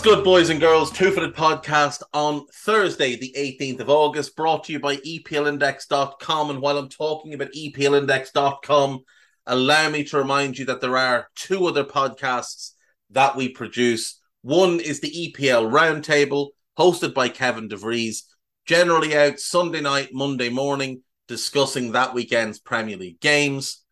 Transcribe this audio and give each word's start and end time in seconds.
What's 0.00 0.14
good, 0.14 0.24
boys 0.24 0.48
and 0.48 0.58
girls? 0.58 0.90
Two 0.90 1.10
Footed 1.10 1.34
Podcast 1.34 2.02
on 2.14 2.46
Thursday, 2.64 3.16
the 3.16 3.34
18th 3.36 3.80
of 3.80 3.90
August, 3.90 4.34
brought 4.34 4.64
to 4.64 4.72
you 4.72 4.80
by 4.80 4.96
EPLindex.com. 4.96 6.48
And 6.48 6.62
while 6.62 6.78
I'm 6.78 6.88
talking 6.88 7.34
about 7.34 7.52
EPLindex.com, 7.52 9.04
allow 9.44 9.90
me 9.90 10.04
to 10.04 10.16
remind 10.16 10.56
you 10.56 10.64
that 10.64 10.80
there 10.80 10.96
are 10.96 11.28
two 11.36 11.66
other 11.66 11.84
podcasts 11.84 12.70
that 13.10 13.36
we 13.36 13.50
produce. 13.50 14.18
One 14.40 14.80
is 14.80 15.00
the 15.00 15.34
EPL 15.36 15.70
Roundtable, 15.70 16.52
hosted 16.78 17.12
by 17.12 17.28
Kevin 17.28 17.68
DeVries, 17.68 18.22
generally 18.64 19.14
out 19.14 19.38
Sunday 19.38 19.82
night, 19.82 20.14
Monday 20.14 20.48
morning, 20.48 21.02
discussing 21.28 21.92
that 21.92 22.14
weekend's 22.14 22.58
Premier 22.58 22.96
League 22.96 23.20
games. 23.20 23.82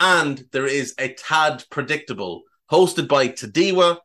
And 0.00 0.44
there 0.52 0.66
is 0.66 0.94
a 0.98 1.14
Tad 1.14 1.64
Predictable, 1.70 2.42
hosted 2.70 3.08
by 3.08 3.28
Tadiwa 3.28 4.00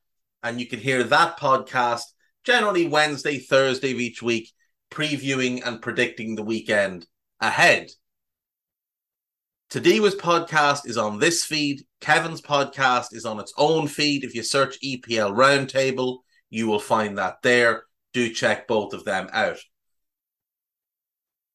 and 0.45 0.59
you 0.59 0.67
can 0.67 0.79
hear 0.79 1.03
that 1.03 1.39
podcast 1.39 2.03
generally 2.43 2.87
Wednesday, 2.87 3.39
Thursday 3.39 3.91
of 3.91 3.99
each 3.99 4.21
week, 4.21 4.51
previewing 4.91 5.65
and 5.65 5.81
predicting 5.81 6.35
the 6.35 6.43
weekend 6.43 7.07
ahead. 7.41 7.89
Today's 9.71 10.13
podcast 10.13 10.87
is 10.87 10.99
on 10.99 11.17
this 11.17 11.43
feed. 11.43 11.81
Kevin's 11.99 12.43
podcast 12.43 13.07
is 13.11 13.25
on 13.25 13.39
its 13.39 13.53
own 13.57 13.87
feed. 13.87 14.23
If 14.23 14.35
you 14.35 14.43
search 14.43 14.79
EPL 14.81 15.35
Roundtable, 15.35 16.19
you 16.51 16.67
will 16.67 16.79
find 16.79 17.17
that 17.17 17.37
there. 17.41 17.85
Do 18.13 18.31
check 18.31 18.67
both 18.67 18.93
of 18.93 19.03
them 19.03 19.27
out. 19.33 19.57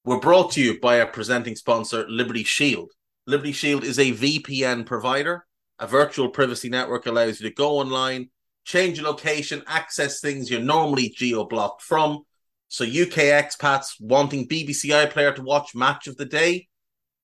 We're 0.05 0.19
brought 0.19 0.51
to 0.53 0.61
you 0.61 0.81
by 0.81 1.01
our 1.01 1.07
presenting 1.07 1.55
sponsor, 1.55 2.05
Liberty 2.09 2.43
Shield. 2.43 2.91
Liberty 3.29 3.53
Shield 3.53 3.85
is 3.85 4.01
a 4.01 4.11
VPN 4.11 4.85
provider. 4.85 5.47
A 5.79 5.87
virtual 5.87 6.29
privacy 6.29 6.69
network 6.69 7.07
allows 7.07 7.41
you 7.41 7.49
to 7.49 7.55
go 7.55 7.79
online, 7.79 8.31
change 8.65 8.99
your 8.99 9.09
location, 9.09 9.63
access 9.67 10.21
things 10.21 10.51
you're 10.51 10.61
normally 10.61 11.09
geo 11.11 11.45
blocked 11.45 11.83
from. 11.83 12.23
So 12.69 12.85
UK 12.85 13.33
expats 13.35 13.95
wanting 14.01 14.49
BBC 14.49 14.91
iPlayer 14.91 15.35
to 15.35 15.43
watch 15.43 15.75
Match 15.75 16.07
of 16.07 16.17
the 16.17 16.25
Day, 16.25 16.69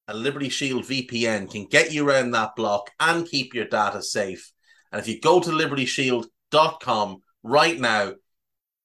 a 0.09 0.15
Liberty 0.15 0.49
Shield 0.49 0.85
VPN 0.85 1.51
can 1.51 1.67
get 1.67 1.93
you 1.93 2.09
around 2.09 2.31
that 2.33 2.57
block 2.57 2.91
and 3.01 3.27
keep 3.27 3.55
your 3.55 3.67
data 3.67 4.03
safe. 4.03 4.53
And 4.93 5.01
if 5.01 5.09
you 5.09 5.21
go 5.21 5.41
to 5.41 5.51
libertyshield.com 5.51 7.23
right 7.43 7.79
now, 7.79 8.13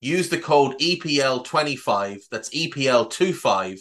use 0.02 0.30
the 0.30 0.40
code 0.40 0.80
EPL25, 0.80 2.22
that's 2.32 2.50
EPL25, 2.50 3.80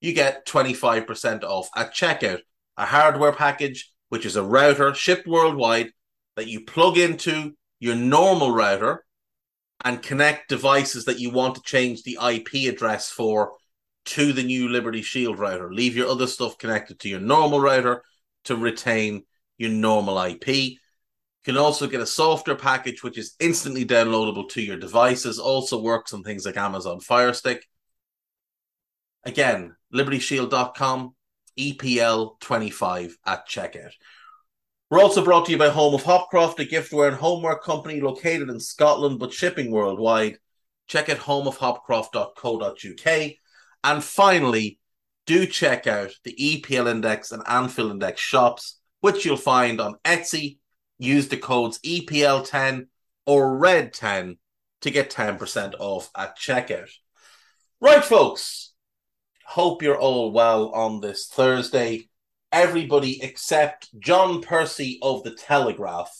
you 0.00 0.12
get 0.12 0.46
25% 0.46 1.44
off 1.44 1.68
at 1.76 1.94
checkout. 1.94 2.40
A 2.76 2.86
hardware 2.86 3.32
package, 3.32 3.92
which 4.08 4.24
is 4.24 4.36
a 4.36 4.42
router 4.42 4.94
shipped 4.94 5.26
worldwide 5.26 5.90
that 6.36 6.46
you 6.46 6.64
plug 6.64 6.96
into 6.96 7.52
your 7.80 7.96
normal 7.96 8.52
router 8.52 9.04
and 9.84 10.02
connect 10.02 10.48
devices 10.48 11.06
that 11.06 11.18
you 11.18 11.30
want 11.30 11.54
to 11.56 11.62
change 11.62 12.02
the 12.02 12.18
IP 12.22 12.72
address 12.72 13.10
for 13.10 13.52
to 14.04 14.32
the 14.32 14.42
new 14.42 14.68
Liberty 14.68 15.02
Shield 15.02 15.38
router. 15.38 15.72
Leave 15.72 15.96
your 15.96 16.08
other 16.08 16.26
stuff 16.26 16.58
connected 16.58 17.00
to 17.00 17.08
your 17.08 17.20
normal 17.20 17.60
router 17.60 18.02
to 18.44 18.56
retain 18.56 19.24
your 19.58 19.70
normal 19.70 20.20
IP. 20.20 20.48
You 20.48 20.76
can 21.44 21.56
also 21.56 21.86
get 21.86 22.00
a 22.00 22.06
software 22.06 22.56
package 22.56 23.02
which 23.02 23.18
is 23.18 23.34
instantly 23.40 23.84
downloadable 23.84 24.48
to 24.50 24.62
your 24.62 24.76
devices, 24.76 25.38
also 25.38 25.80
works 25.80 26.12
on 26.12 26.22
things 26.22 26.44
like 26.44 26.56
Amazon 26.56 27.00
Fire 27.00 27.32
Stick. 27.32 27.66
Again, 29.24 29.76
libertyshield.com, 29.94 31.14
EPL25 31.58 33.12
at 33.26 33.48
checkout. 33.48 33.92
We're 34.90 35.00
also 35.00 35.24
brought 35.24 35.46
to 35.46 35.52
you 35.52 35.58
by 35.58 35.68
Home 35.68 35.94
of 35.94 36.02
Hopcroft, 36.02 36.58
a 36.58 36.64
giftware 36.64 37.06
and 37.06 37.16
homework 37.16 37.62
company 37.62 38.00
located 38.00 38.50
in 38.50 38.58
Scotland 38.58 39.20
but 39.20 39.32
shipping 39.32 39.70
worldwide. 39.70 40.38
Check 40.88 41.08
out 41.08 41.18
homeofhopcroft.co.uk. 41.18 43.30
And 43.84 44.02
finally, 44.02 44.80
do 45.26 45.46
check 45.46 45.86
out 45.86 46.10
the 46.24 46.34
EPL 46.34 46.90
Index 46.90 47.30
and 47.30 47.44
Anfield 47.46 47.92
Index 47.92 48.20
shops, 48.20 48.80
which 49.00 49.24
you'll 49.24 49.36
find 49.36 49.80
on 49.80 49.94
Etsy. 50.04 50.58
Use 50.98 51.28
the 51.28 51.36
codes 51.36 51.78
EPL10 51.84 52.88
or 53.26 53.60
RED10 53.60 54.38
to 54.80 54.90
get 54.90 55.12
10% 55.12 55.74
off 55.78 56.10
at 56.16 56.36
checkout. 56.36 56.90
Right, 57.80 58.04
folks. 58.04 58.72
Hope 59.46 59.82
you're 59.82 59.96
all 59.96 60.32
well 60.32 60.70
on 60.70 61.00
this 61.00 61.28
Thursday 61.28 62.09
everybody 62.52 63.22
except 63.22 63.88
John 63.98 64.42
Percy 64.42 64.98
of 65.02 65.22
the 65.22 65.34
Telegraph, 65.34 66.10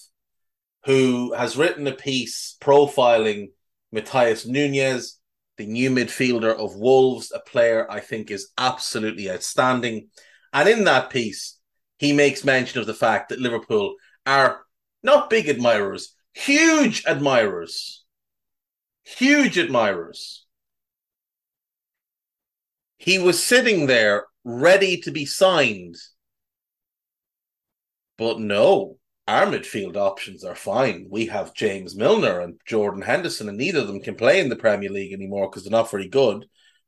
who 0.84 1.32
has 1.34 1.56
written 1.56 1.86
a 1.86 1.92
piece 1.92 2.56
profiling 2.60 3.48
Matheus 3.94 4.46
Nunez, 4.46 5.18
the 5.56 5.66
new 5.66 5.90
midfielder 5.90 6.54
of 6.54 6.76
Wolves, 6.76 7.32
a 7.34 7.40
player 7.40 7.90
I 7.90 8.00
think 8.00 8.30
is 8.30 8.50
absolutely 8.56 9.30
outstanding. 9.30 10.08
And 10.52 10.68
in 10.68 10.84
that 10.84 11.10
piece, 11.10 11.58
he 11.98 12.12
makes 12.12 12.44
mention 12.44 12.80
of 12.80 12.86
the 12.86 12.94
fact 12.94 13.28
that 13.28 13.40
Liverpool 13.40 13.96
are 14.24 14.62
not 15.02 15.30
big 15.30 15.48
admirers, 15.48 16.14
huge 16.32 17.04
admirers. 17.06 18.04
Huge 19.02 19.58
admirers. 19.58 20.46
He 22.98 23.18
was 23.18 23.42
sitting 23.42 23.86
there 23.86 24.26
ready 24.44 24.98
to 24.98 25.10
be 25.10 25.26
signed 25.26 25.96
but 28.20 28.38
no, 28.38 28.98
our 29.26 29.46
midfield 29.46 29.96
options 29.96 30.44
are 30.44 30.54
fine. 30.54 31.06
We 31.08 31.24
have 31.26 31.54
James 31.54 31.96
Milner 31.96 32.40
and 32.40 32.60
Jordan 32.66 33.00
Henderson, 33.00 33.48
and 33.48 33.56
neither 33.56 33.80
of 33.80 33.86
them 33.86 34.02
can 34.02 34.14
play 34.14 34.40
in 34.40 34.50
the 34.50 34.56
Premier 34.56 34.90
League 34.90 35.14
anymore 35.14 35.48
because 35.48 35.64
they're 35.64 35.70
not 35.70 35.90
very 35.90 36.06
good. 36.06 36.44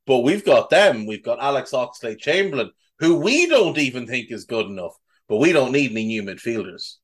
But 0.07 0.19
we've 0.19 0.45
got 0.45 0.69
them. 0.69 1.07
We've 1.07 1.25
got 1.25 1.43
Alex 1.43 1.71
Oxlade 1.71 2.19
Chamberlain, 2.19 2.71
who 2.99 3.19
we 3.19 3.47
don't 3.47 3.79
even 3.79 4.07
think 4.07 4.31
is 4.31 4.45
good 4.45 4.67
enough, 4.67 4.93
but 5.27 5.39
we 5.39 5.53
don't 5.53 5.73
need 5.73 5.93
any 5.93 6.05
new 6.05 6.23
midfielders. 6.23 6.97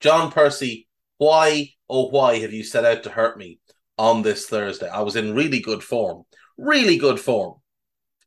John 0.00 0.32
Percy, 0.32 0.88
why, 1.18 1.68
oh, 1.88 2.08
why 2.08 2.40
have 2.40 2.52
you 2.52 2.64
set 2.64 2.84
out 2.84 3.04
to 3.04 3.10
hurt 3.10 3.38
me 3.38 3.60
on 3.96 4.22
this 4.22 4.46
Thursday? 4.46 4.88
I 4.88 5.02
was 5.02 5.14
in 5.14 5.36
really 5.36 5.60
good 5.60 5.84
form, 5.84 6.24
really 6.58 6.96
good 6.96 7.20
form. 7.20 7.60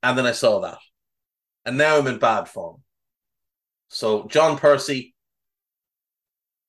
And 0.01 0.17
then 0.17 0.25
I 0.25 0.31
saw 0.31 0.61
that. 0.61 0.77
And 1.65 1.77
now 1.77 1.97
I'm 1.97 2.07
in 2.07 2.17
bad 2.17 2.47
form. 2.47 2.81
So, 3.89 4.25
John 4.27 4.57
Percy, 4.57 5.12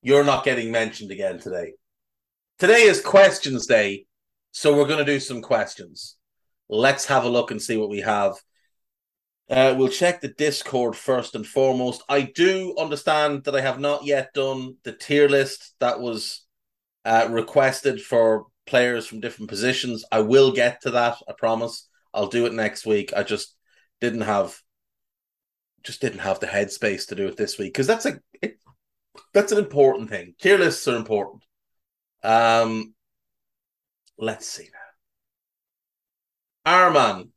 you're 0.04 0.22
not 0.22 0.44
getting 0.44 0.70
mentioned 0.70 1.10
again 1.10 1.38
today. 1.38 1.72
Today 2.59 2.82
is 2.82 3.00
questions 3.00 3.66
day, 3.66 4.04
so 4.53 4.76
we're 4.76 4.87
going 4.87 5.04
to 5.04 5.12
do 5.12 5.19
some 5.19 5.41
questions. 5.41 6.16
Let's 6.69 7.06
have 7.06 7.25
a 7.25 7.28
look 7.31 7.50
and 7.50 7.60
see 7.60 7.78
what 7.78 7.88
we 7.88 8.03
have. 8.03 8.34
Uh, 9.48 9.75
we'll 9.76 9.88
check 9.88 10.20
the 10.20 10.28
Discord 10.28 10.94
first 10.94 11.34
and 11.34 11.47
foremost. 11.47 12.03
I 12.06 12.20
do 12.20 12.75
understand 12.78 13.44
that 13.44 13.56
I 13.56 13.62
have 13.62 13.81
not 13.81 14.04
yet 14.04 14.34
done 14.34 14.76
the 14.84 14.93
tier 14.93 15.26
list 15.26 15.75
that 15.81 16.00
was 16.00 16.44
uh, 17.06 17.28
requested 17.31 18.03
for 18.03 18.44
players 18.66 19.06
from 19.06 19.20
different 19.20 19.48
positions. 19.48 20.04
I 20.12 20.20
will 20.20 20.53
get 20.53 20.82
to 20.82 20.90
that. 20.93 21.17
I 21.26 21.32
promise. 21.32 21.88
I'll 22.12 22.28
do 22.28 22.44
it 22.44 22.52
next 22.52 22.84
week. 22.84 23.14
I 23.17 23.23
just 23.23 23.56
didn't 24.02 24.20
have, 24.20 24.61
just 25.82 26.02
didn't 26.02 26.20
have 26.20 26.40
the 26.40 26.46
headspace 26.46 27.08
to 27.08 27.14
do 27.14 27.26
it 27.26 27.38
this 27.38 27.58
week 27.58 27.73
because 27.73 27.87
that's 27.87 28.05
a 28.05 28.20
it, 28.43 28.58
that's 29.32 29.52
an 29.52 29.58
important 29.58 30.11
thing. 30.11 30.34
Tier 30.40 30.58
lists 30.58 30.87
are 30.88 30.96
important. 30.96 31.43
Um, 32.22 32.94
let's 34.19 34.46
see 34.46 34.69
now. 36.64 36.70
Arman, 36.72 37.28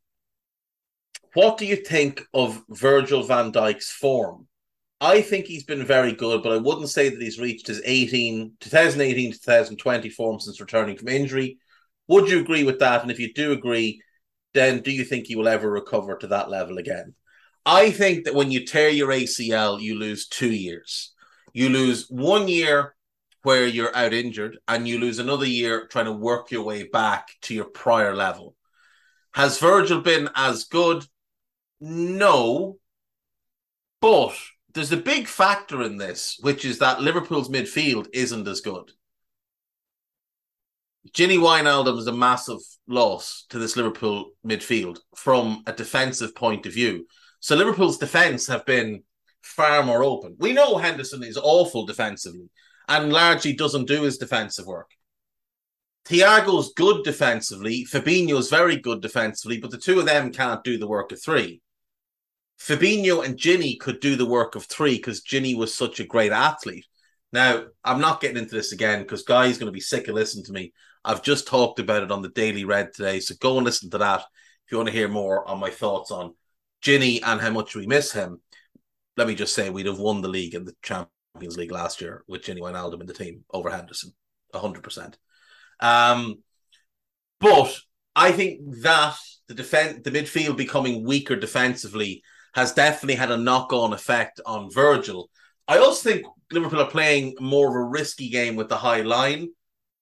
what 1.34 1.58
do 1.58 1.66
you 1.66 1.76
think 1.76 2.22
of 2.32 2.62
Virgil 2.68 3.22
van 3.22 3.52
Dijk's 3.52 3.90
form? 3.90 4.48
I 5.00 5.20
think 5.20 5.46
he's 5.46 5.64
been 5.64 5.84
very 5.84 6.12
good, 6.12 6.42
but 6.42 6.52
I 6.52 6.56
wouldn't 6.56 6.88
say 6.88 7.08
that 7.08 7.22
he's 7.22 7.38
reached 7.38 7.68
his 7.68 7.80
18, 7.84 8.54
2018 8.58 9.32
2020 9.32 10.10
form 10.10 10.40
since 10.40 10.60
returning 10.60 10.96
from 10.96 11.08
injury. 11.08 11.58
Would 12.08 12.28
you 12.28 12.40
agree 12.40 12.64
with 12.64 12.80
that? 12.80 13.02
And 13.02 13.10
if 13.10 13.20
you 13.20 13.32
do 13.32 13.52
agree, 13.52 14.00
then 14.54 14.80
do 14.80 14.90
you 14.90 15.04
think 15.04 15.26
he 15.26 15.36
will 15.36 15.46
ever 15.46 15.70
recover 15.70 16.16
to 16.16 16.26
that 16.28 16.50
level 16.50 16.78
again? 16.78 17.14
I 17.64 17.90
think 17.90 18.24
that 18.24 18.34
when 18.34 18.50
you 18.50 18.64
tear 18.64 18.88
your 18.88 19.08
ACL, 19.08 19.80
you 19.80 19.94
lose 19.94 20.26
two 20.26 20.50
years. 20.50 21.12
You 21.52 21.68
lose 21.68 22.06
one 22.08 22.48
year 22.48 22.94
where 23.42 23.66
you're 23.66 23.94
out 23.96 24.12
injured 24.12 24.58
and 24.66 24.86
you 24.86 24.98
lose 24.98 25.18
another 25.18 25.46
year 25.46 25.86
trying 25.86 26.06
to 26.06 26.12
work 26.12 26.50
your 26.50 26.64
way 26.64 26.82
back 26.84 27.28
to 27.42 27.54
your 27.54 27.64
prior 27.64 28.14
level. 28.14 28.54
Has 29.32 29.58
Virgil 29.58 30.00
been 30.00 30.28
as 30.34 30.64
good? 30.64 31.04
No. 31.80 32.78
But 34.00 34.34
there's 34.74 34.92
a 34.92 34.96
big 34.96 35.26
factor 35.26 35.82
in 35.82 35.96
this, 35.96 36.38
which 36.40 36.64
is 36.64 36.78
that 36.78 37.00
Liverpool's 37.00 37.48
midfield 37.48 38.06
isn't 38.12 38.46
as 38.46 38.60
good. 38.60 38.92
Gini 41.12 41.38
Wijnaldum 41.38 41.98
is 41.98 42.06
a 42.06 42.12
massive 42.12 42.58
loss 42.86 43.46
to 43.50 43.58
this 43.58 43.76
Liverpool 43.76 44.32
midfield 44.46 44.98
from 45.14 45.62
a 45.66 45.72
defensive 45.72 46.34
point 46.34 46.66
of 46.66 46.74
view. 46.74 47.06
So 47.40 47.56
Liverpool's 47.56 47.98
defence 47.98 48.46
have 48.48 48.66
been 48.66 49.02
far 49.42 49.82
more 49.82 50.04
open. 50.04 50.36
We 50.38 50.52
know 50.52 50.78
Henderson 50.78 51.22
is 51.22 51.36
awful 51.36 51.86
defensively 51.86 52.50
and 52.88 53.12
largely 53.12 53.52
doesn't 53.52 53.86
do 53.86 54.02
his 54.02 54.18
defensive 54.18 54.66
work. 54.66 54.90
Thiago's 56.06 56.72
good 56.74 57.04
defensively, 57.04 57.84
Fabinho's 57.84 58.48
very 58.48 58.76
good 58.76 59.02
defensively, 59.02 59.58
but 59.58 59.70
the 59.70 59.78
two 59.78 60.00
of 60.00 60.06
them 60.06 60.32
can't 60.32 60.64
do 60.64 60.78
the 60.78 60.88
work 60.88 61.12
of 61.12 61.22
three. 61.22 61.60
Fabinho 62.58 63.24
and 63.24 63.36
Gini 63.36 63.78
could 63.78 64.00
do 64.00 64.16
the 64.16 64.26
work 64.26 64.54
of 64.54 64.64
three 64.64 64.96
because 64.96 65.22
Gini 65.22 65.56
was 65.56 65.72
such 65.72 66.00
a 66.00 66.06
great 66.06 66.32
athlete. 66.32 66.86
Now, 67.32 67.66
I'm 67.84 68.00
not 68.00 68.20
getting 68.20 68.38
into 68.38 68.54
this 68.54 68.72
again 68.72 69.00
because 69.00 69.22
Guy's 69.22 69.58
going 69.58 69.66
to 69.66 69.72
be 69.72 69.80
sick 69.80 70.08
of 70.08 70.14
listening 70.14 70.46
to 70.46 70.52
me. 70.52 70.72
I've 71.04 71.22
just 71.22 71.46
talked 71.46 71.78
about 71.78 72.02
it 72.02 72.10
on 72.10 72.22
the 72.22 72.30
Daily 72.30 72.64
Red 72.64 72.94
today, 72.94 73.20
so 73.20 73.34
go 73.38 73.56
and 73.56 73.64
listen 73.64 73.90
to 73.90 73.98
that 73.98 74.20
if 74.20 74.72
you 74.72 74.78
want 74.78 74.88
to 74.88 74.94
hear 74.94 75.08
more 75.08 75.46
on 75.46 75.60
my 75.60 75.70
thoughts 75.70 76.10
on 76.10 76.34
Gini 76.82 77.20
and 77.22 77.40
how 77.40 77.50
much 77.50 77.76
we 77.76 77.86
miss 77.86 78.12
him. 78.12 78.40
Let 79.18 79.26
me 79.26 79.34
just 79.34 79.52
say 79.52 79.68
we'd 79.68 79.86
have 79.86 79.98
won 79.98 80.20
the 80.20 80.28
league 80.28 80.54
and 80.54 80.64
the 80.64 80.74
Champions 80.80 81.56
League 81.56 81.72
last 81.72 82.00
year 82.00 82.22
with 82.28 82.42
Gini 82.42 82.60
Wijnaldum 82.60 83.00
in 83.00 83.06
the 83.08 83.12
team 83.12 83.44
over 83.52 83.68
Henderson, 83.68 84.12
hundred 84.54 84.84
percent. 84.84 85.18
Um, 85.80 86.36
but 87.40 87.76
I 88.14 88.30
think 88.30 88.60
that 88.82 89.16
the 89.48 89.54
defense, 89.54 90.02
the 90.04 90.12
midfield 90.12 90.56
becoming 90.56 91.04
weaker 91.04 91.34
defensively 91.34 92.22
has 92.54 92.72
definitely 92.72 93.16
had 93.16 93.32
a 93.32 93.36
knock-on 93.36 93.92
effect 93.92 94.40
on 94.46 94.70
Virgil. 94.70 95.30
I 95.66 95.78
also 95.78 96.10
think 96.10 96.24
Liverpool 96.52 96.80
are 96.80 96.90
playing 96.90 97.34
more 97.40 97.68
of 97.68 97.74
a 97.74 97.90
risky 97.90 98.28
game 98.28 98.54
with 98.54 98.68
the 98.68 98.76
high 98.76 99.02
line, 99.02 99.48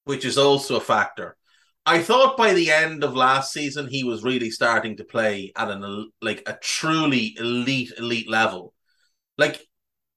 which 0.04 0.26
is 0.26 0.36
also 0.36 0.76
a 0.76 0.80
factor. 0.80 1.38
I 1.86 2.02
thought 2.02 2.36
by 2.36 2.52
the 2.52 2.70
end 2.70 3.02
of 3.02 3.16
last 3.16 3.50
season 3.50 3.88
he 3.88 4.04
was 4.04 4.24
really 4.24 4.50
starting 4.50 4.98
to 4.98 5.04
play 5.04 5.52
at 5.56 5.70
an 5.70 6.10
like 6.20 6.42
a 6.46 6.58
truly 6.60 7.34
elite 7.38 7.92
elite 7.96 8.28
level. 8.28 8.74
Like 9.38 9.61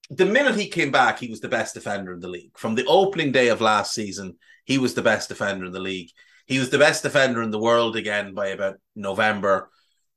the 0.10 0.26
minute 0.26 0.56
he 0.56 0.68
came 0.70 0.92
back, 0.92 1.20
he 1.20 1.30
was 1.30 1.40
the 1.40 1.48
best 1.48 1.74
defender 1.74 2.14
in 2.14 2.20
the 2.20 2.28
league. 2.28 2.58
From 2.58 2.76
the 2.76 2.86
opening 2.86 3.32
day 3.32 3.50
of 3.50 3.62
last 3.62 3.94
season, 3.94 4.38
he 4.66 4.78
was 4.78 4.94
the 4.94 5.02
best 5.02 5.30
defender 5.30 5.66
in 5.66 5.72
the 5.72 5.80
league. 5.80 6.10
He 6.46 6.60
was 6.60 6.70
the 6.70 6.80
best 6.80 7.04
defender 7.04 7.44
in 7.44 7.52
the 7.52 7.60
world 7.60 7.96
again 7.96 8.34
by 8.34 8.48
about 8.48 8.78
November. 8.96 9.70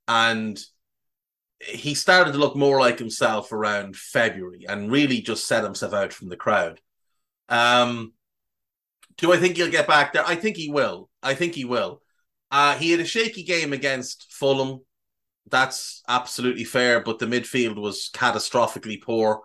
And 0.08 0.58
he 1.60 1.94
started 1.94 2.32
to 2.32 2.38
look 2.38 2.56
more 2.56 2.80
like 2.80 2.98
himself 2.98 3.52
around 3.52 3.96
February 3.96 4.64
and 4.68 4.90
really 4.90 5.20
just 5.20 5.46
set 5.46 5.62
himself 5.62 5.92
out 5.92 6.12
from 6.12 6.28
the 6.28 6.36
crowd. 6.36 6.80
Um, 7.48 8.14
do 9.18 9.32
I 9.32 9.36
think 9.36 9.56
he'll 9.56 9.70
get 9.70 9.86
back 9.86 10.12
there? 10.12 10.26
I 10.26 10.34
think 10.34 10.56
he 10.56 10.70
will. 10.70 11.08
I 11.22 11.34
think 11.34 11.54
he 11.54 11.64
will. 11.64 12.02
Uh, 12.50 12.76
he 12.76 12.90
had 12.90 13.00
a 13.00 13.04
shaky 13.04 13.44
game 13.44 13.72
against 13.72 14.32
Fulham. 14.32 14.80
That's 15.50 16.02
absolutely 16.08 16.64
fair, 16.64 17.00
but 17.00 17.18
the 17.18 17.26
midfield 17.26 17.76
was 17.76 18.10
catastrophically 18.12 19.02
poor. 19.02 19.42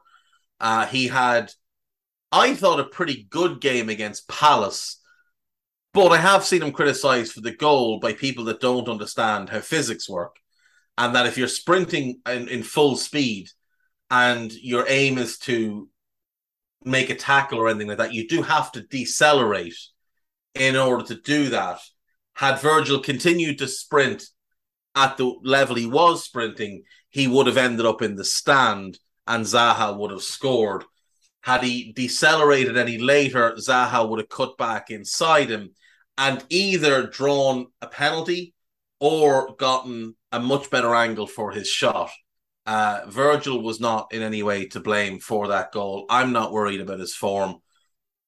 Uh, 0.59 0.85
he 0.85 1.07
had, 1.07 1.51
I 2.31 2.55
thought, 2.55 2.79
a 2.79 2.85
pretty 2.85 3.27
good 3.29 3.61
game 3.61 3.89
against 3.89 4.27
Palace, 4.27 4.99
but 5.93 6.11
I 6.11 6.17
have 6.17 6.45
seen 6.45 6.61
him 6.61 6.71
criticised 6.71 7.33
for 7.33 7.41
the 7.41 7.55
goal 7.55 7.99
by 7.99 8.13
people 8.13 8.45
that 8.45 8.61
don't 8.61 8.89
understand 8.89 9.49
how 9.49 9.59
physics 9.59 10.09
work 10.09 10.37
and 10.97 11.15
that 11.15 11.25
if 11.25 11.37
you're 11.37 11.47
sprinting 11.47 12.21
in, 12.27 12.47
in 12.47 12.63
full 12.63 12.95
speed 12.95 13.49
and 14.09 14.51
your 14.53 14.85
aim 14.87 15.17
is 15.17 15.37
to 15.37 15.89
make 16.83 17.09
a 17.09 17.15
tackle 17.15 17.59
or 17.59 17.67
anything 17.67 17.87
like 17.87 17.97
that, 17.97 18.13
you 18.13 18.27
do 18.27 18.41
have 18.41 18.71
to 18.71 18.81
decelerate 18.81 19.77
in 20.55 20.75
order 20.75 21.03
to 21.03 21.15
do 21.15 21.49
that. 21.49 21.79
Had 22.33 22.59
Virgil 22.59 22.99
continued 22.99 23.59
to 23.59 23.67
sprint 23.67 24.23
at 24.97 25.15
the 25.15 25.31
level 25.43 25.75
he 25.75 25.85
was 25.85 26.23
sprinting, 26.23 26.83
he 27.09 27.27
would 27.27 27.45
have 27.47 27.57
ended 27.57 27.85
up 27.85 28.01
in 28.01 28.15
the 28.15 28.25
stand 28.25 28.97
and 29.27 29.45
Zaha 29.45 29.95
would 29.95 30.11
have 30.11 30.23
scored. 30.23 30.83
Had 31.41 31.63
he 31.63 31.93
decelerated 31.93 32.75
any 32.75 32.97
later, 32.97 33.53
Zaha 33.53 34.09
would 34.09 34.19
have 34.19 34.29
cut 34.29 34.57
back 34.57 34.89
inside 34.89 35.49
him 35.49 35.69
and 36.17 36.43
either 36.49 37.05
drawn 37.05 37.67
a 37.81 37.87
penalty 37.87 38.55
or 38.99 39.55
gotten 39.55 40.15
a 40.31 40.39
much 40.39 40.69
better 40.71 40.95
angle 40.95 41.27
for 41.27 41.51
his 41.51 41.67
shot. 41.69 42.09
Uh, 42.65 43.01
Virgil 43.07 43.61
was 43.61 43.79
not 43.79 44.11
in 44.11 44.23
any 44.23 44.41
way 44.41 44.65
to 44.65 44.79
blame 44.79 45.19
for 45.19 45.47
that 45.49 45.71
goal. 45.71 46.05
I'm 46.09 46.31
not 46.31 46.51
worried 46.51 46.81
about 46.81 46.99
his 46.99 47.15
form. 47.15 47.57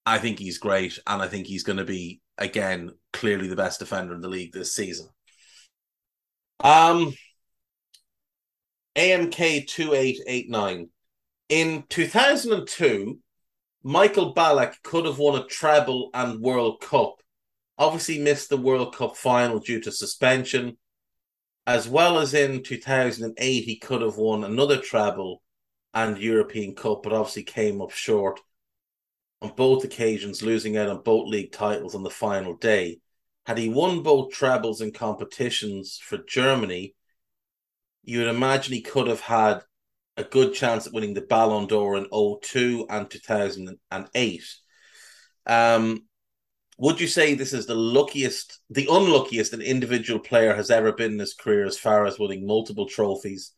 I 0.05 0.19
think 0.19 0.39
he's 0.39 0.59
great, 0.59 0.97
and 1.07 1.21
I 1.21 1.27
think 1.27 1.47
he's 1.47 1.63
going 1.63 1.79
to 1.79 1.83
be 1.83 2.21
again 2.37 2.91
clearly 3.11 3.47
the 3.47 3.55
best 3.55 3.79
defender 3.79 4.13
in 4.13 4.21
the 4.21 4.29
league 4.29 4.53
this 4.53 4.73
season. 4.73 5.09
Um, 6.59 7.13
AMK 8.95 9.67
two 9.67 9.93
eight 9.93 10.19
eight 10.27 10.49
nine. 10.49 10.89
In 11.47 11.83
two 11.89 12.07
thousand 12.07 12.53
and 12.53 12.67
two, 12.67 13.19
Michael 13.83 14.33
Ballack 14.33 14.75
could 14.83 15.05
have 15.05 15.19
won 15.19 15.39
a 15.39 15.45
treble 15.45 16.09
and 16.13 16.41
World 16.41 16.81
Cup. 16.81 17.15
Obviously, 17.77 18.19
missed 18.19 18.49
the 18.49 18.57
World 18.57 18.95
Cup 18.95 19.15
final 19.15 19.59
due 19.59 19.79
to 19.81 19.91
suspension 19.91 20.77
as 21.69 21.87
well 21.87 22.17
as 22.17 22.33
in 22.33 22.63
2008, 22.63 23.61
he 23.61 23.77
could 23.77 24.01
have 24.01 24.17
won 24.17 24.43
another 24.43 24.77
treble 24.77 25.43
and 25.93 26.17
European 26.17 26.73
Cup, 26.73 27.03
but 27.03 27.13
obviously 27.13 27.43
came 27.43 27.79
up 27.79 27.91
short 27.91 28.39
on 29.43 29.53
both 29.55 29.83
occasions, 29.83 30.41
losing 30.41 30.77
out 30.77 30.89
on 30.89 31.03
both 31.03 31.27
league 31.27 31.51
titles 31.51 31.93
on 31.93 32.01
the 32.01 32.09
final 32.09 32.55
day. 32.55 32.99
Had 33.49 33.57
he 33.57 33.67
won 33.67 34.03
both 34.03 34.31
trebles 34.31 34.79
in 34.79 34.91
competitions 34.91 35.97
for 35.99 36.19
Germany, 36.19 36.93
you 38.03 38.19
would 38.19 38.27
imagine 38.27 38.75
he 38.75 38.83
could 38.83 39.07
have 39.07 39.21
had 39.21 39.63
a 40.15 40.23
good 40.23 40.53
chance 40.53 40.85
at 40.85 40.93
winning 40.93 41.15
the 41.15 41.21
Ballon 41.21 41.65
d'Or 41.65 41.97
in 41.97 42.05
02 42.11 42.85
and 42.91 43.09
2008. 43.09 44.43
Um, 45.47 46.03
would 46.77 47.01
you 47.01 47.07
say 47.07 47.33
this 47.33 47.53
is 47.53 47.65
the 47.65 47.73
luckiest, 47.73 48.59
the 48.69 48.87
unluckiest 48.87 49.53
an 49.53 49.63
individual 49.63 50.19
player 50.19 50.53
has 50.53 50.69
ever 50.69 50.91
been 50.91 51.13
in 51.13 51.19
his 51.19 51.33
career 51.33 51.65
as 51.65 51.79
far 51.79 52.05
as 52.05 52.19
winning 52.19 52.45
multiple 52.45 52.85
trophies 52.87 53.53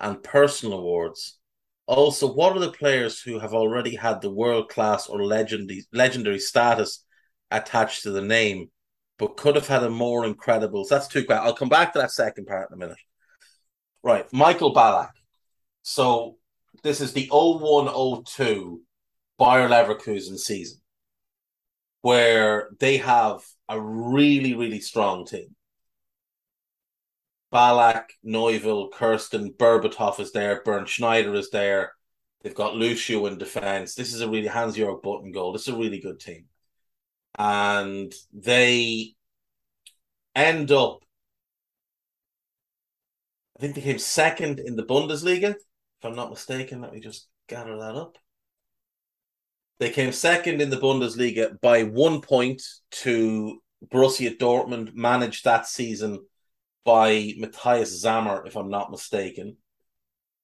and 0.00 0.24
personal 0.24 0.80
awards? 0.80 1.38
Also, 1.86 2.32
what 2.32 2.56
are 2.56 2.58
the 2.58 2.72
players 2.72 3.20
who 3.20 3.38
have 3.38 3.54
already 3.54 3.94
had 3.94 4.20
the 4.20 4.28
world 4.28 4.68
class 4.70 5.06
or 5.06 5.24
legendary 5.24 5.84
legendary 5.92 6.40
status 6.40 7.04
attached 7.52 8.02
to 8.02 8.10
the 8.10 8.22
name, 8.22 8.70
but 9.18 9.36
could 9.36 9.56
have 9.56 9.68
had 9.68 9.82
a 9.82 9.90
more 9.90 10.24
incredible? 10.24 10.84
So 10.84 10.94
that's 10.94 11.08
two. 11.08 11.24
I'll 11.30 11.54
come 11.54 11.68
back 11.68 11.92
to 11.92 11.98
that 12.00 12.12
second 12.12 12.46
part 12.46 12.70
in 12.70 12.74
a 12.74 12.78
minute. 12.78 12.98
Right, 14.02 14.30
Michael 14.32 14.74
Ballack. 14.74 15.10
So 15.82 16.36
this 16.82 17.00
is 17.00 17.12
the 17.12 17.28
0102 17.30 18.82
Bayer 19.38 19.68
Leverkusen 19.68 20.38
season 20.38 20.80
where 22.02 22.68
they 22.78 22.98
have 22.98 23.40
a 23.68 23.80
really, 23.80 24.54
really 24.54 24.80
strong 24.80 25.26
team. 25.26 25.56
Ballack, 27.52 28.04
Neuville, 28.22 28.90
Kirsten, 28.90 29.52
Berbatov 29.52 30.20
is 30.20 30.32
there, 30.32 30.62
Bernd 30.64 30.88
Schneider 30.88 31.34
is 31.34 31.50
there. 31.50 31.92
They've 32.42 32.54
got 32.54 32.76
Lucio 32.76 33.26
in 33.26 33.38
defense. 33.38 33.94
This 33.94 34.14
is 34.14 34.20
a 34.20 34.28
really 34.28 34.46
Hans 34.46 34.76
Jörg 34.76 35.02
Butt 35.02 35.22
goal. 35.32 35.52
This 35.52 35.62
is 35.62 35.74
a 35.74 35.76
really 35.76 35.98
good 35.98 36.20
team. 36.20 36.44
And 37.38 38.12
they 38.32 39.14
end 40.34 40.72
up, 40.72 41.00
I 43.56 43.60
think 43.60 43.74
they 43.74 43.82
came 43.82 43.98
second 43.98 44.58
in 44.58 44.76
the 44.76 44.84
Bundesliga, 44.84 45.50
if 45.50 46.04
I'm 46.04 46.16
not 46.16 46.30
mistaken. 46.30 46.80
Let 46.80 46.92
me 46.92 47.00
just 47.00 47.28
gather 47.48 47.76
that 47.78 47.94
up. 47.94 48.16
They 49.78 49.90
came 49.90 50.12
second 50.12 50.62
in 50.62 50.70
the 50.70 50.78
Bundesliga 50.78 51.60
by 51.60 51.82
one 51.82 52.22
point 52.22 52.62
to 53.02 53.60
Borussia 53.88 54.36
Dortmund, 54.36 54.94
managed 54.94 55.44
that 55.44 55.66
season 55.66 56.24
by 56.84 57.34
Matthias 57.36 58.00
Sammer, 58.00 58.46
if 58.46 58.56
I'm 58.56 58.70
not 58.70 58.90
mistaken. 58.90 59.56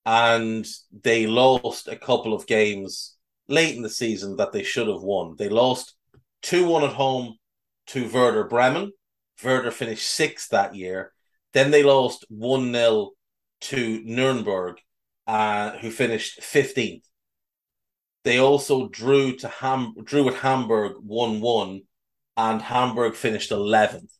And 0.04 0.66
they 1.02 1.26
lost 1.26 1.88
a 1.88 1.96
couple 1.96 2.34
of 2.34 2.46
games 2.46 3.16
late 3.48 3.76
in 3.76 3.82
the 3.82 3.88
season 3.88 4.36
that 4.36 4.52
they 4.52 4.62
should 4.62 4.88
have 4.88 5.02
won. 5.02 5.36
They 5.38 5.48
lost 5.48 5.94
2 6.42 6.66
1 6.66 6.84
at 6.84 6.92
home 6.92 7.36
to 7.88 8.08
Werder 8.08 8.44
Bremen. 8.44 8.92
Werder 9.42 9.70
finished 9.70 10.08
sixth 10.08 10.50
that 10.50 10.74
year. 10.74 11.12
Then 11.52 11.70
they 11.70 11.82
lost 11.82 12.24
1 12.28 12.72
0 12.72 13.10
to 13.62 14.02
Nuremberg, 14.04 14.78
uh, 15.26 15.72
who 15.78 15.90
finished 15.90 16.40
15th. 16.40 17.02
They 18.24 18.38
also 18.38 18.88
drew 18.88 19.36
to 19.38 19.48
Ham 19.48 19.94
drew 20.04 20.28
at 20.28 20.34
Hamburg 20.34 20.96
one 21.02 21.40
one, 21.40 21.82
and 22.36 22.62
Hamburg 22.62 23.14
finished 23.14 23.50
eleventh. 23.50 24.12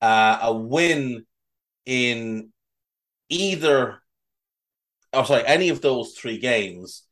Uh, 0.00 0.38
a 0.42 0.52
win 0.54 1.26
in 1.84 2.52
either, 3.28 4.02
oh 5.12 5.24
sorry, 5.24 5.44
any 5.46 5.68
of 5.70 5.80
those 5.80 6.12
three 6.12 6.38
games, 6.38 7.02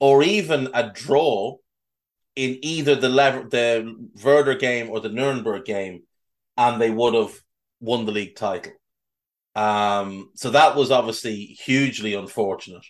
or 0.00 0.22
even 0.22 0.68
a 0.74 0.90
draw 0.90 1.58
in 2.36 2.58
either 2.62 2.94
the 2.94 3.08
lever 3.08 3.48
the 3.48 4.08
Werder 4.22 4.54
game 4.56 4.90
or 4.90 5.00
the 5.00 5.08
Nuremberg 5.08 5.64
game, 5.64 6.02
and 6.56 6.80
they 6.80 6.90
would 6.90 7.14
have 7.14 7.34
won 7.80 8.06
the 8.06 8.12
league 8.12 8.36
title. 8.36 8.72
Um, 9.54 10.30
so 10.34 10.50
that 10.50 10.76
was 10.76 10.90
obviously 10.90 11.36
hugely 11.36 12.14
unfortunate. 12.14 12.84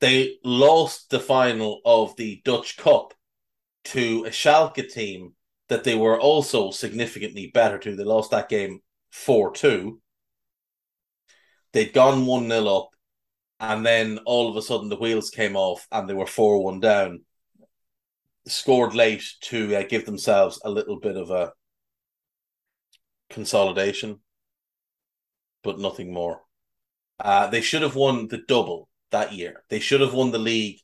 They 0.00 0.38
lost 0.44 1.10
the 1.10 1.20
final 1.20 1.80
of 1.84 2.14
the 2.16 2.42
Dutch 2.44 2.76
Cup 2.76 3.14
to 3.86 4.24
a 4.26 4.30
Schalke 4.30 4.88
team 4.92 5.34
that 5.68 5.84
they 5.84 5.94
were 5.94 6.20
also 6.20 6.70
significantly 6.70 7.50
better 7.52 7.78
to. 7.78 7.96
They 7.96 8.04
lost 8.04 8.30
that 8.30 8.48
game 8.48 8.80
4 9.10 9.52
2. 9.52 10.00
They'd 11.72 11.92
gone 11.92 12.26
1 12.26 12.48
0 12.48 12.66
up, 12.66 12.90
and 13.60 13.84
then 13.84 14.18
all 14.26 14.48
of 14.48 14.56
a 14.56 14.62
sudden 14.62 14.88
the 14.88 14.96
wheels 14.96 15.30
came 15.30 15.56
off 15.56 15.86
and 15.90 16.08
they 16.08 16.14
were 16.14 16.26
4 16.26 16.62
1 16.62 16.80
down. 16.80 17.25
Scored 18.48 18.94
late 18.94 19.24
to 19.42 19.74
uh, 19.76 19.82
give 19.82 20.06
themselves 20.06 20.60
a 20.64 20.70
little 20.70 21.00
bit 21.00 21.16
of 21.16 21.30
a 21.30 21.52
consolidation, 23.30 24.20
but 25.62 25.78
nothing 25.78 26.12
more. 26.12 26.42
Uh, 27.18 27.48
they 27.48 27.60
should 27.60 27.82
have 27.82 27.96
won 27.96 28.28
the 28.28 28.42
double 28.46 28.88
that 29.10 29.32
year. 29.32 29.64
They 29.68 29.80
should 29.80 30.00
have 30.00 30.14
won 30.14 30.30
the 30.30 30.38
league 30.38 30.78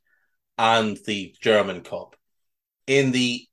and 0.59 0.99
the 1.07 1.35
German 1.41 1.83
Cup. 1.83 2.17
In 2.87 3.13
the 3.13 3.47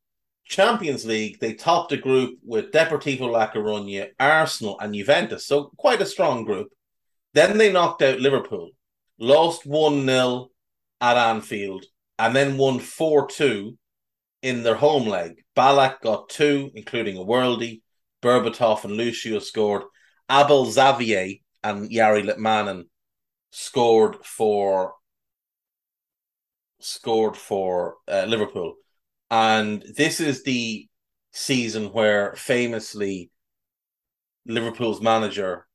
Champions 0.45 1.05
League, 1.05 1.39
they 1.39 1.53
topped 1.53 1.91
a 1.91 1.97
group 1.97 2.39
with 2.43 2.71
Deportivo 2.71 3.31
La 3.31 3.51
Coruña, 3.51 4.09
Arsenal, 4.19 4.79
and 4.79 4.93
Juventus. 4.93 5.45
So 5.45 5.71
quite 5.77 6.01
a 6.01 6.05
strong 6.05 6.43
group. 6.43 6.69
Then 7.33 7.57
they 7.57 7.71
knocked 7.71 8.01
out 8.01 8.19
Liverpool, 8.19 8.71
lost 9.19 9.65
1 9.65 10.05
0 10.05 10.49
at 10.99 11.17
Anfield, 11.17 11.85
and 12.17 12.35
then 12.35 12.57
won 12.57 12.79
4 12.79 13.27
2 13.27 13.77
in 14.41 14.63
their 14.63 14.75
home 14.75 15.07
leg. 15.07 15.43
Ballack 15.55 16.01
got 16.01 16.29
two, 16.29 16.71
including 16.73 17.17
a 17.17 17.21
worldie. 17.21 17.81
Berbatov 18.21 18.83
and 18.83 18.93
Lucio 18.93 19.39
scored. 19.39 19.83
Abel 20.29 20.65
Xavier 20.65 21.35
and 21.63 21.89
Jari 21.89 22.23
Litmanen 22.23 22.83
scored 23.51 24.23
for 24.23 24.93
scored 26.79 27.35
for 27.35 27.97
uh, 28.07 28.25
Liverpool, 28.27 28.75
and 29.29 29.83
this 29.97 30.19
is 30.19 30.43
the 30.43 30.87
season 31.31 31.87
where 31.87 32.33
famously 32.35 33.31
Liverpool's 34.45 35.01
manager 35.01 35.67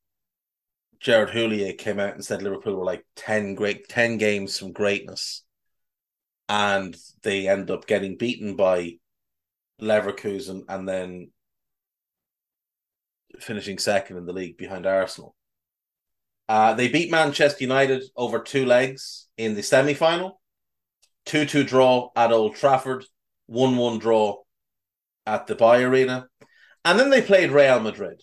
Gerard 0.99 1.29
Houllier 1.29 1.77
came 1.77 1.99
out 1.99 2.15
and 2.15 2.25
said 2.25 2.41
Liverpool 2.41 2.75
were 2.75 2.85
like 2.85 3.05
ten 3.15 3.53
great 3.55 3.87
ten 3.87 4.17
games 4.17 4.57
from 4.57 4.71
greatness, 4.71 5.43
and 6.47 6.95
they 7.23 7.47
end 7.47 7.71
up 7.71 7.87
getting 7.87 8.17
beaten 8.17 8.55
by 8.55 8.97
Leverkusen 9.81 10.63
and 10.69 10.87
then 10.87 11.31
finishing 13.39 13.77
second 13.77 14.17
in 14.17 14.25
the 14.25 14.33
league 14.33 14.57
behind 14.57 14.85
Arsenal. 14.85 15.35
Uh, 16.47 16.73
they 16.73 16.87
beat 16.87 17.11
Manchester 17.11 17.63
United 17.63 18.03
over 18.15 18.39
two 18.39 18.65
legs 18.65 19.27
in 19.37 19.55
the 19.55 19.63
semi 19.63 19.93
final, 19.93 20.39
2 21.25 21.45
2 21.45 21.63
draw 21.63 22.11
at 22.15 22.31
Old 22.31 22.55
Trafford, 22.55 23.05
1 23.47 23.75
1 23.75 23.99
draw 23.99 24.43
at 25.25 25.47
the 25.47 25.55
Bay 25.55 25.83
Arena. 25.83 26.27
And 26.83 26.99
then 26.99 27.09
they 27.09 27.21
played 27.21 27.51
Real 27.51 27.79
Madrid. 27.79 28.21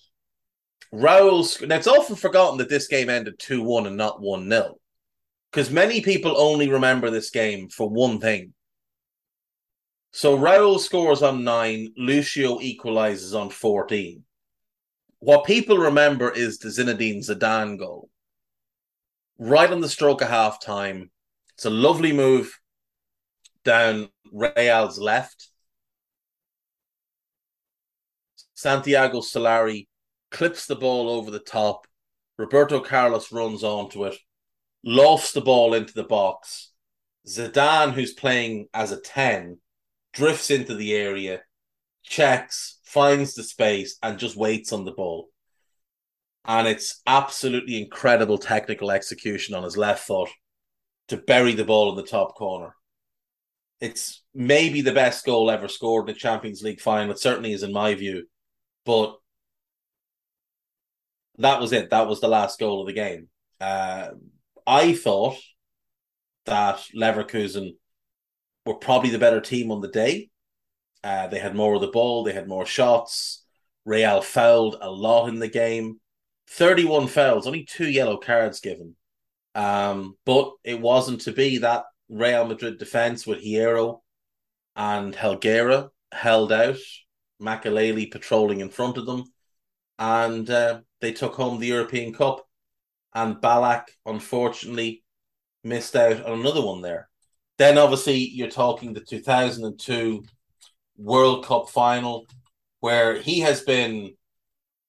Raul, 0.95 1.67
now 1.67 1.77
it's 1.77 1.87
often 1.89 2.17
forgotten 2.17 2.59
that 2.59 2.69
this 2.69 2.87
game 2.87 3.11
ended 3.11 3.39
2 3.39 3.63
1 3.63 3.87
and 3.87 3.97
not 3.97 4.21
1 4.21 4.49
0, 4.49 4.77
because 5.53 5.71
many 5.71 6.01
people 6.01 6.35
only 6.37 6.69
remember 6.69 7.11
this 7.11 7.31
game 7.31 7.69
for 7.69 7.89
one 7.89 8.19
thing. 8.19 8.55
So 10.11 10.37
Raul 10.37 10.81
scores 10.81 11.23
on 11.23 11.45
9, 11.45 11.93
Lucio 11.97 12.61
equalizes 12.61 13.35
on 13.35 13.51
14 13.51 14.25
what 15.23 15.45
people 15.45 15.79
remember 15.79 16.33
is 16.33 16.59
the 16.59 16.69
Zinedine 16.69 17.19
Zidane 17.19 17.79
goal. 17.79 18.11
Right 19.39 19.71
on 19.71 19.81
the 19.81 19.89
stroke 19.89 20.21
of 20.21 20.29
half 20.29 20.61
time. 20.61 21.13
It's 21.55 21.65
a 21.65 21.71
lovely 21.71 22.13
move 22.13 22.59
down 23.65 24.09
Real's 24.33 24.99
left. 24.99 25.49
Santiago 28.55 29.21
Solari 29.21 29.87
clips 30.33 30.67
the 30.67 30.75
ball 30.75 31.09
over 31.09 31.31
the 31.31 31.39
top. 31.39 31.87
Roberto 32.37 32.81
Carlos 32.81 33.31
runs 33.31 33.63
onto 33.63 34.07
it, 34.07 34.17
lofts 34.85 35.33
the 35.33 35.41
ball 35.41 35.75
into 35.75 35.95
the 35.95 36.05
box. 36.05 36.71
Zidane, 37.27 37.93
who's 37.93 38.13
playing 38.13 38.69
as 38.75 38.91
a 38.91 39.01
10, 39.01 39.59
drifts 40.13 40.51
into 40.51 40.75
the 40.75 40.95
area, 40.95 41.43
checks, 42.03 42.79
finds 42.85 43.35
the 43.35 43.43
space, 43.43 43.97
and 44.03 44.19
just 44.19 44.37
waits 44.37 44.73
on 44.73 44.85
the 44.85 44.93
ball. 44.93 45.29
And 46.45 46.67
it's 46.67 47.01
absolutely 47.07 47.81
incredible 47.81 48.39
technical 48.39 48.91
execution 48.91 49.55
on 49.55 49.63
his 49.63 49.77
left 49.77 50.05
foot 50.05 50.31
to 51.09 51.17
bury 51.17 51.55
the 51.55 51.65
ball 51.65 51.91
in 51.91 51.97
the 51.97 52.03
top 52.03 52.35
corner. 52.35 52.75
It's 53.81 54.23
maybe 54.35 54.81
the 54.81 54.93
best 54.93 55.25
goal 55.25 55.51
ever 55.51 55.69
scored 55.69 56.09
in 56.09 56.17
a 56.17 56.19
Champions 56.19 56.63
League 56.63 56.81
final. 56.81 57.13
It 57.13 57.19
certainly 57.19 57.53
is 57.53 57.63
in 57.63 57.73
my 57.73 57.95
view. 57.95 58.27
But 58.85 59.17
that 61.39 61.61
was 61.61 61.73
it. 61.73 61.91
That 61.91 62.09
was 62.09 62.21
the 62.21 62.29
last 62.29 62.59
goal 62.59 62.81
of 62.81 62.87
the 62.87 62.93
game. 62.93 63.29
Uh, 63.61 64.11
I 64.67 64.93
thought 64.93 65.37
that 66.47 66.85
Leverkusen 66.95 67.77
were 68.67 68.75
probably 68.75 69.11
the 69.11 69.19
better 69.19 69.41
team 69.41 69.71
on 69.71 69.81
the 69.81 69.89
day. 69.89 70.31
Uh, 71.05 71.27
they 71.27 71.39
had 71.39 71.55
more 71.55 71.75
of 71.75 71.81
the 71.81 71.89
ball, 71.89 72.23
they 72.23 72.33
had 72.33 72.49
more 72.49 72.67
shots. 72.67 73.45
Real 73.85 74.23
fouled 74.23 74.77
a 74.81 74.91
lot 74.91 75.29
in 75.29 75.39
the 75.39 75.49
game. 75.49 75.99
31 76.49 77.09
fouls, 77.09 77.47
only 77.47 77.65
two 77.65 77.89
yellow 77.89 78.17
cards 78.17 78.61
given. 78.61 78.95
Um, 79.55 80.17
but 80.25 80.53
it 80.65 80.81
wasn't 80.81 81.23
to 81.23 81.33
be 81.33 81.59
that 81.59 81.85
Real 82.09 82.47
Madrid 82.47 82.79
defense 82.79 83.27
with 83.27 83.45
Hierro 83.45 84.01
and 84.77 85.15
Helguera 85.15 85.91
held 86.13 86.53
out, 86.53 86.77
Makelele 87.41 88.11
patrolling 88.11 88.61
in 88.61 88.71
front 88.71 88.99
of 88.99 89.07
them, 89.07 89.25
and 89.99 90.49
uh, 90.49 90.81
they 91.01 91.13
took 91.13 91.35
home 91.35 91.59
the 91.59 91.67
European 91.67 92.13
Cup. 92.13 92.47
And 93.15 93.37
Ballack 93.37 93.85
unfortunately, 94.07 95.03
missed 95.65 95.97
out 95.97 96.25
on 96.25 96.41
another 96.41 96.63
one 96.63 96.83
there. 96.83 97.09
Then, 97.59 97.79
obviously, 97.79 98.17
you're 98.17 98.51
talking 98.51 98.93
the 98.93 99.01
2002 99.01 100.25
World 100.97 101.45
Cup 101.45 101.69
final, 101.69 102.27
where 102.81 103.21
he 103.21 103.41
has 103.41 103.63
been, 103.63 104.15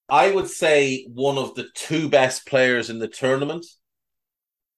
I 0.10 0.32
would 0.32 0.50
say, 0.50 1.06
one 1.08 1.38
of 1.38 1.56
the 1.56 1.68
two 1.76 2.10
best 2.10 2.48
players 2.48 2.90
in 2.90 3.00
the 3.00 3.08
tournament. 3.08 3.66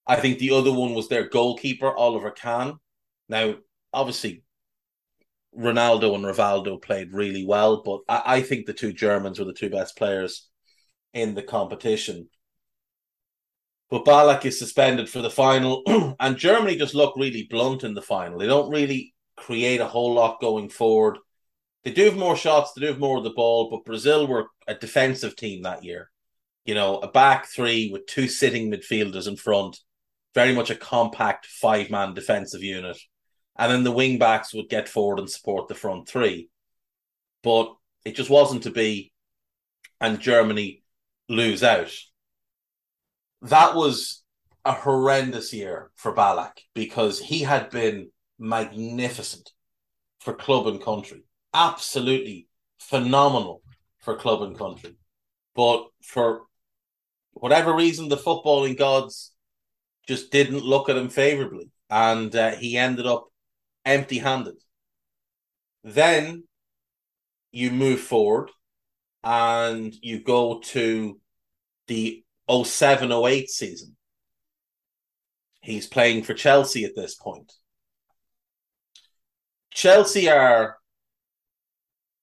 I 0.08 0.18
think 0.18 0.40
the 0.40 0.52
other 0.52 0.72
one 0.72 0.94
was 0.94 1.08
their 1.08 1.30
goalkeeper, 1.30 1.96
Oliver 1.96 2.32
Kahn. 2.32 2.78
Now, 3.30 3.56
obviously, 3.94 4.44
Ronaldo 5.58 6.16
and 6.16 6.26
Rivaldo 6.26 6.82
played 6.82 7.14
really 7.14 7.46
well, 7.46 7.82
but 7.82 8.02
I, 8.10 8.38
I 8.38 8.42
think 8.42 8.66
the 8.66 8.74
two 8.74 8.94
Germans 8.94 9.40
were 9.40 9.46
the 9.46 9.54
two 9.54 9.70
best 9.70 9.98
players 9.98 10.50
in 11.14 11.34
the 11.34 11.44
competition. 11.44 12.30
But 13.90 14.06
Ballack 14.06 14.46
is 14.46 14.58
suspended 14.58 15.10
for 15.10 15.22
the 15.22 15.30
final, 15.30 15.84
and 16.20 16.38
Germany 16.38 16.76
just 16.76 16.96
look 16.96 17.16
really 17.18 17.48
blunt 17.50 17.84
in 17.84 17.94
the 17.94 18.02
final. 18.02 18.40
They 18.40 18.48
don't 18.48 18.72
really 18.72 19.14
create 19.38 19.80
a 19.80 19.88
whole 19.88 20.14
lot 20.14 20.42
going 20.42 20.70
forward. 20.70 21.18
They 21.84 21.92
do 21.92 22.06
have 22.06 22.18
more 22.18 22.36
shots, 22.36 22.74
they 22.74 22.82
do 22.82 22.88
have 22.88 23.00
more 23.00 23.18
of 23.18 23.24
the 23.24 23.30
ball, 23.30 23.70
but 23.70 23.86
Brazil 23.86 24.26
were 24.28 24.48
a 24.68 24.74
defensive 24.74 25.36
team 25.36 25.62
that 25.64 25.84
year. 25.84 26.10
You 26.66 26.74
know, 26.74 26.98
a 26.98 27.08
back 27.08 27.46
three 27.46 27.92
with 27.92 28.08
two 28.08 28.28
sitting 28.28 28.72
midfielders 28.72 29.28
in 29.28 29.36
front, 29.36 29.78
very 30.34 30.54
much 30.54 30.72
a 30.72 30.76
compact 30.76 31.46
five 31.46 31.92
man 31.92 32.16
defensive 32.16 32.64
unit. 32.64 32.98
And 33.56 33.72
then 33.72 33.84
the 33.84 33.92
wing 33.92 34.18
backs 34.18 34.54
would 34.54 34.68
get 34.68 34.90
forward 34.90 35.20
and 35.20 35.30
support 35.30 35.68
the 35.68 35.76
front 35.76 36.10
three. 36.10 36.50
But 37.44 37.74
it 38.04 38.16
just 38.16 38.32
wasn't 38.32 38.64
to 38.64 38.72
be, 38.72 39.14
and 40.02 40.20
Germany 40.20 40.84
lose 41.30 41.64
out. 41.64 41.92
That 43.46 43.76
was 43.76 44.24
a 44.64 44.72
horrendous 44.72 45.54
year 45.54 45.92
for 45.96 46.16
Ballack 46.16 46.58
because 46.74 47.20
he 47.20 47.42
had 47.42 47.70
been 47.70 48.10
magnificent 48.40 49.52
for 50.20 50.34
club 50.34 50.66
and 50.66 50.82
country. 50.82 51.22
Absolutely 51.54 52.48
phenomenal 52.80 53.62
for 54.00 54.16
club 54.16 54.42
and 54.42 54.58
country. 54.58 54.96
But 55.54 55.86
for 56.02 56.48
whatever 57.34 57.76
reason, 57.76 58.10
the 58.10 58.18
footballing 58.18 58.80
gods 58.80 59.32
just 60.08 60.32
didn't 60.32 60.64
look 60.64 60.90
at 60.90 60.98
him 60.98 61.10
favorably. 61.10 61.70
And 61.88 62.36
uh, 62.36 62.56
he 62.56 62.78
ended 62.78 63.06
up 63.06 63.28
empty 63.86 64.18
handed. 64.18 64.56
Then 65.84 66.46
you 67.52 67.70
move 67.70 68.00
forward 68.00 68.50
and 69.24 69.94
you 70.02 70.24
go 70.24 70.62
to 70.62 71.20
the 71.86 72.25
07 72.50 73.12
08 73.12 73.50
season. 73.50 73.96
He's 75.62 75.88
playing 75.88 76.24
for 76.24 76.34
Chelsea 76.34 76.86
at 76.86 76.96
this 76.96 77.16
point. 77.16 77.52
Chelsea 79.72 80.30
are, 80.30 80.78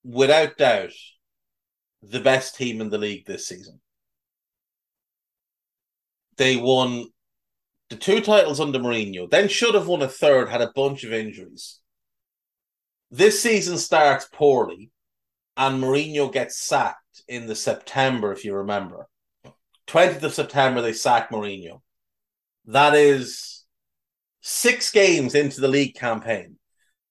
without 0.04 0.56
doubt, 0.56 0.92
the 2.02 2.20
best 2.20 2.56
team 2.56 2.80
in 2.80 2.88
the 2.88 2.98
league 2.98 3.26
this 3.26 3.46
season. 3.46 3.80
They 6.36 6.56
won 6.56 7.06
the 7.90 7.96
two 7.96 8.20
titles 8.20 8.58
under 8.58 8.78
Mourinho, 8.78 9.30
then 9.30 9.48
should 9.48 9.74
have 9.74 9.86
won 9.86 10.00
a 10.02 10.08
third, 10.08 10.48
had 10.48 10.62
a 10.62 10.72
bunch 10.74 11.04
of 11.04 11.12
injuries. 11.12 11.80
This 13.10 13.42
season 13.42 13.76
starts 13.76 14.26
poorly, 14.32 14.90
and 15.58 15.82
Mourinho 15.82 16.32
gets 16.32 16.58
sacked 16.58 17.22
in 17.28 17.46
the 17.46 17.54
September, 17.54 18.32
if 18.32 18.46
you 18.46 18.54
remember. 18.54 19.06
20th 19.86 20.22
of 20.22 20.34
September, 20.34 20.80
they 20.80 20.92
sack 20.92 21.30
Mourinho. 21.30 21.80
That 22.66 22.94
is 22.94 23.64
six 24.40 24.90
games 24.90 25.34
into 25.34 25.60
the 25.60 25.68
league 25.68 25.94
campaign. 25.94 26.56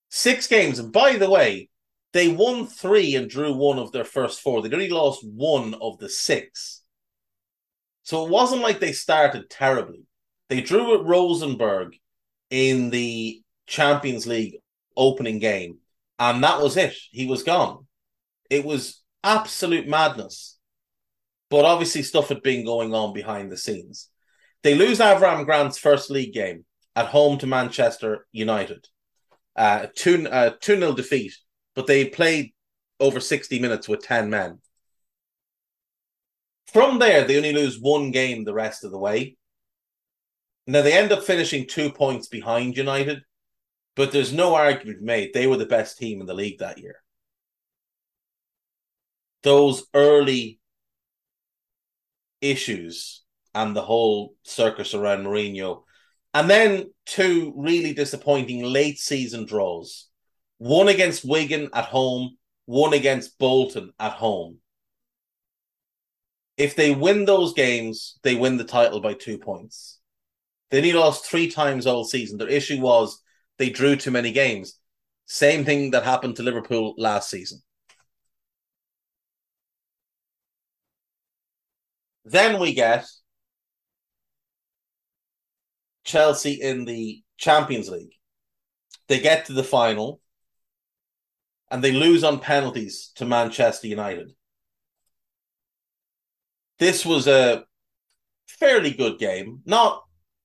Six 0.08 0.46
games. 0.46 0.78
And 0.78 0.92
by 0.92 1.16
the 1.16 1.30
way, 1.30 1.68
they 2.12 2.28
won 2.28 2.66
three 2.66 3.14
and 3.14 3.28
drew 3.28 3.52
one 3.52 3.78
of 3.78 3.92
their 3.92 4.04
first 4.04 4.40
four. 4.40 4.60
They'd 4.62 4.74
only 4.74 4.90
lost 4.90 5.24
one 5.24 5.74
of 5.80 5.98
the 5.98 6.08
six. 6.08 6.82
So 8.02 8.24
it 8.24 8.30
wasn't 8.30 8.62
like 8.62 8.80
they 8.80 8.92
started 8.92 9.48
terribly. 9.48 10.04
They 10.48 10.60
drew 10.60 10.98
at 10.98 11.06
Rosenborg 11.06 11.94
in 12.50 12.90
the 12.90 13.40
Champions 13.66 14.26
League 14.26 14.56
opening 14.96 15.38
game, 15.38 15.78
and 16.18 16.44
that 16.44 16.60
was 16.60 16.76
it. 16.76 16.94
He 17.10 17.26
was 17.26 17.42
gone. 17.42 17.86
It 18.50 18.64
was 18.64 19.02
absolute 19.24 19.88
madness. 19.88 20.51
But 21.52 21.66
obviously, 21.66 22.02
stuff 22.02 22.30
had 22.30 22.40
been 22.40 22.64
going 22.64 22.94
on 22.94 23.12
behind 23.12 23.52
the 23.52 23.58
scenes. 23.58 24.08
They 24.62 24.74
lose 24.74 25.00
Avram 25.00 25.44
Grant's 25.44 25.76
first 25.76 26.10
league 26.10 26.32
game 26.32 26.64
at 26.96 27.08
home 27.08 27.36
to 27.40 27.46
Manchester 27.46 28.26
United. 28.32 28.88
Uh, 29.54 29.88
2 29.94 30.28
uh, 30.28 30.52
2 30.62 30.78
0 30.78 30.94
defeat, 30.94 31.36
but 31.74 31.86
they 31.86 32.06
played 32.06 32.54
over 33.00 33.20
60 33.20 33.58
minutes 33.58 33.86
with 33.86 34.02
10 34.02 34.30
men. 34.30 34.60
From 36.72 36.98
there, 36.98 37.26
they 37.26 37.36
only 37.36 37.52
lose 37.52 37.78
one 37.78 38.12
game 38.12 38.44
the 38.44 38.54
rest 38.54 38.82
of 38.82 38.90
the 38.90 38.98
way. 38.98 39.36
Now 40.66 40.80
they 40.80 40.94
end 40.94 41.12
up 41.12 41.22
finishing 41.22 41.66
two 41.68 41.92
points 41.92 42.28
behind 42.28 42.78
United, 42.78 43.24
but 43.94 44.10
there's 44.10 44.32
no 44.32 44.54
argument 44.54 45.02
made. 45.02 45.34
They 45.34 45.46
were 45.46 45.58
the 45.58 45.66
best 45.66 45.98
team 45.98 46.22
in 46.22 46.26
the 46.26 46.32
league 46.32 46.60
that 46.60 46.78
year. 46.78 46.96
Those 49.42 49.84
early 49.92 50.60
issues 52.42 53.22
and 53.54 53.74
the 53.74 53.82
whole 53.82 54.34
circus 54.42 54.92
around 54.92 55.24
Mourinho, 55.24 55.84
and 56.34 56.50
then 56.50 56.90
two 57.06 57.54
really 57.56 57.94
disappointing 57.94 58.62
late 58.62 58.98
season 58.98 59.46
draws 59.46 60.08
one 60.58 60.86
against 60.86 61.24
Wigan 61.24 61.68
at 61.72 61.86
home, 61.86 62.36
one 62.66 62.92
against 62.92 63.36
Bolton 63.38 63.92
at 63.98 64.12
home. 64.12 64.58
If 66.56 66.76
they 66.76 66.94
win 66.94 67.24
those 67.24 67.52
games, 67.52 68.18
they 68.22 68.36
win 68.36 68.58
the 68.58 68.64
title 68.64 69.00
by 69.00 69.14
two 69.14 69.38
points. 69.38 69.98
They 70.70 70.78
only 70.78 70.92
lost 70.92 71.26
three 71.26 71.50
times 71.50 71.86
all 71.86 72.04
season. 72.04 72.38
Their 72.38 72.48
issue 72.48 72.80
was 72.80 73.20
they 73.58 73.70
drew 73.70 73.96
too 73.96 74.12
many 74.12 74.30
games. 74.30 74.78
Same 75.26 75.64
thing 75.64 75.90
that 75.90 76.04
happened 76.04 76.36
to 76.36 76.42
Liverpool 76.44 76.94
last 76.96 77.28
season. 77.28 77.60
Then 82.24 82.60
we 82.60 82.74
get 82.74 83.06
Chelsea 86.04 86.60
in 86.60 86.84
the 86.84 87.22
Champions 87.38 87.88
League. 87.88 88.14
They 89.08 89.20
get 89.20 89.46
to 89.46 89.52
the 89.52 89.64
final 89.64 90.20
and 91.70 91.82
they 91.82 91.92
lose 91.92 92.22
on 92.22 92.38
penalties 92.38 93.12
to 93.16 93.24
Manchester 93.24 93.86
United. 93.86 94.30
This 96.78 97.06
was 97.06 97.26
a 97.26 97.64
fairly 98.46 98.90
good 98.90 99.18
game, 99.18 99.60
not 99.64 100.02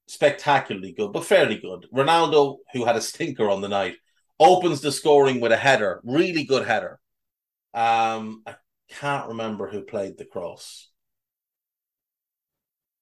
spectacularly 0.07 0.93
good, 0.93 1.11
but 1.11 1.25
fairly 1.25 1.57
good. 1.57 1.85
Ronaldo, 1.93 2.57
who 2.73 2.85
had 2.85 2.95
a 2.95 3.01
stinker 3.01 3.49
on 3.49 3.61
the 3.61 3.67
night, 3.67 3.95
opens 4.39 4.81
the 4.81 4.91
scoring 4.91 5.41
with 5.41 5.51
a 5.51 5.57
header, 5.57 5.99
really 6.03 6.45
good 6.45 6.65
header. 6.65 6.99
Um, 7.73 8.43
I 8.45 8.55
can't 8.89 9.27
remember 9.27 9.67
who 9.67 9.81
played 9.81 10.17
the 10.17 10.25
cross. 10.25 10.89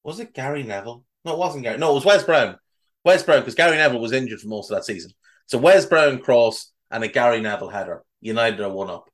Was 0.06 0.20
it 0.20 0.36
Gary 0.36 0.62
Neville? 0.62 1.04
No, 1.26 1.34
it 1.34 1.40
wasn't 1.40 1.64
Gary. 1.64 1.80
No, 1.80 1.92
it 1.92 1.96
was 1.96 2.06
Wes 2.06 2.24
Brown. 2.24 2.58
Wes 3.04 3.24
Brown, 3.24 3.40
because 3.40 3.56
Gary 3.56 3.76
Neville 3.76 4.00
was 4.00 4.12
injured 4.12 4.40
for 4.40 4.48
most 4.48 4.70
of 4.70 4.78
that 4.78 4.86
season. 4.86 5.12
So 5.48 5.58
Wes 5.58 5.88
Brown 5.88 6.20
cross 6.20 6.72
and 6.92 7.04
a 7.04 7.08
Gary 7.08 7.42
Neville 7.42 7.70
header. 7.70 8.04
United 8.22 8.60
are 8.62 8.70
one 8.70 8.92
up. 8.92 9.10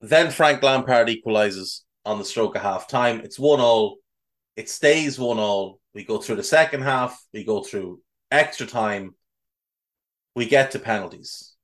Then 0.00 0.30
Frank 0.30 0.62
Lampard 0.62 1.08
equalizes 1.08 1.84
on 2.06 2.18
the 2.18 2.24
stroke 2.24 2.54
of 2.54 2.62
half 2.62 2.86
time. 2.86 3.20
It's 3.20 3.38
one 3.38 3.60
all. 3.60 3.96
It 4.56 4.70
stays 4.70 5.18
one 5.18 5.40
all. 5.40 5.80
We 5.92 6.04
go 6.04 6.18
through 6.18 6.36
the 6.36 6.44
second 6.44 6.82
half. 6.82 7.20
We 7.34 7.44
go 7.44 7.64
through 7.64 8.00
extra 8.30 8.66
time. 8.66 9.16
We 10.36 10.46
get 10.46 10.70
to 10.70 10.78
penalties. 10.78 11.54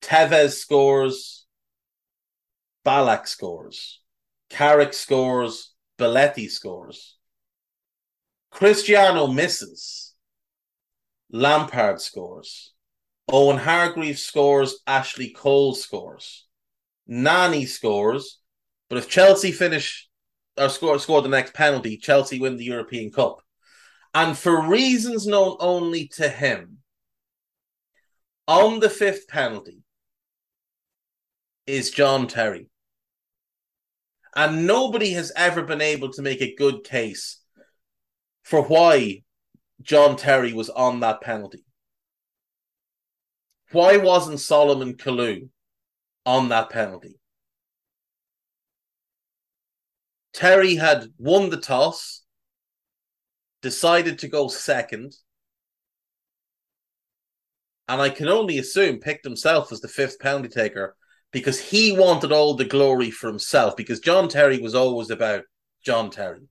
Tevez 0.00 0.52
scores. 0.52 1.39
Ballack 2.84 3.26
scores. 3.26 4.00
Carrick 4.48 4.94
scores. 4.94 5.74
Belletti 5.98 6.50
scores. 6.50 7.16
Cristiano 8.50 9.26
misses. 9.26 10.14
Lampard 11.30 12.00
scores. 12.00 12.72
Owen 13.28 13.58
Hargreaves 13.58 14.22
scores. 14.22 14.80
Ashley 14.86 15.30
Cole 15.30 15.74
scores. 15.74 16.46
Nani 17.06 17.66
scores. 17.66 18.40
But 18.88 18.98
if 18.98 19.08
Chelsea 19.08 19.52
finish 19.52 20.08
or 20.56 20.68
score 20.68 20.98
score 20.98 21.22
the 21.22 21.28
next 21.28 21.54
penalty, 21.54 21.96
Chelsea 21.96 22.40
win 22.40 22.56
the 22.56 22.64
European 22.64 23.10
Cup. 23.10 23.42
And 24.12 24.36
for 24.36 24.66
reasons 24.68 25.26
known 25.26 25.56
only 25.60 26.08
to 26.14 26.28
him, 26.28 26.78
on 28.48 28.80
the 28.80 28.90
fifth 28.90 29.28
penalty 29.28 29.78
is 31.70 31.90
John 31.90 32.26
Terry. 32.26 32.68
And 34.34 34.66
nobody 34.66 35.12
has 35.12 35.32
ever 35.36 35.62
been 35.62 35.80
able 35.80 36.12
to 36.12 36.22
make 36.22 36.40
a 36.40 36.54
good 36.54 36.84
case 36.84 37.40
for 38.42 38.62
why 38.62 39.22
John 39.82 40.16
Terry 40.16 40.52
was 40.52 40.70
on 40.70 41.00
that 41.00 41.20
penalty. 41.20 41.64
Why 43.72 43.96
wasn't 43.96 44.40
Solomon 44.40 44.94
Kalou 44.94 45.48
on 46.26 46.48
that 46.48 46.70
penalty? 46.70 47.18
Terry 50.32 50.76
had 50.76 51.06
won 51.18 51.50
the 51.50 51.56
toss, 51.56 52.22
decided 53.62 54.18
to 54.20 54.28
go 54.28 54.48
second, 54.48 55.14
and 57.88 58.00
I 58.00 58.10
can 58.10 58.28
only 58.28 58.58
assume 58.58 59.00
picked 59.00 59.24
himself 59.24 59.72
as 59.72 59.80
the 59.80 59.88
fifth 59.88 60.20
penalty 60.20 60.48
taker 60.48 60.96
because 61.32 61.60
he 61.60 61.96
wanted 61.96 62.32
all 62.32 62.54
the 62.54 62.64
glory 62.64 63.10
for 63.10 63.28
himself 63.28 63.76
because 63.76 64.00
John 64.00 64.28
Terry 64.28 64.58
was 64.58 64.74
always 64.74 65.10
about 65.10 65.44
John 65.84 66.10
Terry. 66.10 66.48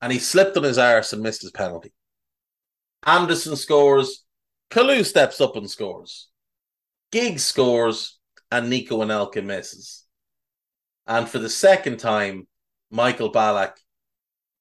And 0.00 0.12
he 0.12 0.18
slipped 0.18 0.56
on 0.56 0.62
his 0.62 0.78
arse 0.78 1.12
and 1.12 1.22
missed 1.22 1.42
his 1.42 1.50
penalty. 1.50 1.92
Anderson 3.04 3.56
scores, 3.56 4.24
Kalou 4.70 5.04
steps 5.04 5.40
up 5.40 5.56
and 5.56 5.68
scores. 5.68 6.28
Giggs 7.10 7.44
scores, 7.44 8.18
and 8.50 8.70
Nico 8.70 9.02
Anelka 9.02 9.44
misses. 9.44 10.04
And 11.06 11.28
for 11.28 11.38
the 11.38 11.50
second 11.50 11.98
time, 11.98 12.46
Michael 12.90 13.32
Ballack 13.32 13.74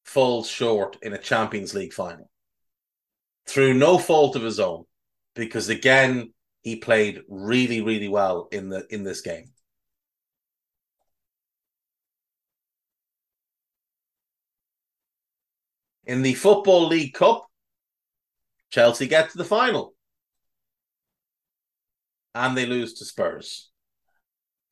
falls 0.03 0.49
short 0.49 0.97
in 1.01 1.13
a 1.13 1.17
Champions 1.17 1.73
League 1.73 1.93
final 1.93 2.29
through 3.45 3.73
no 3.73 3.97
fault 3.97 4.35
of 4.35 4.41
his 4.41 4.59
own, 4.59 4.83
because 5.35 5.69
again, 5.69 6.33
he 6.67 6.75
played 6.75 7.21
really, 7.29 7.79
really 7.79 8.09
well 8.09 8.49
in 8.51 8.67
the 8.67 8.85
in 8.89 9.05
this 9.05 9.21
game. 9.21 9.53
In 16.05 16.23
the 16.23 16.33
Football 16.33 16.87
League 16.87 17.13
Cup, 17.13 17.45
Chelsea 18.69 19.07
get 19.07 19.29
to 19.29 19.37
the 19.37 19.45
final. 19.45 19.93
And 22.35 22.57
they 22.57 22.65
lose 22.65 22.95
to 22.95 23.05
Spurs. 23.05 23.69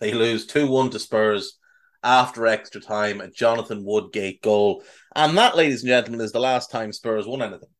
They 0.01 0.11
lose 0.13 0.45
2 0.45 0.67
1 0.67 0.89
to 0.89 0.99
Spurs. 0.99 1.57
after 2.03 2.45
extra 2.45 2.81
time, 2.81 3.21
a 3.21 3.31
Jonathan 3.31 3.85
Woodgate 3.85 4.41
goal. 4.41 4.83
And 5.15 5.37
that, 5.37 5.55
ladies 5.55 5.81
and 5.81 5.87
gentlemen, 5.89 6.19
is 6.19 6.33
the 6.33 6.41
last 6.41 6.71
time 6.71 6.91
Spurs 6.91 7.25
won 7.25 7.41
anything. 7.41 7.74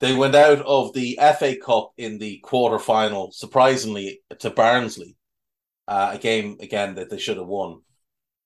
They 0.00 0.14
went 0.14 0.34
out 0.34 0.60
of 0.60 0.92
the 0.92 1.18
FA 1.38 1.56
Cup 1.56 1.92
in 1.96 2.18
the 2.18 2.38
quarter 2.40 2.78
final, 2.78 3.30
surprisingly, 3.32 4.20
to 4.40 4.50
Barnsley, 4.50 5.16
uh, 5.88 6.10
a 6.14 6.18
game 6.18 6.56
again 6.60 6.96
that 6.96 7.10
they 7.10 7.18
should 7.18 7.36
have 7.36 7.46
won. 7.46 7.80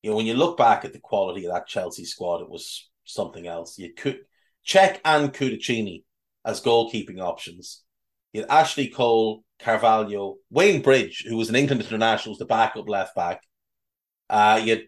You 0.02 0.10
know, 0.10 0.16
when 0.16 0.26
you 0.26 0.34
look 0.34 0.56
back 0.56 0.84
at 0.84 0.92
the 0.92 1.00
quality 1.00 1.46
of 1.46 1.52
that 1.52 1.66
Chelsea 1.66 2.04
squad, 2.04 2.42
it 2.42 2.50
was 2.50 2.88
something 3.04 3.46
else. 3.46 3.78
You 3.78 3.92
could 3.94 4.20
Cech 4.66 4.98
and 5.04 5.32
Cudicini 5.32 6.04
as 6.44 6.60
goalkeeping 6.60 7.20
options. 7.20 7.82
You 8.32 8.42
had 8.42 8.50
Ashley 8.50 8.88
Cole, 8.88 9.42
Carvalho, 9.58 10.36
Wayne 10.50 10.82
Bridge, 10.82 11.24
who 11.26 11.36
was 11.36 11.48
an 11.48 11.56
England 11.56 11.82
international, 11.82 12.32
was 12.32 12.38
the 12.38 12.44
backup 12.44 12.88
left 12.88 13.16
back. 13.16 13.42
Uh, 14.28 14.60
you 14.62 14.76
had 14.76 14.82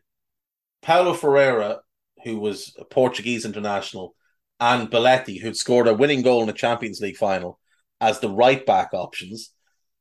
Paulo 0.83 1.15
Ferreira, 1.15 1.81
who 2.25 2.39
was 2.39 2.75
a 2.79 2.85
Portuguese 2.85 3.45
international, 3.45 4.15
and 4.61 4.91
Belletti, 4.91 5.41
who'd 5.41 5.57
scored 5.57 5.89
a 5.89 5.95
winning 5.95 6.23
goal 6.23 6.43
in 6.43 6.47
the 6.47 6.53
Champions 6.53 7.01
League 7.01 7.17
final, 7.17 7.59
as 8.01 8.21
the 8.21 8.29
right 8.29 8.65
back 8.65 8.91
options. 8.93 9.53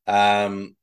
Um, 0.07 0.75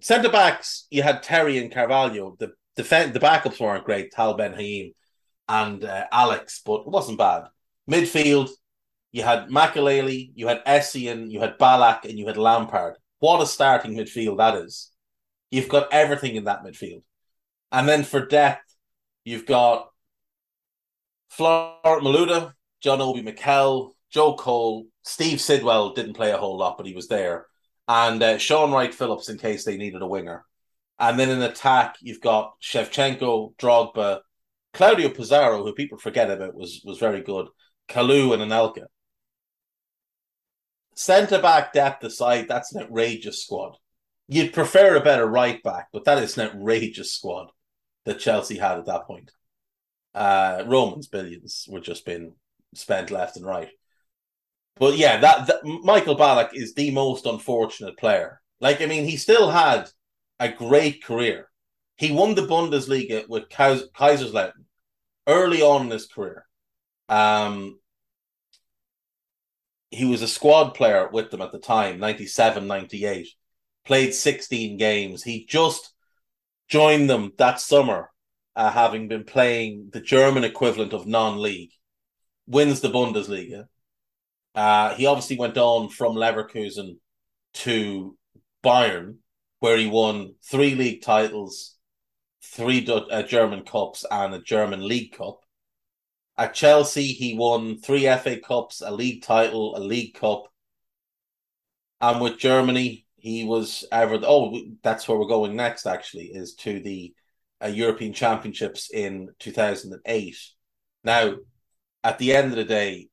Centre 0.00 0.30
backs, 0.30 0.86
you 0.90 1.02
had 1.02 1.22
Terry 1.22 1.58
and 1.58 1.72
Carvalho. 1.72 2.36
The 2.38 2.52
defend 2.76 3.12
the 3.12 3.20
backups 3.20 3.60
weren't 3.60 3.84
great, 3.84 4.12
Tal 4.12 4.34
Ben 4.34 4.54
Haim 4.54 4.92
and 5.48 5.84
uh, 5.84 6.06
Alex, 6.10 6.62
but 6.64 6.82
it 6.82 6.86
wasn't 6.86 7.18
bad. 7.18 7.44
Midfield, 7.90 8.48
you 9.12 9.22
had 9.22 9.48
Makelele, 9.48 10.30
you 10.34 10.46
had 10.46 10.64
Essien, 10.64 11.30
you 11.30 11.40
had 11.40 11.58
Ballack, 11.58 12.04
and 12.04 12.18
you 12.18 12.26
had 12.26 12.36
Lampard. 12.36 12.96
What 13.18 13.42
a 13.42 13.46
starting 13.46 13.94
midfield 13.94 14.38
that 14.38 14.54
is. 14.54 14.90
You've 15.50 15.68
got 15.68 15.92
everything 15.92 16.36
in 16.36 16.44
that 16.44 16.64
midfield. 16.64 17.02
And 17.72 17.88
then 17.88 18.04
for 18.04 18.24
depth, 18.24 18.74
you've 19.24 19.46
got 19.46 19.90
Florent 21.28 22.04
Malouda, 22.04 22.54
John 22.80 23.00
Obi 23.00 23.22
Mikel, 23.22 23.94
Joe 24.10 24.34
Cole, 24.34 24.86
Steve 25.02 25.40
Sidwell 25.40 25.94
didn't 25.94 26.14
play 26.14 26.32
a 26.32 26.38
whole 26.38 26.56
lot, 26.56 26.76
but 26.76 26.86
he 26.86 26.94
was 26.94 27.08
there. 27.08 27.46
And 27.86 28.22
uh, 28.22 28.38
Shaun 28.38 28.72
Wright 28.72 28.94
Phillips 28.94 29.28
in 29.28 29.38
case 29.38 29.64
they 29.64 29.76
needed 29.76 30.02
a 30.02 30.06
winger. 30.06 30.44
And 30.98 31.18
then 31.18 31.30
in 31.30 31.42
attack, 31.42 31.96
you've 32.00 32.20
got 32.20 32.54
Shevchenko, 32.62 33.56
Drogba, 33.56 34.20
Claudio 34.72 35.08
Pizarro, 35.08 35.64
who 35.64 35.72
people 35.72 35.98
forget 35.98 36.30
about, 36.30 36.54
was 36.54 36.82
was 36.84 36.98
very 36.98 37.22
good. 37.22 37.48
Kalou 37.88 38.32
and 38.34 38.42
Anelka. 38.42 38.84
Centre 40.94 41.40
back 41.40 41.72
depth 41.72 42.04
aside, 42.04 42.46
that's 42.48 42.74
an 42.74 42.82
outrageous 42.82 43.42
squad. 43.42 43.76
You'd 44.28 44.52
prefer 44.52 44.96
a 44.96 45.00
better 45.00 45.26
right 45.26 45.62
back, 45.62 45.88
but 45.92 46.04
that 46.04 46.18
is 46.18 46.36
an 46.36 46.48
outrageous 46.48 47.12
squad 47.12 47.50
that 48.04 48.20
Chelsea 48.20 48.58
had 48.58 48.78
at 48.78 48.86
that 48.86 49.06
point. 49.06 49.32
Uh, 50.14 50.64
Roman's 50.66 51.08
billions 51.08 51.66
were 51.68 51.80
just 51.80 52.04
being 52.04 52.34
spent 52.74 53.10
left 53.10 53.36
and 53.36 53.46
right. 53.46 53.70
But 54.76 54.96
yeah, 54.96 55.18
that, 55.18 55.46
that 55.46 55.64
Michael 55.64 56.16
Ballack 56.16 56.50
is 56.54 56.74
the 56.74 56.90
most 56.90 57.26
unfortunate 57.26 57.98
player. 57.98 58.40
Like, 58.60 58.80
I 58.80 58.86
mean, 58.86 59.04
he 59.04 59.16
still 59.16 59.50
had 59.50 59.90
a 60.38 60.48
great 60.50 61.04
career. 61.04 61.48
He 61.96 62.12
won 62.12 62.34
the 62.34 62.46
Bundesliga 62.46 63.28
with 63.28 63.50
Kaiserslautern 63.50 64.64
early 65.26 65.60
on 65.62 65.82
in 65.82 65.90
his 65.90 66.06
career. 66.06 66.46
Um, 67.08 67.78
he 69.90 70.04
was 70.04 70.22
a 70.22 70.28
squad 70.28 70.70
player 70.70 71.08
with 71.12 71.30
them 71.30 71.42
at 71.42 71.52
the 71.52 71.58
time, 71.58 71.98
97, 71.98 72.66
98. 72.66 73.28
Played 73.84 74.14
16 74.14 74.76
games. 74.78 75.22
He 75.22 75.44
just 75.46 75.92
joined 76.68 77.10
them 77.10 77.32
that 77.38 77.60
summer, 77.60 78.10
uh, 78.54 78.70
having 78.70 79.08
been 79.08 79.24
playing 79.24 79.90
the 79.92 80.00
German 80.00 80.44
equivalent 80.44 80.92
of 80.92 81.06
non 81.06 81.42
league. 81.42 81.72
Wins 82.50 82.80
the 82.80 82.88
Bundesliga. 82.88 83.66
Uh, 84.56 84.94
he 84.94 85.06
obviously 85.06 85.38
went 85.38 85.56
on 85.56 85.88
from 85.88 86.16
Leverkusen 86.16 86.96
to 87.54 88.16
Bayern, 88.64 89.18
where 89.60 89.76
he 89.76 89.86
won 89.86 90.34
three 90.44 90.74
league 90.74 91.00
titles, 91.02 91.76
three 92.42 92.84
uh, 92.88 93.22
German 93.22 93.62
Cups, 93.62 94.04
and 94.10 94.34
a 94.34 94.40
German 94.40 94.86
League 94.86 95.12
Cup. 95.12 95.40
At 96.36 96.54
Chelsea, 96.54 97.06
he 97.06 97.34
won 97.34 97.78
three 97.78 98.04
FA 98.16 98.40
Cups, 98.40 98.82
a 98.84 98.90
league 98.90 99.22
title, 99.22 99.76
a 99.76 99.80
League 99.80 100.14
Cup. 100.14 100.48
And 102.00 102.20
with 102.20 102.38
Germany, 102.38 103.06
he 103.16 103.44
was 103.44 103.84
ever. 103.92 104.18
Oh, 104.24 104.58
that's 104.82 105.06
where 105.06 105.18
we're 105.18 105.26
going 105.26 105.54
next. 105.54 105.86
Actually, 105.86 106.30
is 106.32 106.54
to 106.56 106.80
the 106.80 107.14
uh, 107.62 107.68
European 107.68 108.12
Championships 108.12 108.90
in 108.90 109.28
two 109.38 109.52
thousand 109.52 109.92
and 109.92 110.02
eight. 110.06 110.36
Now, 111.04 111.36
at 112.02 112.18
the 112.18 112.34
end 112.34 112.52
of 112.52 112.56
the 112.56 112.64
day, 112.64 113.08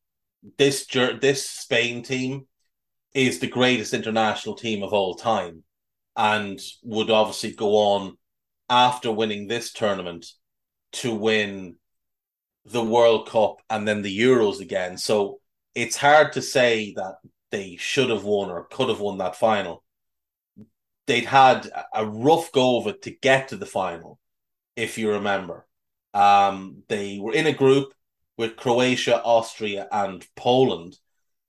this 0.58 0.86
this 1.22 1.50
Spain 1.50 2.04
team 2.04 2.48
is 3.14 3.40
the 3.40 3.48
greatest 3.48 3.94
international 3.94 4.56
team 4.56 4.84
of 4.84 4.94
all 4.94 5.16
time, 5.16 5.64
and 6.16 6.60
would 6.84 7.10
obviously 7.10 7.54
go 7.54 7.76
on 7.76 8.18
after 8.70 9.12
winning 9.12 9.48
this 9.48 9.74
tournament 9.74 10.26
to 10.92 11.14
win 11.14 11.76
the 12.66 12.84
World 12.84 13.30
Cup 13.30 13.58
and 13.70 13.88
then 13.88 14.02
the 14.02 14.20
Euros 14.20 14.60
again. 14.60 14.98
So 14.98 15.40
it's 15.74 15.96
hard 15.96 16.34
to 16.34 16.42
say 16.42 16.94
that 16.96 17.16
they 17.52 17.78
should 17.78 18.10
have 18.10 18.24
won 18.24 18.50
or 18.50 18.66
could 18.66 18.90
have 18.90 19.00
won 19.00 19.20
that 19.20 19.36
final. 19.36 19.84
They'd 21.06 21.26
had 21.26 21.70
a 21.94 22.06
rough 22.06 22.52
go 22.52 22.80
of 22.80 22.88
it 22.88 23.04
to 23.04 23.12
get 23.12 23.50
to 23.50 23.56
the 23.56 23.66
final, 23.66 24.20
if 24.76 24.98
you 24.98 25.12
remember. 25.12 25.66
Um, 26.14 26.84
they 26.90 27.20
were 27.22 27.34
in 27.34 27.48
a 27.48 27.54
group 27.54 27.94
with 28.38 28.56
Croatia, 28.56 29.22
Austria, 29.24 29.88
and 29.92 30.26
Poland 30.36 30.98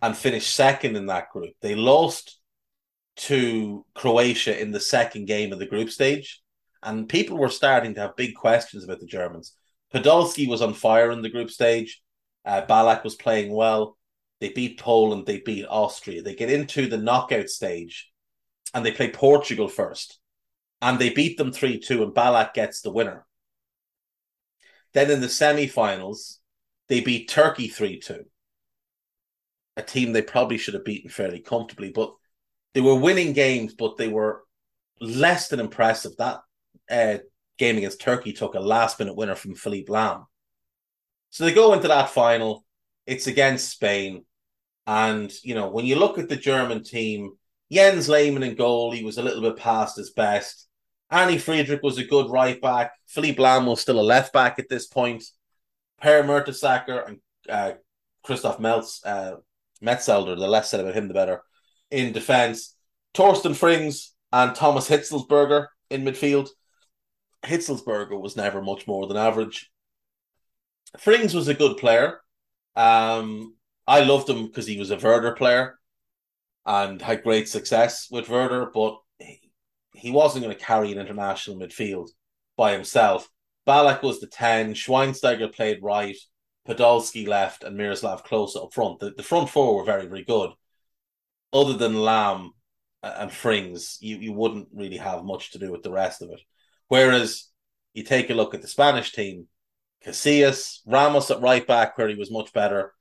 and 0.01 0.17
finished 0.17 0.55
second 0.55 0.97
in 0.97 1.07
that 1.07 1.31
group. 1.31 1.53
They 1.61 1.75
lost 1.75 2.39
to 3.17 3.85
Croatia 3.95 4.61
in 4.61 4.71
the 4.71 4.81
second 4.81 5.27
game 5.27 5.53
of 5.53 5.59
the 5.59 5.67
group 5.67 5.91
stage, 5.91 6.41
and 6.83 7.09
people 7.09 7.37
were 7.37 7.49
starting 7.49 7.95
to 7.95 8.01
have 8.01 8.17
big 8.17 8.35
questions 8.35 8.85
about 8.85 9.01
the 9.01 9.07
Germans. 9.07 9.55
Podolski 9.93 10.49
was 10.49 10.63
on 10.63 10.75
fire 10.75 11.11
in 11.11 11.23
the 11.23 11.31
group 11.31 11.51
stage. 11.51 12.01
Uh, 12.45 12.63
Ballack 12.63 13.03
was 13.05 13.17
playing 13.17 13.53
well. 13.53 13.97
They 14.41 14.51
beat 14.51 14.79
Poland. 14.79 15.27
They 15.27 15.41
beat 15.41 15.67
Austria. 15.69 16.23
They 16.23 16.35
get 16.35 16.51
into 16.51 16.87
the 16.87 16.99
knockout 16.99 17.49
stage, 17.49 18.11
and 18.73 18.87
they 18.87 18.93
play 18.93 19.11
Portugal 19.11 19.69
first, 19.69 20.19
and 20.81 20.99
they 20.99 21.11
beat 21.11 21.39
them 21.39 21.53
three 21.53 21.81
two. 21.81 22.03
And 22.05 22.15
Ballack 22.15 22.55
gets 22.55 22.81
the 22.81 22.93
winner. 22.93 23.27
Then 24.95 25.11
in 25.11 25.21
the 25.21 25.29
semi-finals, 25.29 26.39
they 26.89 27.01
beat 27.01 27.29
Turkey 27.29 27.69
three 27.69 27.99
two. 27.99 28.25
A 29.77 29.83
team 29.83 30.13
they 30.13 30.23
probably 30.23 30.59
should 30.59 30.75
have 30.75 30.85
beaten 30.85 31.11
fairly 31.11 31.41
comfortably, 31.41 31.91
but 31.91 32.13
they 32.75 32.81
were 32.81 32.95
winning 32.95 33.33
games, 33.33 33.75
but 33.75 33.97
they 33.97 34.09
were 34.09 34.43
less 35.01 35.49
than 35.49 35.61
impressive. 35.61 36.13
That 36.17 36.41
uh, 36.91 37.19
game 37.59 37.77
against 37.77 38.01
Turkey 38.01 38.33
took 38.33 38.55
a 38.55 38.61
last 38.61 38.99
minute 38.99 39.17
winner 39.17 39.35
from 39.35 39.55
Philipp 39.55 39.89
Lahm. 39.89 40.25
So 41.31 41.45
they 41.45 41.55
go 41.55 41.73
into 41.75 41.89
that 41.89 42.11
final. 42.11 42.65
It's 43.07 43.27
against 43.27 43.71
Spain. 43.71 44.25
And, 44.87 45.33
you 45.43 45.55
know, 45.55 45.69
when 45.69 45.87
you 45.87 45.97
look 45.97 46.19
at 46.19 46.29
the 46.29 46.37
German 46.37 46.83
team, 46.83 47.33
Jens 47.71 48.09
Lehmann 48.09 48.43
in 48.43 48.55
goal, 48.55 48.93
he 48.93 49.05
was 49.05 49.19
a 49.19 49.23
little 49.23 49.43
bit 49.43 49.57
past 49.57 49.97
his 49.97 50.11
best. 50.11 50.67
Arne 51.11 51.39
Friedrich 51.39 51.83
was 51.83 51.99
a 51.99 52.05
good 52.05 52.31
right 52.31 52.61
back. 52.61 52.93
Philipp 53.07 53.37
Lahm 53.37 53.67
was 53.67 53.81
still 53.81 54.01
a 54.01 54.03
left 54.03 54.33
back 54.33 54.59
at 54.59 54.69
this 54.69 54.87
point. 54.87 55.25
Per 56.01 56.23
Mertesacker 56.23 57.07
and 57.07 57.19
uh, 57.49 57.73
Christoph 58.23 58.61
uh, 58.61 59.37
Metzelder, 59.83 60.39
the 60.39 60.49
less 60.49 60.71
said 60.71 60.81
about 60.81 60.95
him, 60.95 61.09
the 61.09 61.15
better, 61.15 61.43
in 61.91 62.13
defence. 62.13 62.77
Torsten 63.15 63.53
Frings 63.53 64.11
and 64.33 64.55
Thomas 64.55 64.89
Hitzlsperger 64.89 65.67
in 65.91 66.05
midfield. 66.05 66.49
Hitzlsperger 67.45 68.21
was 68.21 68.37
never 68.37 68.61
much 68.63 68.87
more 68.87 69.07
than 69.07 69.17
average. 69.17 69.71
Frings 70.99 71.35
was 71.35 71.49
a 71.49 71.55
good 71.55 71.77
player. 71.77 72.21
Um, 72.77 73.57
I 73.87 74.01
loved 74.01 74.29
him 74.29 74.47
because 74.47 74.67
he 74.67 74.79
was 74.79 74.91
a 74.91 74.97
Werder 74.97 75.33
player 75.33 75.79
and 76.67 77.01
had 77.01 77.23
great 77.23 77.49
success 77.49 78.09
with 78.11 78.29
Werder, 78.29 78.71
but 78.73 78.99
he, 79.19 79.51
he 79.95 80.11
wasn't 80.11 80.45
going 80.45 80.57
to 80.57 80.65
carry 80.65 80.93
an 80.93 80.99
international 80.99 81.59
midfield 81.59 82.11
by 82.57 82.73
himself. 82.73 83.29
Ballack 83.69 84.03
was 84.03 84.19
the 84.19 84.27
10, 84.27 84.73
Schweinsteiger 84.73 85.55
played 85.55 85.83
right, 85.83 86.17
Podolski 86.67 87.29
left, 87.29 87.65
and 87.65 87.77
Miroslav 87.77 88.25
Klose 88.25 88.57
up 88.57 88.73
front. 88.73 88.99
The, 88.99 89.11
the 89.11 89.23
front 89.23 89.51
four 89.51 89.77
were 89.77 89.85
very, 89.85 90.07
very 90.07 90.25
good. 90.25 90.53
Other 91.53 91.75
than 91.75 91.93
Lahm 91.93 92.51
and 93.03 93.31
Frings, 93.31 93.99
you, 94.01 94.17
you 94.17 94.33
wouldn't 94.33 94.69
really 94.73 94.97
have 94.97 95.23
much 95.23 95.51
to 95.51 95.59
do 95.59 95.71
with 95.71 95.83
the 95.83 95.93
rest 95.93 96.23
of 96.23 96.31
it. 96.31 96.41
Whereas 96.89 97.51
you 97.93 98.05
take 98.05 98.31
a 98.31 98.35
look 98.35 98.55
at 98.55 98.63
the 98.63 98.69
Spanish 98.69 99.13
team, 99.13 99.49
Casillas, 100.03 100.79
Ramos 100.87 101.31
at 101.31 101.43
right 101.43 101.67
back, 101.67 101.99
where 101.99 102.09
he 102.09 102.15
was 102.15 102.31
much 102.31 102.55
better, 102.55 102.95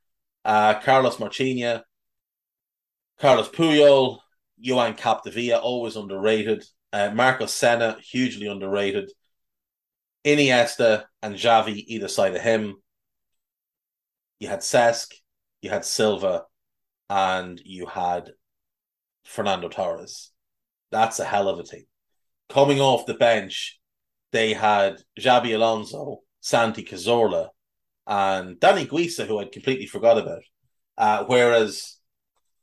uh, 0.44 0.74
Carlos 0.82 1.16
Marchena, 1.16 1.84
Carlos 3.22 3.48
Puyol, 3.48 4.20
Joan 4.60 4.96
Capdevila, 4.96 5.62
always 5.62 5.96
underrated, 5.96 6.66
uh, 6.92 7.12
Marcos 7.14 7.54
Senna, 7.54 7.98
hugely 8.02 8.48
underrated, 8.48 9.10
Iniesta 10.28 11.06
and 11.22 11.36
Xavi 11.36 11.84
either 11.88 12.10
side 12.10 12.36
of 12.36 12.42
him. 12.42 12.76
You 14.40 14.50
had 14.50 14.60
Cesc, 14.60 15.14
you 15.62 15.70
had 15.70 15.86
Silva, 15.86 16.44
and 17.10 17.62
you 17.64 17.86
had 17.86 18.32
Fernando 19.24 19.70
Torres. 19.70 20.32
That's 20.92 21.20
a 21.20 21.26
hell 21.26 21.48
of 21.48 21.60
a 21.60 21.64
team. 21.64 21.86
Coming 22.50 22.82
off 22.82 23.06
the 23.06 23.14
bench, 23.14 23.80
they 24.32 24.54
had 24.54 24.98
Xabi 25.18 25.56
Alonso, 25.56 26.20
Santi 26.42 26.84
Cazorla, 26.84 27.48
and 28.06 28.58
Dani 28.58 28.86
Güiza, 28.86 29.26
who 29.26 29.40
I'd 29.40 29.52
completely 29.52 29.86
forgot 29.86 30.18
about. 30.18 30.44
Uh, 30.98 31.24
whereas 31.26 31.98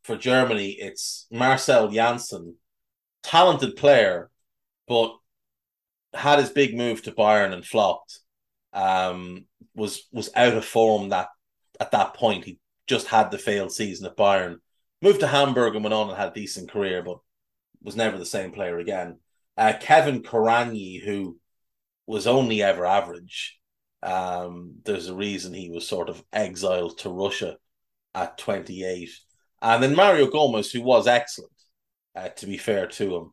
for 0.02 0.16
Germany, 0.16 0.76
it's 0.78 1.26
Marcell 1.30 1.88
Jansen, 1.88 2.56
talented 3.22 3.76
player, 3.76 4.30
but 4.86 5.16
had 6.14 6.38
his 6.38 6.50
big 6.50 6.76
move 6.76 7.02
to 7.02 7.12
Bayern 7.12 7.52
and 7.52 7.64
flopped. 7.64 8.20
Um, 8.72 9.46
was 9.74 10.06
was 10.12 10.30
out 10.34 10.54
of 10.54 10.64
form 10.64 11.10
that 11.10 11.28
at 11.80 11.90
that 11.92 12.14
point. 12.14 12.44
He 12.44 12.58
just 12.86 13.06
had 13.06 13.30
the 13.30 13.38
failed 13.38 13.72
season 13.72 14.06
at 14.06 14.16
Bayern. 14.16 14.56
Moved 15.02 15.20
to 15.20 15.26
Hamburg 15.26 15.74
and 15.74 15.84
went 15.84 15.94
on 15.94 16.08
and 16.08 16.16
had 16.16 16.28
a 16.28 16.34
decent 16.34 16.70
career, 16.70 17.02
but 17.02 17.18
was 17.82 17.96
never 17.96 18.18
the 18.18 18.26
same 18.26 18.52
player 18.52 18.78
again. 18.78 19.18
Uh, 19.56 19.74
Kevin 19.78 20.22
Kuranyi, 20.22 21.02
who 21.02 21.38
was 22.06 22.26
only 22.26 22.62
ever 22.62 22.86
average, 22.86 23.58
um, 24.02 24.76
there's 24.84 25.08
a 25.08 25.14
reason 25.14 25.54
he 25.54 25.70
was 25.70 25.86
sort 25.86 26.08
of 26.08 26.22
exiled 26.32 26.98
to 26.98 27.10
Russia 27.10 27.56
at 28.14 28.38
28. 28.38 29.10
And 29.62 29.82
then 29.82 29.94
Mario 29.94 30.26
Gomez, 30.26 30.70
who 30.70 30.82
was 30.82 31.06
excellent, 31.06 31.52
uh, 32.14 32.28
to 32.28 32.46
be 32.46 32.58
fair 32.58 32.86
to 32.86 33.16
him, 33.16 33.32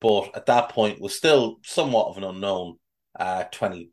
but 0.00 0.30
at 0.34 0.46
that 0.46 0.70
point 0.70 1.00
was 1.00 1.16
still 1.16 1.58
somewhat 1.64 2.08
of 2.08 2.16
an 2.16 2.24
unknown, 2.24 2.76
uh, 3.18 3.44
20, 3.44 3.90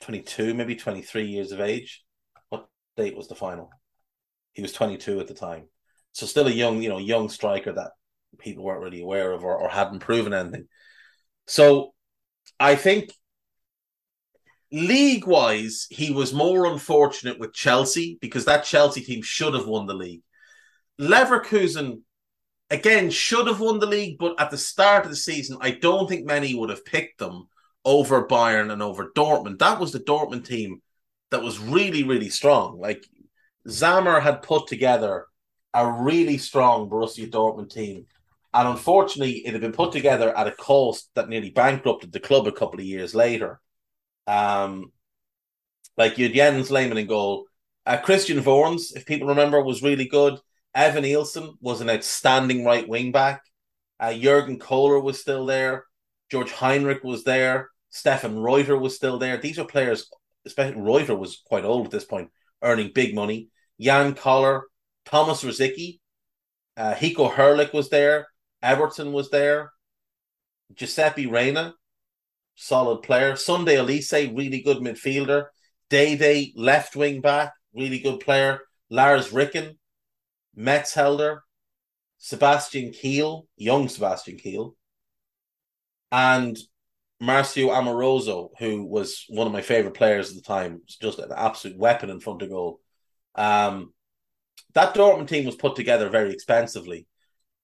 22, 0.00 0.54
maybe 0.54 0.76
23 0.76 1.26
years 1.26 1.52
of 1.52 1.60
age. 1.60 2.02
What 2.48 2.66
date 2.96 3.16
was 3.16 3.28
the 3.28 3.34
final? 3.34 3.70
He 4.52 4.62
was 4.62 4.72
22 4.72 5.20
at 5.20 5.28
the 5.28 5.34
time. 5.34 5.68
So 6.12 6.26
still 6.26 6.46
a 6.46 6.50
young, 6.50 6.82
you 6.82 6.88
know, 6.88 6.98
young 6.98 7.28
striker 7.28 7.72
that 7.72 7.92
people 8.38 8.64
weren't 8.64 8.82
really 8.82 9.02
aware 9.02 9.32
of 9.32 9.44
or, 9.44 9.56
or 9.56 9.68
hadn't 9.68 10.00
proven 10.00 10.34
anything. 10.34 10.66
So 11.46 11.94
I 12.58 12.76
think 12.76 13.12
league 14.70 15.26
wise, 15.26 15.86
he 15.90 16.10
was 16.10 16.32
more 16.32 16.66
unfortunate 16.66 17.38
with 17.38 17.52
Chelsea 17.52 18.18
because 18.20 18.46
that 18.46 18.64
Chelsea 18.64 19.02
team 19.02 19.22
should 19.22 19.54
have 19.54 19.66
won 19.66 19.86
the 19.86 19.94
league. 19.94 20.22
Leverkusen, 21.00 22.00
again, 22.72 23.10
should 23.10 23.46
have 23.46 23.60
won 23.60 23.78
the 23.78 23.86
league, 23.86 24.16
but 24.18 24.40
at 24.40 24.50
the 24.50 24.56
start 24.56 25.04
of 25.04 25.10
the 25.10 25.16
season, 25.16 25.58
I 25.60 25.72
don't 25.72 26.08
think 26.08 26.24
many 26.24 26.54
would 26.54 26.70
have 26.70 26.84
picked 26.84 27.18
them 27.18 27.48
over 27.84 28.26
Bayern 28.26 28.72
and 28.72 28.82
over 28.82 29.12
Dortmund. 29.14 29.58
That 29.58 29.78
was 29.78 29.92
the 29.92 30.00
Dortmund 30.00 30.46
team 30.46 30.80
that 31.30 31.42
was 31.42 31.58
really, 31.58 32.02
really 32.02 32.30
strong. 32.30 32.80
Like 32.80 33.06
Sammer 33.66 34.20
had 34.20 34.42
put 34.42 34.68
together 34.68 35.26
a 35.74 35.90
really 35.90 36.38
strong 36.38 36.88
Borussia 36.88 37.30
Dortmund 37.30 37.70
team. 37.70 38.06
And 38.54 38.68
unfortunately, 38.68 39.46
it 39.46 39.52
had 39.52 39.60
been 39.60 39.72
put 39.72 39.92
together 39.92 40.36
at 40.36 40.46
a 40.46 40.52
cost 40.52 41.10
that 41.14 41.28
nearly 41.28 41.50
bankrupted 41.50 42.12
the 42.12 42.20
club 42.20 42.46
a 42.46 42.52
couple 42.52 42.80
of 42.80 42.86
years 42.86 43.14
later. 43.14 43.60
Um, 44.26 44.92
like 45.98 46.16
you 46.16 46.26
had 46.26 46.34
Jens 46.34 46.70
Lehmann 46.70 46.98
in 46.98 47.06
goal. 47.06 47.46
Uh, 47.84 47.98
Christian 47.98 48.42
Wörns, 48.42 48.96
if 48.96 49.04
people 49.04 49.28
remember, 49.28 49.62
was 49.62 49.82
really 49.82 50.06
good. 50.06 50.38
Evanilson 50.76 51.54
was 51.60 51.80
an 51.80 51.90
outstanding 51.90 52.64
right 52.64 52.88
wing 52.88 53.12
back. 53.12 53.42
Uh, 54.00 54.12
Jurgen 54.14 54.58
Kohler 54.58 55.00
was 55.00 55.20
still 55.20 55.46
there. 55.46 55.84
Jörg 56.32 56.50
Heinrich 56.50 57.04
was 57.04 57.24
there. 57.24 57.68
Stefan 57.90 58.38
Reuter 58.38 58.78
was 58.78 58.96
still 58.96 59.18
there. 59.18 59.36
These 59.36 59.58
are 59.58 59.66
players, 59.66 60.10
especially 60.46 60.80
Reuter 60.80 61.14
was 61.14 61.42
quite 61.44 61.64
old 61.64 61.86
at 61.86 61.92
this 61.92 62.06
point, 62.06 62.30
earning 62.62 62.90
big 62.94 63.14
money. 63.14 63.48
Jan 63.78 64.14
Koller, 64.14 64.64
Thomas 65.04 65.44
Rosicky, 65.44 66.00
uh, 66.76 66.94
Heiko 66.94 67.30
Herrlich 67.30 67.72
was 67.74 67.90
there. 67.90 68.28
Ewerthon 68.62 69.12
was 69.12 69.28
there. 69.30 69.72
Giuseppe 70.74 71.26
Reina, 71.26 71.74
solid 72.54 73.02
player. 73.02 73.36
Sunday 73.36 73.76
Oliseh, 73.76 74.36
really 74.36 74.62
good 74.62 74.78
midfielder. 74.78 75.46
Dave, 75.90 76.52
left 76.56 76.96
wing 76.96 77.20
back, 77.20 77.52
really 77.74 77.98
good 77.98 78.20
player. 78.20 78.60
Lars 78.88 79.30
Ricken, 79.32 79.76
Metzelder, 80.56 81.40
Sebastian 82.18 82.92
Kehl, 82.92 83.46
young 83.56 83.88
Sebastian 83.88 84.38
Kehl, 84.38 84.74
and 86.10 86.58
Marcio 87.22 87.76
Amoroso, 87.76 88.50
who 88.58 88.84
was 88.84 89.24
one 89.28 89.46
of 89.46 89.52
my 89.52 89.62
favorite 89.62 89.94
players 89.94 90.30
at 90.30 90.36
the 90.36 90.42
time, 90.42 90.82
just 91.00 91.18
an 91.18 91.30
absolute 91.34 91.78
weapon 91.78 92.10
in 92.10 92.20
front 92.20 92.42
of 92.42 92.50
goal. 92.50 92.80
Um, 93.36 93.92
that 94.74 94.94
Dortmund 94.94 95.28
team 95.28 95.46
was 95.46 95.54
put 95.54 95.76
together 95.76 96.08
very 96.08 96.32
expensively. 96.32 97.06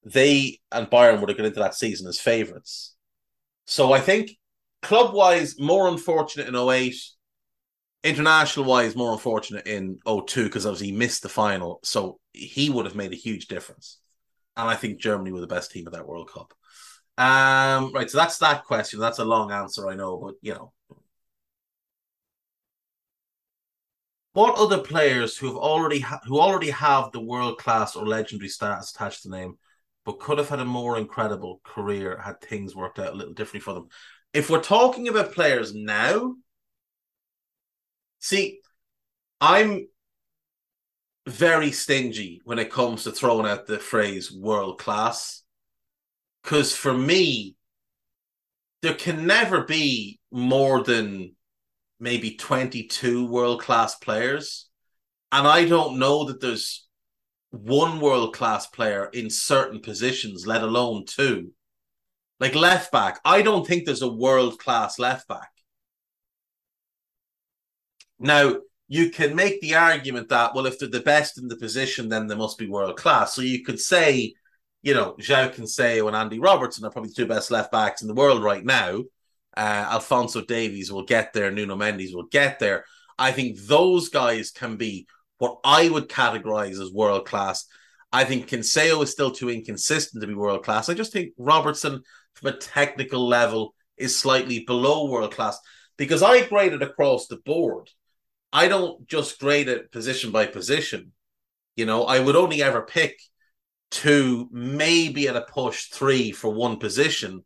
They 0.05 0.61
and 0.71 0.89
Bayern 0.89 1.21
would 1.21 1.29
have 1.29 1.37
gone 1.37 1.47
into 1.47 1.61
that 1.61 1.75
season 1.75 2.07
as 2.09 2.21
favourites. 2.21 2.95
So 3.67 3.93
I 3.93 4.01
think 4.01 4.31
club 4.83 5.13
wise, 5.13 5.59
more 5.59 5.89
unfortunate 5.89 6.49
in 6.49 6.55
08. 6.55 6.95
International 8.05 8.65
wise, 8.65 8.95
more 8.95 9.13
unfortunate 9.13 9.67
in 9.67 9.99
02 10.07 10.45
because 10.45 10.65
obviously 10.65 10.89
he 10.89 10.93
missed 10.93 11.23
the 11.23 11.29
final. 11.29 11.81
So 11.83 12.21
he 12.39 12.71
would 12.71 12.87
have 12.87 12.95
made 12.95 13.13
a 13.13 13.17
huge 13.17 13.47
difference. 13.49 13.99
And 14.57 14.69
I 14.69 14.75
think 14.75 15.01
Germany 15.01 15.33
were 15.33 15.41
the 15.41 15.47
best 15.47 15.71
team 15.71 15.87
of 15.87 15.93
that 15.93 16.07
World 16.07 16.31
Cup. 16.31 16.53
Um, 17.17 17.93
right, 17.93 18.11
so 18.11 18.19
that's 18.19 18.39
that 18.39 18.65
question. 18.65 19.01
That's 19.01 19.19
a 19.19 19.25
long 19.25 19.51
answer, 19.51 19.89
I 19.89 19.95
know, 19.95 20.17
but 20.19 20.35
you 20.41 20.55
know. 20.55 20.73
What 24.33 24.57
other 24.57 24.79
players 24.79 25.37
who 25.37 25.49
have 25.49 25.57
already 25.57 26.01
ha- 26.01 26.21
who 26.25 26.39
already 26.39 26.71
have 26.71 27.11
the 27.11 27.21
world 27.21 27.59
class 27.59 27.97
or 27.97 28.07
legendary 28.07 28.49
status 28.49 28.93
attached 28.93 29.23
to 29.23 29.29
the 29.29 29.37
name, 29.37 29.59
but 30.05 30.21
could 30.21 30.39
have 30.39 30.49
had 30.49 30.61
a 30.61 30.65
more 30.65 30.97
incredible 30.97 31.61
career 31.65 32.19
had 32.19 32.41
things 32.41 32.77
worked 32.77 33.01
out 33.01 33.15
a 33.15 33.17
little 33.17 33.35
differently 33.35 33.61
for 33.61 33.75
them? 33.75 33.89
if 34.33 34.51
we're 34.51 34.63
talking 34.63 35.09
about 35.09 35.33
players 35.33 35.75
now, 35.75 36.35
see, 38.19 38.61
I'm 39.41 39.89
very 41.29 41.71
stingy 41.71 42.41
when 42.45 42.59
it 42.59 42.71
comes 42.71 43.05
to 43.05 43.13
throwing 43.13 43.47
out 43.47 43.67
the 43.67 43.79
phrase 43.79 44.33
world 44.33 44.79
class. 44.79 45.43
Because 46.43 46.75
for 46.75 46.95
me, 46.95 47.57
there 48.83 48.95
can 48.95 49.27
never 49.27 49.65
be 49.65 50.21
more 50.31 50.83
than 50.83 51.35
maybe 52.01 52.37
22 52.37 53.27
world 53.27 53.61
class 53.61 53.97
players. 53.97 54.69
And 55.33 55.47
I 55.47 55.67
don't 55.67 55.99
know 55.99 56.25
that 56.25 56.41
there's 56.41 56.87
one 57.51 58.01
world 58.01 58.35
class 58.35 58.67
player 58.67 59.11
in 59.13 59.31
certain 59.31 59.81
positions, 59.81 60.47
let 60.47 60.63
alone 60.63 61.05
two. 61.07 61.53
Like 62.41 62.55
left 62.55 62.93
back, 62.93 63.21
I 63.25 63.43
don't 63.43 63.67
think 63.67 63.85
there's 63.85 64.03
a 64.03 64.13
world 64.13 64.59
class 64.59 64.99
left 64.99 65.27
back. 65.27 65.51
Now, 68.21 68.57
you 68.89 69.11
can 69.11 69.37
make 69.37 69.61
the 69.61 69.75
argument 69.75 70.31
that, 70.31 70.55
well, 70.55 70.67
if 70.67 70.79
they're 70.79 70.89
the 70.89 71.01
best 71.01 71.39
in 71.39 71.49
the 71.49 71.57
position, 71.57 72.09
then 72.09 72.27
they 72.27 72.35
must 72.35 72.59
be 72.59 72.69
world 72.69 72.97
class. 72.97 73.35
So 73.35 73.43
you 73.43 73.63
could 73.63 73.79
say, 73.79 74.35
you 74.83 74.95
know, 74.95 75.15
João 75.21 75.55
Cancelo 75.55 76.07
and 76.09 76.17
Andy 76.17 76.39
Robertson 76.39 76.85
are 76.87 76.91
probably 76.91 77.11
the 77.11 77.15
two 77.15 77.27
best 77.27 77.51
left 77.51 77.71
backs 77.71 78.01
in 78.01 78.09
the 78.09 78.15
world 78.15 78.43
right 78.43 78.65
now. 78.65 79.03
Uh, 79.57 79.87
Alphonso 79.91 80.43
Davies 80.43 80.91
will 80.91 81.05
get 81.05 81.33
there. 81.33 81.51
Nuno 81.51 81.77
Mendes 81.77 82.15
will 82.15 82.27
get 82.31 82.59
there. 82.59 82.85
I 83.19 83.33
think 83.33 83.59
those 83.61 84.09
guys 84.09 84.51
can 84.51 84.77
be 84.77 85.07
what 85.39 85.59
I 85.65 85.89
would 85.89 86.09
categorize 86.09 86.81
as 86.81 86.93
world 86.93 87.27
class. 87.27 87.67
I 88.11 88.25
think 88.25 88.49
Cancelo 88.49 89.03
is 89.03 89.11
still 89.11 89.33
too 89.33 89.51
inconsistent 89.51 90.23
to 90.23 90.27
be 90.27 90.35
world 90.35 90.65
class. 90.65 90.89
I 90.89 90.95
just 90.95 91.13
think 91.13 91.35
Robertson 91.37 92.03
from 92.35 92.49
a 92.49 92.57
technical 92.57 93.27
level 93.27 93.75
is 93.99 94.19
slightly 94.19 94.61
below 94.61 95.11
world 95.11 95.35
class 95.35 95.59
because 95.99 96.23
I 96.23 96.47
graded 96.47 96.83
across 96.83 97.27
the 97.27 97.37
board. 97.45 97.91
I 98.53 98.69
don't 98.69 99.07
just 99.07 99.39
grade 99.39 99.69
it 99.69 99.93
position 99.93 100.31
by 100.31 100.47
position. 100.47 101.13
You 101.77 101.87
know, 101.87 102.05
I 102.05 102.21
would 102.21 102.37
only 102.37 102.63
ever 102.63 102.83
pick 102.83 103.21
two, 103.91 104.49
maybe 104.51 105.29
at 105.29 105.37
a 105.37 105.43
push 105.43 105.87
three 105.87 106.33
for 106.33 106.51
one 106.51 106.79
position, 106.79 107.45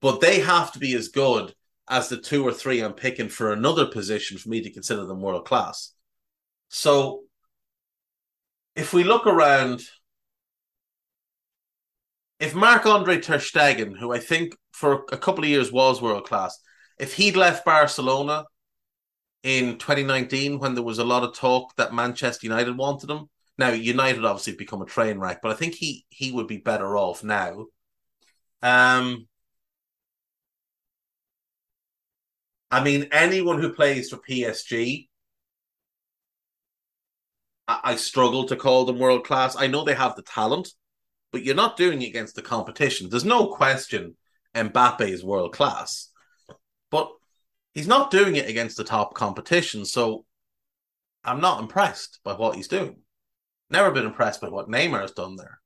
but 0.00 0.20
they 0.20 0.40
have 0.40 0.72
to 0.72 0.78
be 0.78 0.94
as 0.94 1.08
good 1.08 1.54
as 1.88 2.08
the 2.08 2.16
two 2.16 2.46
or 2.46 2.52
three 2.52 2.80
I'm 2.80 2.92
picking 2.92 3.28
for 3.28 3.52
another 3.52 3.86
position 3.86 4.38
for 4.38 4.48
me 4.48 4.62
to 4.62 4.72
consider 4.72 5.06
them 5.06 5.20
world 5.20 5.46
class. 5.46 5.92
So 6.68 7.22
if 8.74 8.92
we 8.92 9.04
look 9.04 9.26
around 9.26 9.82
if 12.38 12.54
Marc 12.54 12.84
Andre 12.84 13.18
Ter 13.18 13.38
Stegen, 13.38 13.96
who 13.96 14.12
I 14.12 14.18
think 14.18 14.54
for 14.72 15.04
a 15.10 15.16
couple 15.16 15.44
of 15.44 15.50
years 15.50 15.72
was 15.72 16.02
world 16.02 16.26
class, 16.26 16.58
if 16.98 17.14
he'd 17.14 17.36
left 17.36 17.64
Barcelona 17.64 18.44
in 19.46 19.78
2019 19.78 20.58
when 20.58 20.74
there 20.74 20.82
was 20.82 20.98
a 20.98 21.04
lot 21.04 21.22
of 21.22 21.32
talk 21.32 21.76
that 21.76 21.94
Manchester 21.94 22.48
United 22.48 22.76
wanted 22.76 23.08
him, 23.08 23.30
now 23.56 23.70
United 23.70 24.24
obviously 24.24 24.56
become 24.56 24.82
a 24.82 24.86
train 24.86 25.20
wreck, 25.20 25.38
but 25.40 25.52
I 25.52 25.54
think 25.54 25.76
he 25.76 26.04
he 26.08 26.32
would 26.32 26.48
be 26.48 26.56
better 26.56 26.96
off 26.96 27.22
now. 27.22 27.66
Um, 28.60 29.28
I 32.72 32.82
mean, 32.82 33.08
anyone 33.12 33.60
who 33.60 33.72
plays 33.72 34.10
for 34.10 34.16
PSG, 34.16 35.08
I, 37.68 37.80
I 37.84 37.96
struggle 37.96 38.46
to 38.46 38.56
call 38.56 38.84
them 38.84 38.98
world 38.98 39.24
class. 39.24 39.54
I 39.56 39.68
know 39.68 39.84
they 39.84 39.94
have 39.94 40.16
the 40.16 40.22
talent, 40.22 40.70
but 41.30 41.44
you're 41.44 41.54
not 41.54 41.76
doing 41.76 42.02
it 42.02 42.08
against 42.08 42.34
the 42.34 42.42
competition. 42.42 43.10
There's 43.10 43.24
no 43.24 43.46
question 43.54 44.16
Mbappe 44.56 45.08
is 45.08 45.24
world 45.24 45.52
class, 45.52 46.10
but 46.90 47.12
he's 47.76 47.86
not 47.86 48.10
doing 48.10 48.36
it 48.36 48.48
against 48.48 48.78
the 48.78 48.84
top 48.84 49.12
competition. 49.12 49.84
So 49.84 50.24
I'm 51.22 51.42
not 51.42 51.60
impressed 51.60 52.20
by 52.24 52.32
what 52.32 52.56
he's 52.56 52.68
doing. 52.68 52.96
Never 53.68 53.90
been 53.90 54.06
impressed 54.06 54.40
by 54.40 54.48
what 54.48 54.68
Neymar 54.68 55.02
has 55.02 55.12
done 55.12 55.36
there. 55.36 55.60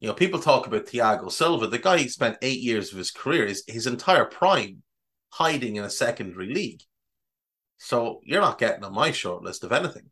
You 0.00 0.08
know, 0.08 0.14
people 0.14 0.40
talk 0.40 0.66
about 0.66 0.86
Thiago 0.86 1.30
Silva. 1.30 1.68
The 1.68 1.78
guy 1.78 1.98
he 1.98 2.08
spent 2.08 2.38
eight 2.42 2.58
years 2.58 2.90
of 2.90 2.98
his 2.98 3.12
career, 3.12 3.46
his, 3.46 3.62
his 3.68 3.86
entire 3.86 4.24
prime, 4.24 4.82
hiding 5.30 5.76
in 5.76 5.84
a 5.84 5.90
secondary 5.90 6.52
league. 6.52 6.82
So 7.76 8.20
you're 8.24 8.40
not 8.40 8.58
getting 8.58 8.82
on 8.82 8.92
my 8.92 9.12
short 9.12 9.44
list 9.44 9.62
of 9.62 9.70
anything. 9.70 10.10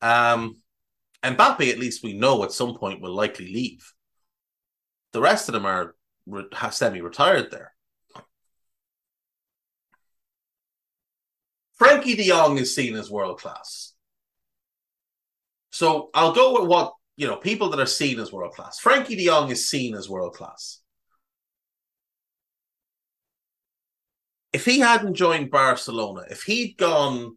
Um, 0.00 0.58
Mbappe, 1.24 1.72
at 1.72 1.80
least 1.80 2.04
we 2.04 2.12
know 2.12 2.44
at 2.44 2.52
some 2.52 2.76
point 2.76 3.02
will 3.02 3.14
likely 3.14 3.52
leave. 3.52 3.92
The 5.12 5.20
rest 5.20 5.48
of 5.48 5.54
them 5.54 5.66
are 5.66 5.96
re- 6.26 6.44
semi-retired 6.70 7.50
there. 7.50 7.72
Frenkie 11.80 12.16
De 12.16 12.28
Jong 12.28 12.58
is 12.58 12.74
seen 12.74 12.96
as 12.96 13.10
world 13.10 13.38
class. 13.40 13.92
So 15.70 16.10
I'll 16.14 16.32
go 16.32 16.60
with 16.60 16.70
what 16.70 16.94
you 17.16 17.26
know 17.26 17.36
people 17.36 17.70
that 17.70 17.80
are 17.80 17.86
seen 17.86 18.18
as 18.18 18.32
world 18.32 18.54
class. 18.54 18.78
Frankie 18.78 19.16
De 19.16 19.26
Jong 19.26 19.50
is 19.50 19.68
seen 19.68 19.94
as 19.94 20.08
world 20.08 20.34
class. 20.34 20.80
If 24.52 24.64
he 24.64 24.78
hadn't 24.78 25.14
joined 25.14 25.50
Barcelona, 25.50 26.22
if 26.30 26.44
he'd 26.44 26.78
gone 26.78 27.36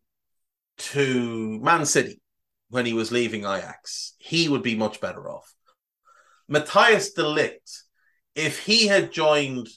to 0.77 1.59
Man 1.59 1.85
City 1.85 2.21
when 2.69 2.85
he 2.85 2.93
was 2.93 3.11
leaving 3.11 3.41
Ajax, 3.41 4.15
he 4.19 4.47
would 4.47 4.63
be 4.63 4.75
much 4.75 5.01
better 5.01 5.29
off. 5.29 5.53
Matthias 6.47 7.11
de 7.11 7.23
Ligt, 7.23 7.83
if 8.35 8.63
he 8.63 8.87
had 8.87 9.11
joined 9.11 9.67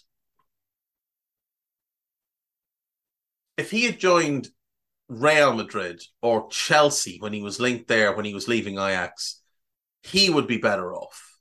if 3.56 3.70
he 3.70 3.84
had 3.84 3.98
joined 3.98 4.48
Real 5.08 5.52
Madrid 5.54 6.02
or 6.22 6.48
Chelsea 6.48 7.18
when 7.20 7.32
he 7.32 7.42
was 7.42 7.60
linked 7.60 7.88
there 7.88 8.14
when 8.14 8.24
he 8.24 8.34
was 8.34 8.48
leaving 8.48 8.74
Ajax, 8.74 9.40
he 10.02 10.30
would 10.30 10.46
be 10.46 10.58
better 10.58 10.94
off. 10.94 11.38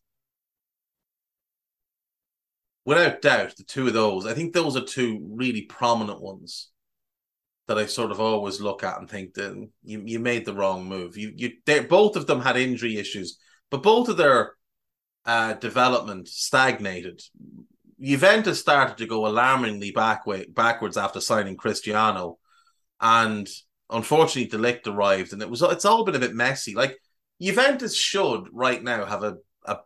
Without 2.83 3.21
doubt, 3.21 3.55
the 3.57 3.63
two 3.63 3.87
of 3.87 3.93
those, 3.93 4.25
I 4.25 4.33
think 4.33 4.53
those 4.53 4.75
are 4.75 4.83
two 4.83 5.25
really 5.31 5.63
prominent 5.63 6.19
ones 6.21 6.71
that 7.67 7.77
I 7.77 7.85
sort 7.85 8.11
of 8.11 8.19
always 8.19 8.59
look 8.59 8.83
at 8.83 8.99
and 8.99 9.09
think 9.09 9.35
that 9.35 9.69
you, 9.83 10.01
you 10.05 10.19
made 10.19 10.45
the 10.45 10.53
wrong 10.53 10.89
move. 10.89 11.15
You 11.15 11.31
you 11.35 11.51
both 11.87 12.15
of 12.15 12.27
them 12.27 12.41
had 12.41 12.57
injury 12.57 12.97
issues, 12.97 13.37
but 13.69 13.83
both 13.83 14.09
of 14.09 14.17
their 14.17 14.55
uh, 15.25 15.53
development 15.53 16.27
stagnated. 16.27 17.21
Juventus 18.01 18.59
started 18.59 18.97
to 18.97 19.05
go 19.05 19.27
alarmingly 19.27 19.91
back 19.91 20.25
way, 20.25 20.45
backwards 20.45 20.97
after 20.97 21.21
signing 21.21 21.55
Cristiano, 21.55 22.39
and 22.99 23.47
unfortunately, 23.89 24.49
de 24.49 24.57
Ligt 24.57 24.87
arrived, 24.87 25.33
and 25.33 25.41
it 25.41 25.49
was 25.49 25.61
it's 25.61 25.85
all 25.85 26.03
been 26.03 26.15
a 26.15 26.19
bit 26.19 26.33
messy. 26.33 26.73
Like 26.73 26.97
Juventus 27.39 27.95
should 27.95 28.45
right 28.51 28.81
now 28.81 29.05
have 29.05 29.23
a, 29.23 29.37
a 29.65 29.77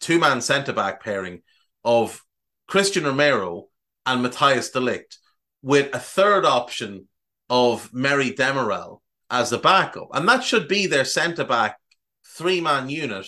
two 0.00 0.18
man 0.18 0.40
centre 0.40 0.72
back 0.72 1.02
pairing 1.02 1.42
of 1.84 2.22
Cristian 2.70 3.04
Romero 3.04 3.68
and 4.04 4.22
Matthias 4.22 4.70
de 4.70 4.80
Ligt 4.80 5.16
with 5.62 5.94
a 5.94 5.98
third 5.98 6.44
option 6.44 7.08
of 7.48 7.90
Merih 7.92 8.36
Demiral 8.36 8.98
as 9.30 9.50
the 9.50 9.58
backup, 9.58 10.08
and 10.12 10.28
that 10.28 10.44
should 10.44 10.68
be 10.68 10.86
their 10.86 11.06
centre 11.06 11.44
back 11.44 11.78
three 12.36 12.60
man 12.60 12.90
unit 12.90 13.26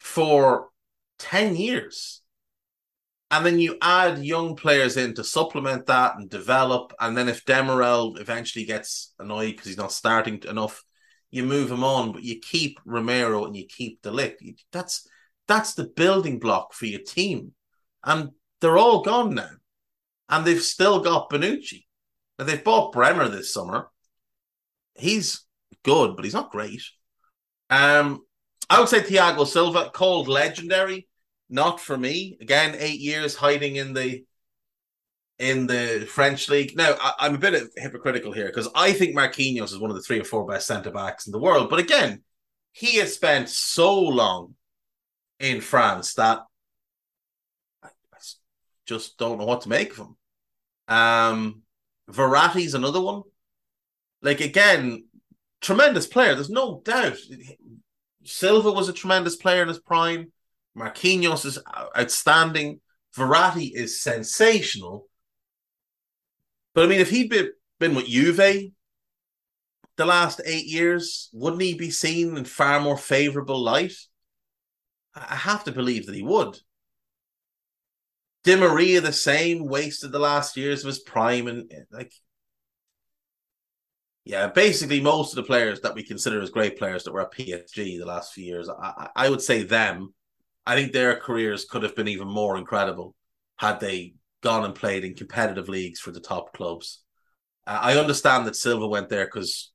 for 0.00 0.68
10 1.18 1.56
years. 1.56 2.22
And 3.30 3.44
then 3.44 3.58
you 3.58 3.76
add 3.82 4.24
young 4.24 4.56
players 4.56 4.96
in 4.96 5.14
to 5.14 5.24
supplement 5.24 5.86
that 5.86 6.16
and 6.16 6.30
develop. 6.30 6.94
And 6.98 7.16
then 7.16 7.28
if 7.28 7.44
Demiral 7.44 8.18
eventually 8.18 8.64
gets 8.64 9.12
annoyed 9.18 9.50
because 9.50 9.66
he's 9.66 9.76
not 9.76 9.92
starting 9.92 10.42
enough, 10.48 10.82
you 11.30 11.42
move 11.42 11.70
him 11.70 11.84
on, 11.84 12.12
but 12.12 12.22
you 12.22 12.40
keep 12.40 12.80
Romero 12.86 13.44
and 13.44 13.54
you 13.54 13.66
keep 13.66 14.00
de 14.00 14.10
Ligt. 14.10 14.60
That's 14.72 15.06
that's 15.46 15.74
the 15.74 15.84
building 15.84 16.38
block 16.38 16.72
for 16.72 16.86
your 16.86 17.00
team. 17.00 17.52
And 18.04 18.30
they're 18.60 18.78
all 18.78 19.02
gone 19.02 19.34
now. 19.34 19.50
And 20.28 20.44
they've 20.44 20.62
still 20.62 21.00
got 21.00 21.30
Bonucci. 21.30 21.84
Now 22.38 22.44
they've 22.46 22.62
bought 22.62 22.92
Bremer 22.92 23.28
this 23.28 23.52
summer. 23.52 23.88
He's 24.94 25.44
good, 25.84 26.16
but 26.16 26.24
he's 26.24 26.34
not 26.34 26.50
great. 26.50 26.82
Um, 27.70 28.22
I 28.70 28.80
would 28.80 28.88
say 28.88 29.00
Thiago 29.00 29.46
Silva, 29.46 29.90
called 29.92 30.28
legendary, 30.28 31.07
not 31.48 31.80
for 31.80 31.96
me. 31.96 32.36
Again, 32.40 32.76
eight 32.78 33.00
years 33.00 33.34
hiding 33.34 33.76
in 33.76 33.92
the 33.92 34.24
in 35.38 35.66
the 35.66 36.06
French 36.10 36.48
league. 36.48 36.76
Now, 36.76 36.96
I, 37.00 37.26
am 37.26 37.36
a 37.36 37.38
bit 37.38 37.70
hypocritical 37.76 38.32
here 38.32 38.46
because 38.46 38.68
I 38.74 38.92
think 38.92 39.16
Marquinhos 39.16 39.72
is 39.72 39.78
one 39.78 39.90
of 39.90 39.96
the 39.96 40.02
three 40.02 40.20
or 40.20 40.24
four 40.24 40.44
best 40.44 40.66
centre 40.66 40.90
backs 40.90 41.26
in 41.26 41.32
the 41.32 41.38
world. 41.38 41.70
But 41.70 41.78
again, 41.78 42.22
he 42.72 42.96
has 42.96 43.14
spent 43.14 43.48
so 43.48 43.98
long 44.00 44.54
in 45.38 45.60
France 45.60 46.14
that 46.14 46.40
I, 47.82 47.88
just 48.86 49.18
don't 49.18 49.38
know 49.38 49.44
what 49.44 49.62
to 49.62 49.68
make 49.68 49.92
of 49.92 49.98
him. 49.98 50.16
Um, 50.88 51.62
Verratti's 52.10 52.74
another 52.74 53.00
one. 53.00 53.22
Like 54.22 54.40
again, 54.40 55.04
tremendous 55.60 56.06
player. 56.06 56.34
There's 56.34 56.50
no 56.50 56.80
doubt. 56.84 57.16
Silva 58.24 58.72
was 58.72 58.88
a 58.88 58.92
tremendous 58.92 59.36
player 59.36 59.62
in 59.62 59.68
his 59.68 59.78
prime. 59.78 60.32
Marquinhos 60.78 61.44
is 61.44 61.58
uh, 61.58 61.86
outstanding. 61.98 62.80
Verratti 63.16 63.72
is 63.74 64.00
sensational. 64.00 65.08
But 66.74 66.84
I 66.84 66.88
mean, 66.88 67.00
if 67.00 67.10
he'd 67.10 67.34
been, 67.78 67.94
with 67.94 68.06
Juve 68.06 68.70
the 69.96 70.06
last 70.06 70.40
eight 70.44 70.66
years, 70.66 71.28
wouldn't 71.32 71.62
he 71.62 71.74
be 71.74 71.90
seen 71.90 72.36
in 72.36 72.44
far 72.44 72.80
more 72.80 72.96
favourable 72.96 73.60
light? 73.60 73.94
I 75.14 75.34
have 75.34 75.64
to 75.64 75.72
believe 75.72 76.06
that 76.06 76.14
he 76.14 76.22
would. 76.22 76.58
Di 78.44 78.54
Maria, 78.54 79.00
the 79.00 79.12
same, 79.12 79.66
wasted 79.66 80.12
the 80.12 80.20
last 80.20 80.56
years 80.56 80.82
of 80.82 80.86
his 80.86 81.00
prime, 81.00 81.48
and 81.48 81.72
eh, 81.72 81.80
like 81.90 82.12
yeah, 84.28 84.46
basically 84.48 85.00
most 85.00 85.32
of 85.32 85.36
the 85.36 85.42
players 85.42 85.80
that 85.80 85.94
we 85.94 86.02
consider 86.02 86.42
as 86.42 86.50
great 86.50 86.78
players 86.78 87.02
that 87.04 87.12
were 87.12 87.22
at 87.22 87.32
PSG 87.32 87.98
the 87.98 88.04
last 88.04 88.34
few 88.34 88.44
years, 88.44 88.68
I, 88.68 89.08
I 89.16 89.30
would 89.30 89.40
say 89.40 89.62
them. 89.62 90.12
I 90.68 90.74
think 90.74 90.92
their 90.92 91.16
careers 91.16 91.64
could 91.64 91.82
have 91.82 91.96
been 91.96 92.08
even 92.08 92.28
more 92.28 92.58
incredible 92.58 93.14
had 93.56 93.80
they 93.80 94.16
gone 94.42 94.66
and 94.66 94.74
played 94.74 95.02
in 95.02 95.14
competitive 95.14 95.66
leagues 95.66 95.98
for 95.98 96.10
the 96.10 96.20
top 96.20 96.52
clubs. 96.52 97.02
Uh, 97.66 97.78
I 97.80 97.96
understand 97.96 98.46
that 98.46 98.54
Silva 98.54 98.86
went 98.86 99.08
there 99.08 99.24
because 99.24 99.72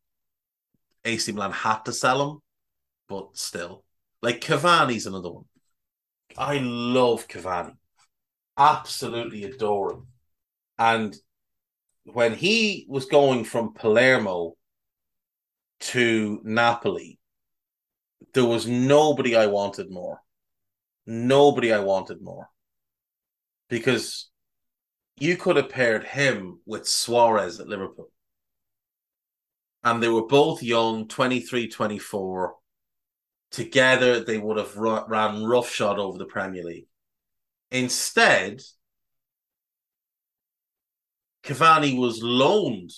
AC 1.04 1.32
Milan 1.32 1.52
had 1.52 1.80
to 1.86 1.94
sell 1.94 2.30
him, 2.30 2.40
but 3.10 3.36
still, 3.36 3.84
like 4.22 4.40
Cavani's 4.40 5.08
another 5.08 5.32
one. 5.32 5.46
I 6.38 6.60
love 6.60 7.28
Cavani, 7.28 7.76
absolutely 8.56 9.46
adore 9.46 9.94
him, 9.94 10.08
and 10.78 11.16
when 12.04 12.36
he 12.36 12.86
was 12.88 13.06
going 13.06 13.46
from 13.46 13.74
Palermo 13.74 14.54
to 15.80 16.40
Napoli, 16.44 17.18
there 18.36 18.46
was 18.46 18.68
nobody 18.68 19.36
I 19.36 19.48
wanted 19.48 19.90
more. 19.90 20.20
Nobody 21.06 21.74
I 21.74 21.80
wanted 21.80 22.22
more. 22.22 22.50
Because 23.70 24.30
you 25.18 25.38
could 25.38 25.56
have 25.58 25.70
paired 25.70 26.04
him 26.04 26.60
with 26.66 26.88
Suarez 26.88 27.60
at 27.60 27.68
Liverpool. 27.68 28.12
And 29.84 30.02
they 30.02 30.08
were 30.08 30.26
both 30.28 30.64
young, 30.64 31.08
23, 31.08 31.68
24. 31.68 32.56
Together, 33.52 34.20
they 34.22 34.38
would 34.38 34.58
have 34.58 34.76
ran 34.76 35.44
roughshod 35.44 36.00
over 36.00 36.18
the 36.18 36.26
Premier 36.26 36.64
League. 36.64 36.88
Instead, 37.70 38.62
Cavani 41.44 41.98
was 41.98 42.24
loaned 42.24 42.92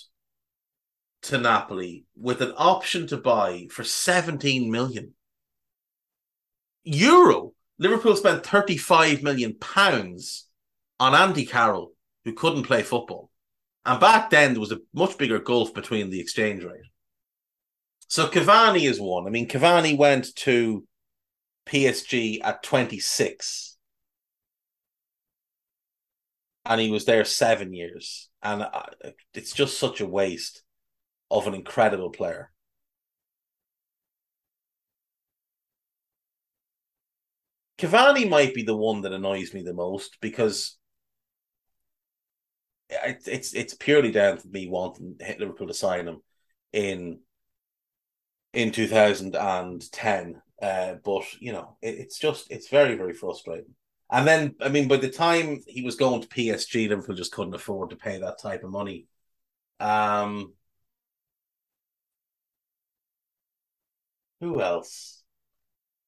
to 1.23 1.39
Napoli 1.39 2.05
with 2.15 2.41
an 2.41 2.53
option 2.55 3.07
to 3.07 3.17
buy 3.17 3.67
for 3.71 3.83
17 3.83 4.71
million 4.71 5.13
euro. 6.83 7.54
Liverpool 7.77 8.15
spent 8.15 8.45
35 8.45 9.23
million 9.23 9.55
pounds 9.55 10.47
on 10.99 11.13
Andy 11.13 11.45
Carroll, 11.45 11.93
who 12.23 12.33
couldn't 12.33 12.63
play 12.63 12.81
football. 12.83 13.29
And 13.85 13.99
back 13.99 14.29
then, 14.29 14.53
there 14.53 14.61
was 14.61 14.71
a 14.71 14.79
much 14.93 15.17
bigger 15.17 15.39
gulf 15.39 15.73
between 15.73 16.09
the 16.09 16.19
exchange 16.19 16.63
rate. 16.63 16.81
So 18.07 18.27
Cavani 18.27 18.89
is 18.89 18.99
one. 18.99 19.27
I 19.27 19.29
mean, 19.29 19.47
Cavani 19.47 19.97
went 19.97 20.33
to 20.37 20.85
PSG 21.67 22.39
at 22.43 22.63
26. 22.63 23.75
and 26.65 26.81
he 26.81 26.89
was 26.89 27.05
there 27.05 27.23
seven 27.25 27.73
years, 27.73 28.29
and 28.41 28.63
uh, 28.63 28.83
it's 29.33 29.53
just 29.53 29.77
such 29.77 30.01
a 30.01 30.05
waste 30.05 30.63
of 31.29 31.47
an 31.47 31.53
incredible 31.53 32.09
player. 32.09 32.51
Cavani 37.77 38.27
might 38.29 38.53
be 38.53 38.63
the 38.63 38.75
one 38.75 39.01
that 39.01 39.13
annoys 39.13 39.53
me 39.53 39.61
the 39.63 39.73
most 39.73 40.17
because 40.21 40.77
it's 42.89 43.53
it's 43.53 43.73
purely 43.73 44.11
down 44.11 44.37
to 44.37 44.47
me 44.47 44.67
wanting 44.67 45.15
Liverpool 45.39 45.67
to 45.67 45.73
sign 45.73 46.07
him 46.07 46.21
in 46.73 47.19
in 48.53 48.71
2010. 48.71 50.41
Uh, 50.61 50.95
but 51.03 51.23
you 51.41 51.51
know, 51.51 51.77
it, 51.81 51.95
it's 51.99 52.17
just 52.17 52.49
it's 52.51 52.69
very 52.69 52.95
very 52.95 53.13
frustrating. 53.13 53.75
And 54.11 54.27
then 54.27 54.55
I 54.61 54.69
mean, 54.69 54.87
by 54.87 54.97
the 54.97 55.09
time 55.09 55.61
he 55.67 55.81
was 55.81 55.95
going 55.95 56.21
to 56.21 56.27
PSG, 56.27 56.87
Liverpool 56.87 57.15
just 57.15 57.31
couldn't 57.33 57.55
afford 57.55 57.89
to 57.89 57.95
pay 57.95 58.19
that 58.19 58.39
type 58.41 58.63
of 58.63 58.71
money. 58.71 59.07
Um, 59.79 60.53
who 64.39 64.61
else? 64.61 65.23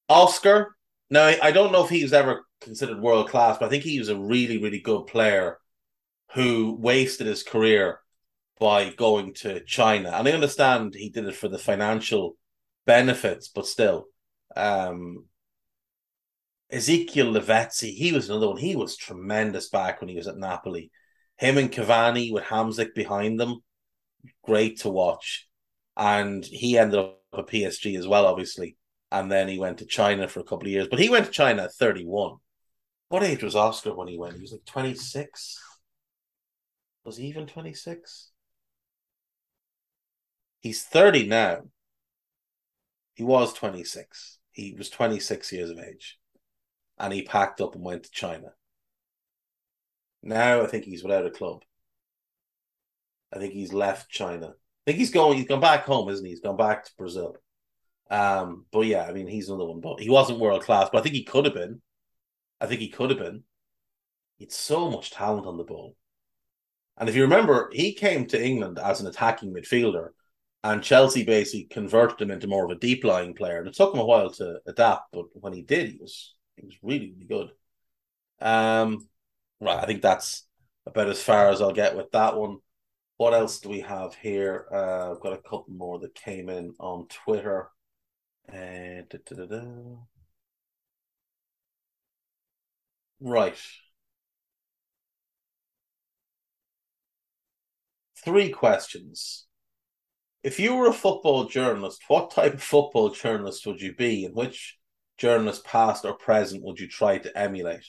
Oscar. 0.08 0.76
Now 1.10 1.26
I 1.26 1.50
don't 1.52 1.72
know 1.72 1.84
if 1.84 1.90
he 1.90 2.02
was 2.02 2.12
ever 2.12 2.44
considered 2.60 3.00
world 3.00 3.28
class, 3.28 3.58
but 3.58 3.66
I 3.66 3.68
think 3.68 3.84
he 3.84 3.98
was 3.98 4.08
a 4.08 4.18
really 4.18 4.58
really 4.58 4.80
good 4.80 5.06
player 5.06 5.58
who 6.34 6.76
wasted 6.78 7.26
his 7.26 7.42
career 7.42 8.00
by 8.60 8.90
going 8.90 9.34
to 9.34 9.64
China. 9.64 10.10
And 10.10 10.28
I 10.28 10.32
understand 10.32 10.94
he 10.94 11.10
did 11.10 11.26
it 11.26 11.34
for 11.34 11.48
the 11.48 11.58
financial 11.58 12.36
benefits, 12.86 13.48
but 13.48 13.66
still. 13.66 14.06
Um, 14.56 15.26
Ezequiel 16.72 17.32
Lavezzi, 17.32 17.94
he 17.94 18.12
was 18.12 18.28
another 18.28 18.48
one. 18.48 18.58
He 18.58 18.76
was 18.76 18.96
tremendous 18.96 19.68
back 19.68 20.00
when 20.00 20.08
he 20.08 20.16
was 20.16 20.28
at 20.28 20.36
Napoli. 20.36 20.90
Him 21.38 21.56
and 21.56 21.70
Cavani 21.70 22.32
with 22.32 22.44
Hamsik 22.44 22.94
behind 22.94 23.40
them, 23.40 23.60
great 24.42 24.80
to 24.80 24.90
watch. 24.90 25.48
And 25.96 26.44
he 26.44 26.76
ended 26.76 26.98
up 26.98 27.20
at 27.36 27.46
PSG 27.46 27.96
as 27.96 28.06
well, 28.06 28.26
obviously. 28.26 28.76
And 29.10 29.30
then 29.30 29.48
he 29.48 29.58
went 29.58 29.78
to 29.78 29.86
China 29.86 30.28
for 30.28 30.40
a 30.40 30.44
couple 30.44 30.66
of 30.66 30.72
years. 30.72 30.88
But 30.88 30.98
he 30.98 31.08
went 31.08 31.26
to 31.26 31.32
China 31.32 31.64
at 31.64 31.72
31. 31.72 32.36
What 33.08 33.22
age 33.22 33.42
was 33.42 33.56
Oscar 33.56 33.94
when 33.94 34.08
he 34.08 34.18
went? 34.18 34.34
He 34.34 34.42
was 34.42 34.52
like 34.52 34.64
26. 34.66 35.58
Was 37.04 37.16
he 37.16 37.26
even 37.26 37.46
26? 37.46 38.30
He's 40.60 40.84
30 40.84 41.26
now. 41.26 41.62
He 43.14 43.22
was 43.22 43.54
26. 43.54 44.38
He 44.52 44.74
was 44.76 44.90
26 44.90 45.52
years 45.52 45.70
of 45.70 45.78
age. 45.78 46.18
And 46.98 47.12
he 47.12 47.22
packed 47.22 47.60
up 47.60 47.74
and 47.74 47.84
went 47.84 48.04
to 48.04 48.10
China. 48.10 48.48
Now 50.22 50.62
I 50.62 50.66
think 50.66 50.84
he's 50.84 51.02
without 51.02 51.26
a 51.26 51.30
club. 51.30 51.62
I 53.32 53.38
think 53.38 53.54
he's 53.54 53.72
left 53.72 54.10
China. 54.10 54.48
I 54.48 54.52
think 54.84 54.98
he's 54.98 55.10
going, 55.10 55.38
he's 55.38 55.46
gone 55.46 55.60
back 55.60 55.84
home, 55.84 56.08
isn't 56.08 56.24
he? 56.24 56.32
He's 56.32 56.40
gone 56.40 56.56
back 56.56 56.84
to 56.84 56.92
Brazil. 56.98 57.36
Um, 58.10 58.64
but 58.72 58.86
yeah, 58.86 59.04
I 59.04 59.12
mean, 59.12 59.26
he's 59.26 59.48
another 59.48 59.66
one. 59.66 59.80
But 59.80 60.00
he 60.00 60.10
wasn't 60.10 60.40
world 60.40 60.62
class, 60.62 60.88
but 60.90 60.98
I 60.98 61.02
think 61.02 61.14
he 61.14 61.24
could 61.24 61.44
have 61.44 61.54
been. 61.54 61.80
I 62.60 62.66
think 62.66 62.80
he 62.80 62.88
could 62.88 63.10
have 63.10 63.18
been. 63.18 63.44
Had 64.40 64.52
so 64.52 64.90
much 64.90 65.10
talent 65.10 65.46
on 65.46 65.56
the 65.56 65.64
ball. 65.64 65.96
And 66.96 67.08
if 67.08 67.14
you 67.14 67.22
remember, 67.22 67.70
he 67.72 67.92
came 67.92 68.26
to 68.26 68.42
England 68.42 68.78
as 68.78 69.00
an 69.00 69.06
attacking 69.06 69.52
midfielder, 69.52 70.10
and 70.64 70.82
Chelsea 70.82 71.24
basically 71.24 71.64
converted 71.64 72.20
him 72.20 72.30
into 72.30 72.48
more 72.48 72.64
of 72.64 72.70
a 72.70 72.80
deep 72.80 73.04
lying 73.04 73.34
player. 73.34 73.58
And 73.58 73.68
it 73.68 73.74
took 73.74 73.94
him 73.94 74.00
a 74.00 74.04
while 74.04 74.30
to 74.32 74.60
adapt, 74.66 75.12
but 75.12 75.26
when 75.34 75.52
he 75.52 75.62
did, 75.62 75.90
he 75.90 75.98
was 76.00 76.34
he 76.56 76.66
was 76.66 76.76
really, 76.82 77.12
really 77.12 77.26
good. 77.26 77.50
Um, 78.40 79.08
right, 79.60 79.78
I 79.78 79.86
think 79.86 80.02
that's 80.02 80.46
about 80.86 81.08
as 81.08 81.22
far 81.22 81.48
as 81.50 81.60
I'll 81.60 81.72
get 81.72 81.96
with 81.96 82.10
that 82.12 82.36
one. 82.36 82.58
What 83.16 83.34
else 83.34 83.60
do 83.60 83.68
we 83.68 83.80
have 83.80 84.14
here? 84.14 84.66
Uh, 84.72 85.12
I've 85.12 85.20
got 85.20 85.32
a 85.32 85.42
couple 85.42 85.66
more 85.68 85.98
that 86.00 86.14
came 86.14 86.48
in 86.48 86.74
on 86.78 87.06
Twitter. 87.08 87.70
Uh, 88.50 89.02
da, 89.10 89.18
da, 89.26 89.46
da, 89.46 89.60
right. 93.20 93.58
three 98.28 98.50
questions. 98.50 99.46
If 100.42 100.60
you 100.60 100.74
were 100.74 100.88
a 100.88 100.92
football 100.92 101.44
journalist, 101.44 102.02
what 102.08 102.30
type 102.30 102.54
of 102.54 102.62
football 102.62 103.10
journalist 103.10 103.66
would 103.66 103.80
you 103.80 103.94
be, 103.94 104.24
and 104.24 104.34
which 104.34 104.78
journalist, 105.16 105.64
past 105.64 106.04
or 106.04 106.14
present, 106.14 106.62
would 106.62 106.78
you 106.78 106.88
try 106.88 107.18
to 107.18 107.38
emulate? 107.38 107.86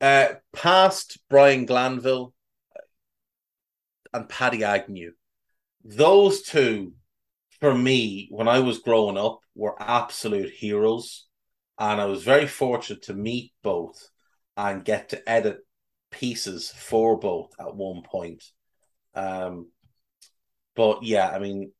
Uh, 0.00 0.28
past 0.52 1.18
Brian 1.28 1.64
Glanville 1.66 2.32
and 4.12 4.28
Paddy 4.28 4.64
Agnew. 4.64 5.12
Those 5.84 6.42
two, 6.42 6.92
for 7.60 7.74
me, 7.74 8.28
when 8.30 8.48
I 8.48 8.60
was 8.60 8.78
growing 8.78 9.18
up, 9.18 9.40
were 9.54 9.80
absolute 9.80 10.50
heroes. 10.50 11.26
And 11.78 12.00
I 12.00 12.06
was 12.06 12.24
very 12.24 12.46
fortunate 12.46 13.02
to 13.04 13.14
meet 13.14 13.52
both 13.62 14.10
and 14.56 14.84
get 14.84 15.10
to 15.10 15.28
edit 15.30 15.58
pieces 16.10 16.70
for 16.70 17.18
both 17.18 17.50
at 17.60 17.76
one 17.76 18.02
point. 18.02 18.42
Um, 19.14 19.68
but 20.74 21.02
yeah, 21.02 21.28
I 21.28 21.38
mean, 21.38 21.72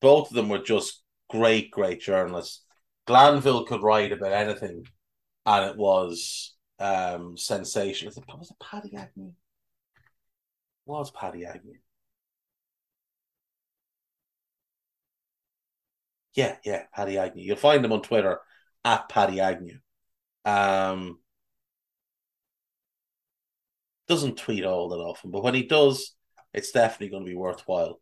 both 0.00 0.30
of 0.30 0.34
them 0.34 0.48
were 0.48 0.62
just 0.62 1.02
great, 1.28 1.70
great 1.70 2.00
journalists. 2.00 2.62
Glanville 3.06 3.64
could 3.64 3.82
write 3.82 4.12
about 4.12 4.32
anything, 4.32 4.84
and 5.44 5.70
it 5.70 5.76
was 5.76 6.54
um 6.78 7.36
sensational. 7.36 8.10
Was 8.10 8.18
it, 8.18 8.24
was 8.38 8.50
it 8.50 8.56
Paddy 8.60 8.96
Agnew? 8.96 9.32
Was 10.84 11.10
Paddy 11.10 11.46
Agnew? 11.46 11.78
Yeah, 16.36 16.56
yeah, 16.64 16.82
Paddy 16.94 17.16
Agnew. 17.18 17.42
You'll 17.42 17.56
find 17.56 17.84
him 17.84 17.92
on 17.92 18.02
Twitter 18.02 18.38
at 18.84 19.08
Paddy 19.08 19.40
Agnew. 19.40 19.78
Um, 20.44 21.18
doesn't 24.06 24.36
tweet 24.36 24.64
all 24.64 24.90
that 24.90 24.96
often, 24.96 25.30
but 25.30 25.42
when 25.42 25.54
he 25.54 25.62
does, 25.64 26.14
it's 26.52 26.70
definitely 26.70 27.08
going 27.08 27.24
to 27.24 27.30
be 27.30 27.36
worthwhile. 27.36 28.00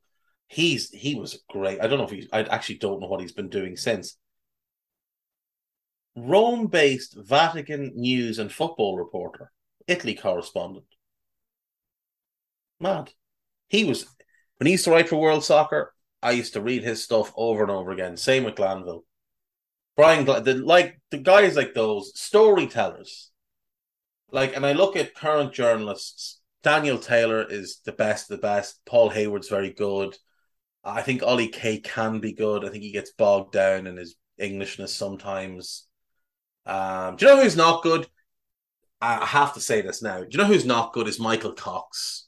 He's 0.49 0.91
he 0.91 1.14
was 1.14 1.43
great. 1.49 1.80
I 1.80 1.87
don't 1.87 1.99
know 1.99 2.05
if 2.05 2.11
he's. 2.11 2.28
I 2.32 2.43
actually 2.43 2.78
don't 2.78 3.01
know 3.01 3.07
what 3.07 3.20
he's 3.20 3.32
been 3.32 3.49
doing 3.49 3.76
since. 3.76 4.18
Rome-based 6.16 7.16
Vatican 7.16 7.93
news 7.95 8.39
and 8.39 8.53
football 8.53 8.99
reporter, 8.99 9.51
Italy 9.87 10.14
correspondent. 10.14 10.85
Mad. 12.78 13.12
He 13.68 13.85
was 13.85 14.07
when 14.59 14.66
he 14.66 14.72
used 14.72 14.85
to 14.85 14.91
write 14.91 15.09
for 15.09 15.16
World 15.16 15.45
Soccer. 15.45 15.93
I 16.25 16.33
used 16.33 16.55
to 16.55 16.61
read 16.61 16.83
his 16.83 17.05
stuff 17.05 17.33
over 17.37 17.62
and 17.62 17.70
over 17.70 17.93
again. 17.93 18.16
Same 18.16 18.43
with 18.43 18.57
Glanville. 18.57 19.05
Brian, 19.97 20.25
the, 20.25 20.55
like 20.55 21.01
the 21.12 21.18
guys 21.18 21.55
like 21.55 21.75
those 21.75 22.18
storytellers. 22.18 23.31
Like, 24.33 24.57
and 24.57 24.66
I 24.66 24.72
look 24.72 24.97
at 24.97 25.14
current 25.14 25.53
journalists 25.53 26.41
Daniel 26.64 26.99
Taylor 26.99 27.47
is 27.49 27.81
the 27.85 27.93
best 27.93 28.29
the 28.29 28.39
best. 28.39 28.81
Paul 28.87 29.11
Hayward's 29.11 29.49
very 29.49 29.70
good. 29.70 30.16
I 30.83 31.03
think 31.03 31.22
Ollie 31.22 31.49
Kay 31.49 31.79
can 31.79 32.20
be 32.20 32.33
good. 32.33 32.64
I 32.64 32.70
think 32.70 32.83
he 32.83 32.91
gets 32.91 33.12
bogged 33.12 33.53
down 33.53 33.87
in 33.87 33.97
his 33.99 34.16
Englishness 34.39 34.95
sometimes. 34.95 35.87
Um, 36.66 37.16
do 37.16 37.27
you 37.27 37.33
know 37.33 37.43
who's 37.43 37.57
not 37.57 37.83
good? 37.83 38.07
I 39.01 39.27
have 39.27 39.53
to 39.55 39.61
say 39.61 39.83
this 39.83 40.03
now. 40.03 40.20
Do 40.20 40.29
you 40.31 40.39
know 40.39 40.47
who's 40.47 40.64
not 40.64 40.95
good? 40.95 41.07
Is 41.07 41.20
Michael 41.20 41.53
Cox. 41.53 42.27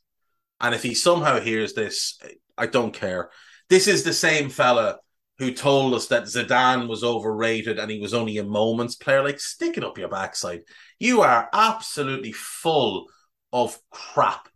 And 0.61 0.75
if 0.75 0.83
he 0.83 0.95
somehow 0.95 1.41
hears 1.41 1.73
this, 1.73 2.19
I 2.57 2.67
don't 2.67 2.93
care. 2.93 3.31
This 3.69 3.89
is 3.89 4.05
the 4.05 4.13
same 4.13 4.49
fella 4.49 4.99
who 5.39 5.53
told 5.53 5.95
us 5.95 6.07
that 6.07 6.25
Zidane 6.25 6.89
was 6.89 7.05
overrated 7.05 7.79
and 7.79 7.91
he 7.91 8.01
was 8.01 8.15
only 8.15 8.39
a 8.39 8.45
moments 8.45 8.95
player. 8.95 9.23
Like, 9.23 9.41
stick 9.41 9.77
it 9.77 9.85
up 9.85 9.99
your 9.99 10.09
backside. 10.09 10.63
You 10.99 11.21
are 11.23 11.49
absolutely 11.53 12.33
full 12.33 13.07
of 13.53 13.79
crap. 13.91 14.49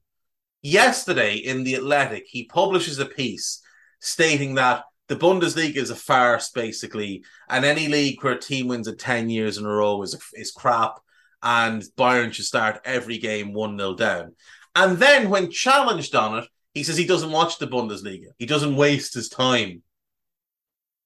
Yesterday 0.63 1.37
in 1.37 1.65
The 1.65 1.77
Athletic, 1.77 2.25
he 2.27 2.45
publishes 2.45 2.99
a 2.99 3.07
piece 3.07 3.63
stating 4.01 4.55
that 4.55 4.85
the 5.09 5.17
Bundesliga 5.17 5.77
is 5.77 5.91
a 5.91 5.97
farce, 5.97 6.51
basically, 6.51 7.25
and 7.49 7.65
any 7.65 7.89
league 7.89 8.23
where 8.23 8.35
a 8.35 8.41
team 8.41 8.69
wins 8.69 8.87
it 8.87 8.99
10 8.99 9.29
years 9.29 9.59
in 9.59 9.67
a 9.67 9.69
row 9.69 10.01
is, 10.03 10.17
is 10.35 10.53
crap, 10.53 11.01
and 11.43 11.83
Bayern 11.99 12.33
should 12.33 12.45
start 12.45 12.81
every 12.85 13.19
game 13.19 13.53
1 13.53 13.77
0 13.77 13.95
down. 13.95 14.37
And 14.77 14.99
then, 14.99 15.29
when 15.29 15.51
challenged 15.51 16.15
on 16.15 16.39
it, 16.39 16.49
he 16.75 16.83
says 16.83 16.97
he 16.97 17.07
doesn't 17.07 17.33
watch 17.33 17.59
the 17.59 17.67
Bundesliga, 17.67 18.29
he 18.39 18.47
doesn't 18.47 18.77
waste 18.77 19.15
his 19.15 19.29
time. 19.29 19.83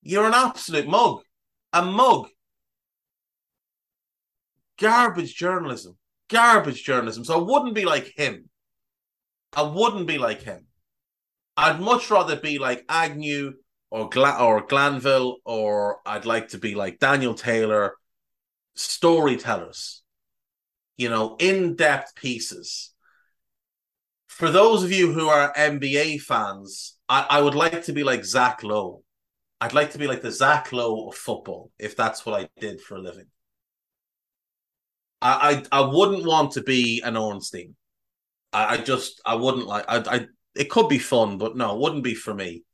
You're 0.02 0.26
an 0.26 0.34
absolute 0.34 0.86
mug. 0.86 1.22
A 1.72 1.82
mug. 1.82 2.28
Garbage 4.78 5.34
journalism 5.34 5.96
garbage 6.28 6.82
journalism. 6.82 7.24
So 7.24 7.38
I 7.38 7.42
wouldn't 7.42 7.74
be 7.74 7.84
like 7.84 8.12
him. 8.16 8.48
I 9.52 9.62
wouldn't 9.62 10.06
be 10.06 10.18
like 10.18 10.42
him. 10.42 10.66
I'd 11.56 11.80
much 11.80 12.10
rather 12.10 12.36
be 12.36 12.58
like 12.58 12.84
Agnew 12.88 13.54
or 13.90 14.08
Gla- 14.08 14.38
or 14.40 14.66
Glanville, 14.66 15.36
or 15.44 15.98
I'd 16.04 16.26
like 16.26 16.48
to 16.48 16.58
be 16.58 16.74
like 16.74 16.98
Daniel 16.98 17.34
Taylor, 17.34 17.94
storytellers. 18.74 20.02
You 20.96 21.10
know, 21.10 21.36
in-depth 21.38 22.14
pieces 22.16 22.93
For 24.34 24.50
those 24.50 24.82
of 24.82 24.90
you 24.90 25.12
who 25.12 25.28
are 25.28 25.54
NBA 25.54 26.20
fans, 26.22 26.96
I, 27.08 27.24
I 27.30 27.40
would 27.40 27.54
like 27.54 27.84
to 27.84 27.92
be 27.92 28.02
like 28.02 28.24
Zach 28.24 28.64
Lowe. 28.64 29.04
I'd 29.60 29.74
like 29.74 29.92
to 29.92 29.98
be 29.98 30.08
like 30.08 30.22
the 30.22 30.32
Zach 30.32 30.72
Lowe 30.72 31.08
of 31.08 31.14
football, 31.14 31.70
if 31.78 31.94
that's 31.94 32.26
what 32.26 32.40
I 32.40 32.48
did 32.60 32.80
for 32.80 32.96
a 32.96 33.00
living. 33.00 33.26
I 35.22 35.62
I, 35.70 35.80
I 35.80 35.80
wouldn't 35.82 36.26
want 36.26 36.50
to 36.52 36.64
be 36.64 37.00
an 37.04 37.16
Ornstein. 37.16 37.76
I, 38.52 38.74
I 38.74 38.76
just 38.78 39.20
I 39.24 39.36
wouldn't 39.36 39.68
like 39.68 39.84
I, 39.86 39.98
I 39.98 40.26
it 40.56 40.68
could 40.68 40.88
be 40.88 40.98
fun, 40.98 41.38
but 41.38 41.56
no, 41.56 41.72
it 41.72 41.80
wouldn't 41.80 42.02
be 42.02 42.16
for 42.16 42.34
me. 42.34 42.64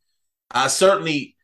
Uh, 0.51 0.69
certainly 0.69 1.37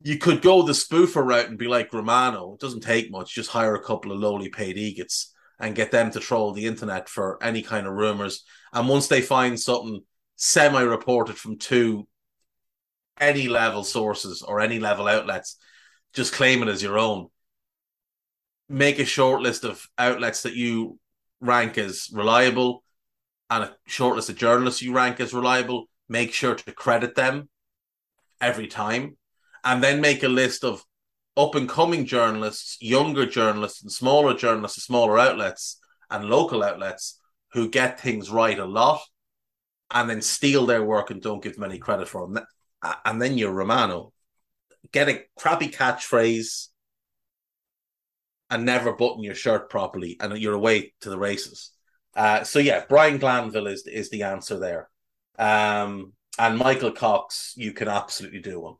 you 0.00 0.16
could 0.16 0.40
go 0.40 0.62
the 0.62 0.72
spoofer 0.72 1.22
route 1.22 1.50
and 1.50 1.58
be 1.58 1.68
like 1.68 1.92
Romano. 1.92 2.54
It 2.54 2.60
doesn't 2.60 2.80
take 2.80 3.10
much. 3.10 3.34
Just 3.34 3.50
hire 3.50 3.74
a 3.74 3.84
couple 3.84 4.12
of 4.12 4.18
lowly 4.18 4.48
paid 4.48 4.78
egots 4.78 5.34
and 5.58 5.74
get 5.74 5.90
them 5.90 6.10
to 6.10 6.20
troll 6.20 6.52
the 6.52 6.66
internet 6.66 7.08
for 7.08 7.42
any 7.42 7.62
kind 7.62 7.86
of 7.86 7.94
rumors. 7.94 8.44
And 8.72 8.88
once 8.88 9.08
they 9.08 9.20
find 9.20 9.58
something 9.58 10.02
semi 10.36 10.82
reported 10.82 11.36
from 11.36 11.58
two 11.58 12.06
any 13.20 13.48
level 13.48 13.82
sources 13.82 14.42
or 14.42 14.60
any 14.60 14.78
level 14.78 15.08
outlets, 15.08 15.58
just 16.14 16.32
claim 16.32 16.62
it 16.62 16.68
as 16.68 16.82
your 16.82 16.98
own. 16.98 17.28
Make 18.68 18.98
a 18.98 19.04
short 19.04 19.42
list 19.42 19.64
of 19.64 19.84
outlets 19.98 20.42
that 20.42 20.54
you 20.54 20.98
rank 21.40 21.78
as 21.78 22.08
reliable 22.12 22.84
and 23.50 23.64
a 23.64 23.76
short 23.86 24.16
list 24.16 24.28
of 24.28 24.36
journalists 24.36 24.82
you 24.82 24.92
rank 24.92 25.20
as 25.20 25.32
reliable. 25.32 25.88
Make 26.08 26.32
sure 26.32 26.54
to 26.54 26.72
credit 26.72 27.14
them 27.14 27.48
every 28.40 28.66
time. 28.66 29.16
And 29.64 29.82
then 29.82 30.00
make 30.00 30.22
a 30.22 30.28
list 30.28 30.64
of 30.64 30.84
up 31.38 31.54
and 31.54 31.68
coming 31.68 32.04
journalists, 32.04 32.76
younger 32.80 33.24
journalists, 33.24 33.80
and 33.82 33.92
smaller 33.92 34.34
journalists, 34.34 34.82
smaller 34.82 35.18
outlets, 35.18 35.80
and 36.10 36.24
local 36.24 36.62
outlets 36.62 37.20
who 37.52 37.70
get 37.70 38.00
things 38.00 38.30
right 38.30 38.58
a 38.58 38.64
lot 38.64 39.00
and 39.90 40.10
then 40.10 40.20
steal 40.20 40.66
their 40.66 40.84
work 40.84 41.10
and 41.10 41.22
don't 41.22 41.42
give 41.42 41.54
them 41.54 41.64
any 41.64 41.78
credit 41.78 42.08
for 42.08 42.26
them 42.26 42.44
and 43.04 43.20
then 43.20 43.38
you're 43.38 43.52
Romano. 43.52 44.12
Get 44.92 45.08
a 45.08 45.24
crappy 45.36 45.68
catchphrase 45.68 46.68
and 48.50 48.64
never 48.64 48.92
button 48.92 49.22
your 49.22 49.34
shirt 49.34 49.68
properly, 49.68 50.16
and 50.20 50.36
you're 50.38 50.54
away 50.54 50.94
to 51.00 51.10
the 51.10 51.18
races. 51.18 51.72
Uh, 52.16 52.42
so 52.44 52.58
yeah, 52.58 52.84
Brian 52.88 53.18
Glanville 53.18 53.66
is 53.66 53.86
is 53.86 54.10
the 54.10 54.22
answer 54.22 54.58
there. 54.58 54.88
Um, 55.38 56.14
and 56.38 56.56
Michael 56.56 56.92
Cox, 56.92 57.52
you 57.56 57.72
can 57.72 57.88
absolutely 57.88 58.40
do 58.40 58.60
one. 58.60 58.74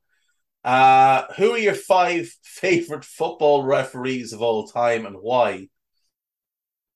Uh, 0.64 1.24
who 1.36 1.52
are 1.52 1.59
your 1.59 1.74
five 1.74 2.28
favorite 2.42 3.04
football 3.04 3.64
referees 3.64 4.32
of 4.32 4.42
all 4.42 4.66
time 4.66 5.06
and 5.06 5.16
why? 5.16 5.68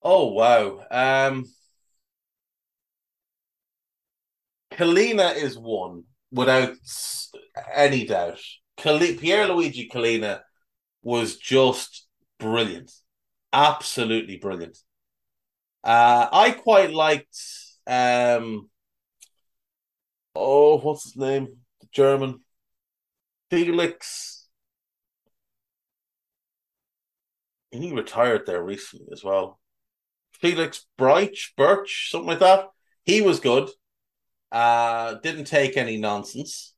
Oh 0.02 0.32
wow. 0.32 0.86
Um 0.90 1.46
Collina 4.72 5.34
is 5.36 5.58
one 5.58 6.04
without 6.30 6.74
any 7.72 8.06
doubt. 8.06 8.40
Pierluigi 8.78 9.90
Collina 9.90 10.40
was 11.02 11.36
just 11.36 12.06
brilliant, 12.38 12.92
absolutely 13.52 14.38
brilliant. 14.38 14.78
Uh, 15.84 16.28
I 16.32 16.52
quite 16.52 16.92
liked. 16.92 17.36
Um, 17.86 18.68
oh, 20.34 20.78
what's 20.78 21.04
his 21.04 21.16
name? 21.16 21.48
The 21.80 21.86
German 21.92 22.40
Felix. 23.53 24.48
He 27.70 27.92
retired 27.92 28.46
there 28.46 28.62
recently 28.62 29.09
as 29.12 29.22
well. 29.22 29.61
Felix 30.32 30.86
Breich, 30.98 31.55
Birch, 31.55 32.09
something 32.11 32.28
like 32.28 32.38
that. 32.38 32.68
He 33.05 33.20
was 33.20 33.40
good. 33.40 33.68
Uh, 34.50 35.16
didn't 35.22 35.44
take 35.44 35.76
any 35.76 35.98
nonsense. 35.98 36.72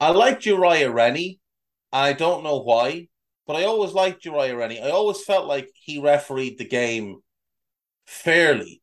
I 0.00 0.12
liked 0.12 0.46
Uriah 0.46 0.90
Rennie. 0.90 1.40
I 1.92 2.14
don't 2.14 2.42
know 2.42 2.60
why, 2.60 3.08
but 3.46 3.56
I 3.56 3.64
always 3.64 3.92
liked 3.92 4.24
Uriah 4.24 4.56
Rennie. 4.56 4.80
I 4.80 4.88
always 4.88 5.22
felt 5.22 5.46
like 5.46 5.68
he 5.74 6.00
refereed 6.00 6.56
the 6.56 6.64
game 6.64 7.20
fairly. 8.06 8.80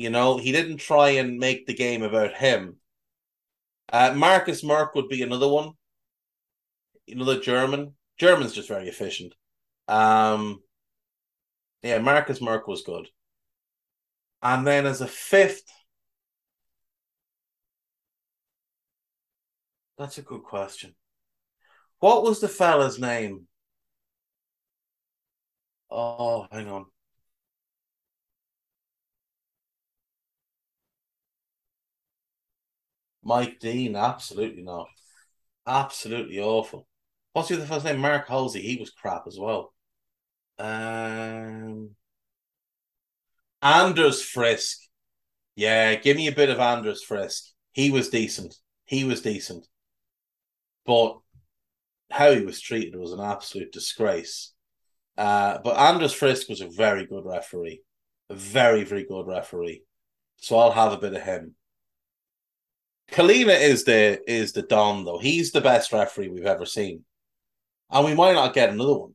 You 0.00 0.08
know, 0.08 0.38
he 0.38 0.50
didn't 0.50 0.78
try 0.78 1.10
and 1.10 1.36
make 1.36 1.66
the 1.66 1.74
game 1.74 2.02
about 2.02 2.32
him. 2.32 2.76
Uh, 3.92 4.14
Markus 4.16 4.64
Merk 4.64 4.94
would 4.94 5.10
be 5.10 5.20
another 5.20 5.46
one. 5.46 5.72
Another 7.06 7.38
German. 7.38 7.92
German's 8.16 8.54
just 8.54 8.68
very 8.68 8.88
efficient. 8.88 9.34
Um, 9.88 10.62
yeah, 11.82 11.98
Markus 11.98 12.40
Merk 12.40 12.66
was 12.66 12.80
good. 12.80 13.08
And 14.42 14.66
then 14.66 14.86
as 14.86 15.02
a 15.02 15.06
fifth, 15.06 15.70
that's 19.98 20.16
a 20.16 20.22
good 20.22 20.44
question. 20.44 20.94
What 21.98 22.22
was 22.22 22.40
the 22.40 22.48
fella's 22.48 22.98
name? 22.98 23.48
Oh, 25.90 26.46
hang 26.50 26.70
on. 26.70 26.86
Mike 33.22 33.58
Dean, 33.60 33.96
absolutely 33.96 34.62
not. 34.62 34.88
Absolutely 35.66 36.40
awful. 36.40 36.86
What's 37.32 37.48
the 37.48 37.58
first 37.66 37.84
name? 37.84 37.98
Mark 37.98 38.28
Halsey. 38.28 38.60
He 38.60 38.76
was 38.76 38.90
crap 38.90 39.26
as 39.26 39.38
well. 39.38 39.72
Um, 40.58 41.90
Anders 43.62 44.22
Frisk. 44.22 44.78
Yeah, 45.54 45.94
give 45.96 46.16
me 46.16 46.26
a 46.26 46.32
bit 46.32 46.48
of 46.50 46.58
Anders 46.58 47.02
Frisk. 47.02 47.44
He 47.72 47.90
was 47.90 48.08
decent. 48.08 48.56
He 48.84 49.04
was 49.04 49.22
decent. 49.22 49.66
But 50.86 51.18
how 52.10 52.32
he 52.32 52.40
was 52.44 52.60
treated 52.60 52.96
was 52.96 53.12
an 53.12 53.20
absolute 53.20 53.72
disgrace. 53.72 54.52
Uh, 55.16 55.58
but 55.62 55.76
Anders 55.76 56.12
Frisk 56.12 56.48
was 56.48 56.60
a 56.60 56.68
very 56.68 57.06
good 57.06 57.24
referee. 57.24 57.82
A 58.30 58.34
very, 58.34 58.84
very 58.84 59.04
good 59.04 59.26
referee. 59.26 59.82
So 60.38 60.58
I'll 60.58 60.72
have 60.72 60.92
a 60.92 60.98
bit 60.98 61.14
of 61.14 61.22
him. 61.22 61.54
Collina 63.10 63.60
is 63.60 63.84
the 63.84 64.20
is 64.30 64.52
the 64.52 64.62
Don 64.62 65.04
though. 65.04 65.18
He's 65.18 65.52
the 65.52 65.60
best 65.60 65.92
referee 65.92 66.28
we've 66.28 66.46
ever 66.46 66.66
seen. 66.66 67.04
And 67.90 68.04
we 68.04 68.14
might 68.14 68.34
not 68.34 68.54
get 68.54 68.70
another 68.70 68.98
one 68.98 69.14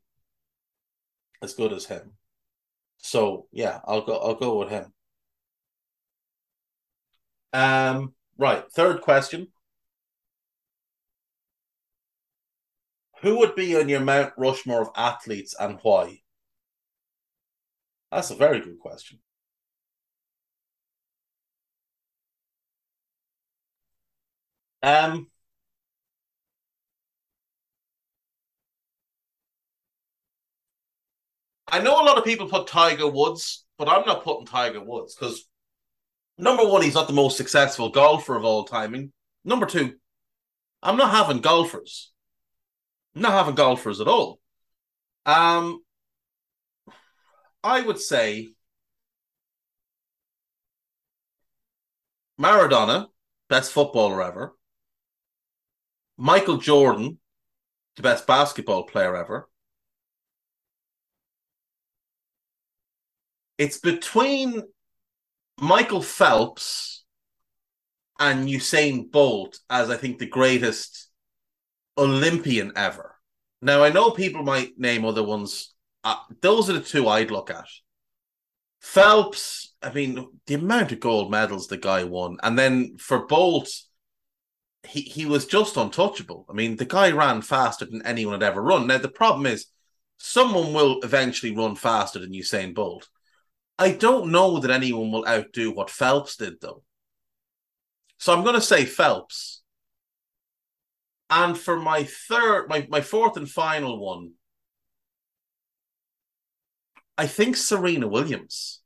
as 1.41 1.53
good 1.53 1.71
as 1.71 1.85
him. 1.85 2.13
So 2.97 3.47
yeah, 3.51 3.79
I'll 3.85 4.01
go. 4.01 4.17
I'll 4.17 4.35
go 4.35 4.57
with 4.59 4.69
him. 4.69 4.93
Um. 7.53 8.13
Right. 8.37 8.69
Third 8.71 9.01
question. 9.01 9.47
Who 13.21 13.39
would 13.39 13.55
be 13.55 13.75
on 13.79 13.89
your 13.89 14.01
Mount 14.01 14.33
Rushmore 14.37 14.81
of 14.81 14.89
athletes 14.95 15.55
and 15.59 15.79
why? 15.81 16.19
That's 18.11 18.29
a 18.29 18.35
very 18.35 18.59
good 18.59 18.79
question. 18.79 19.19
Um, 24.85 25.27
I 31.67 31.81
know 31.81 31.99
a 31.99 32.05
lot 32.05 32.19
of 32.19 32.23
people 32.23 32.47
put 32.47 32.67
Tiger 32.67 33.07
Woods, 33.07 33.65
but 33.79 33.89
I'm 33.89 34.05
not 34.05 34.23
putting 34.23 34.45
Tiger 34.45 34.83
Woods 34.83 35.15
because 35.15 35.47
number 36.37 36.63
one, 36.63 36.83
he's 36.83 36.93
not 36.93 37.07
the 37.07 37.13
most 37.13 37.35
successful 37.35 37.89
golfer 37.89 38.35
of 38.35 38.45
all 38.45 38.63
time. 38.63 38.93
And 38.93 39.11
number 39.43 39.65
two, 39.65 39.95
I'm 40.83 40.97
not 40.97 41.09
having 41.09 41.41
golfers. 41.41 42.11
I'm 43.15 43.23
not 43.23 43.31
having 43.31 43.55
golfers 43.55 43.99
at 44.01 44.07
all. 44.07 44.39
Um, 45.25 45.81
I 47.63 47.81
would 47.81 47.99
say 47.99 48.49
Maradona, 52.39 53.07
best 53.49 53.71
footballer 53.71 54.21
ever. 54.21 54.53
Michael 56.17 56.57
Jordan, 56.57 57.19
the 57.95 58.01
best 58.01 58.25
basketball 58.27 58.83
player 58.83 59.15
ever. 59.15 59.47
it's 63.57 63.77
between 63.77 64.61
Michael 65.59 66.01
Phelps 66.01 67.05
and 68.19 68.47
Usain 68.47 69.11
Bolt 69.11 69.59
as 69.69 69.89
I 69.89 69.97
think 69.97 70.19
the 70.19 70.25
greatest 70.25 71.09
Olympian 71.97 72.73
ever. 72.75 73.15
Now 73.61 73.83
I 73.83 73.89
know 73.89 74.11
people 74.11 74.43
might 74.43 74.77
name 74.77 75.05
other 75.05 75.23
ones. 75.23 75.73
Uh, 76.03 76.17
those 76.41 76.69
are 76.69 76.73
the 76.73 76.81
two 76.81 77.07
I'd 77.07 77.31
look 77.31 77.49
at. 77.49 77.65
Phelps, 78.81 79.73
I 79.81 79.91
mean, 79.91 80.27
the 80.45 80.55
amount 80.55 80.91
of 80.91 80.99
gold 80.99 81.31
medals 81.31 81.67
the 81.67 81.77
guy 81.77 82.03
won, 82.03 82.37
and 82.43 82.59
then 82.59 82.97
for 82.97 83.25
Bolt, 83.25 83.69
he 84.85 85.01
he 85.01 85.25
was 85.25 85.45
just 85.45 85.77
untouchable. 85.77 86.45
I 86.49 86.53
mean, 86.53 86.75
the 86.75 86.85
guy 86.85 87.11
ran 87.11 87.41
faster 87.41 87.85
than 87.85 88.05
anyone 88.05 88.33
had 88.33 88.43
ever 88.43 88.61
run. 88.61 88.87
Now 88.87 88.97
the 88.97 89.09
problem 89.09 89.45
is 89.45 89.67
someone 90.17 90.73
will 90.73 91.01
eventually 91.01 91.55
run 91.55 91.75
faster 91.75 92.19
than 92.19 92.31
Usain 92.31 92.73
Bolt. 92.73 93.09
I 93.77 93.91
don't 93.91 94.31
know 94.31 94.59
that 94.59 94.71
anyone 94.71 95.11
will 95.11 95.27
outdo 95.27 95.71
what 95.71 95.89
Phelps 95.89 96.37
did, 96.37 96.61
though. 96.61 96.83
So 98.17 98.33
I'm 98.33 98.43
going 98.43 98.55
to 98.55 98.61
say 98.61 98.85
Phelps. 98.85 99.61
And 101.29 101.57
for 101.57 101.77
my 101.77 102.03
third, 102.03 102.69
my, 102.69 102.87
my 102.89 103.01
fourth 103.01 103.35
and 103.35 103.49
final 103.49 103.99
one, 103.99 104.33
I 107.17 107.27
think 107.27 107.57
Serena 107.57 108.07
Williams. 108.07 108.81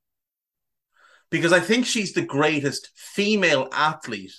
Because 1.30 1.54
I 1.54 1.60
think 1.60 1.86
she's 1.86 2.14
the 2.14 2.24
greatest 2.24 2.90
female 2.96 3.68
athlete 3.72 4.34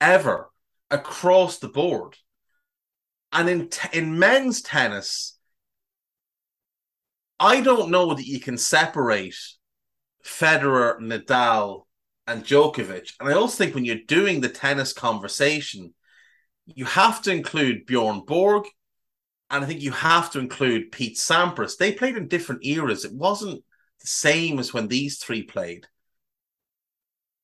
ever 0.00 0.51
across 0.92 1.58
the 1.58 1.68
board. 1.68 2.16
And 3.32 3.48
in 3.48 3.68
t- 3.70 3.98
in 3.98 4.18
men's 4.18 4.62
tennis, 4.62 5.38
I 7.40 7.60
don't 7.60 7.90
know 7.90 8.14
that 8.14 8.26
you 8.26 8.38
can 8.38 8.58
separate 8.58 9.34
Federer, 10.24 11.00
Nadal, 11.00 11.86
and 12.26 12.44
Djokovic. 12.44 13.14
And 13.18 13.28
I 13.28 13.32
also 13.32 13.56
think 13.56 13.74
when 13.74 13.84
you're 13.84 13.96
doing 14.06 14.40
the 14.40 14.48
tennis 14.48 14.92
conversation, 14.92 15.94
you 16.66 16.84
have 16.84 17.22
to 17.22 17.32
include 17.32 17.86
Bjorn 17.86 18.22
Borg, 18.26 18.66
and 19.50 19.64
I 19.64 19.66
think 19.66 19.80
you 19.80 19.90
have 19.90 20.30
to 20.32 20.38
include 20.38 20.92
Pete 20.92 21.16
Sampras. 21.16 21.76
They 21.76 21.92
played 21.92 22.16
in 22.16 22.28
different 22.28 22.64
eras. 22.64 23.04
It 23.04 23.12
wasn't 23.12 23.64
the 24.00 24.06
same 24.06 24.58
as 24.58 24.72
when 24.72 24.88
these 24.88 25.18
three 25.18 25.42
played. 25.42 25.86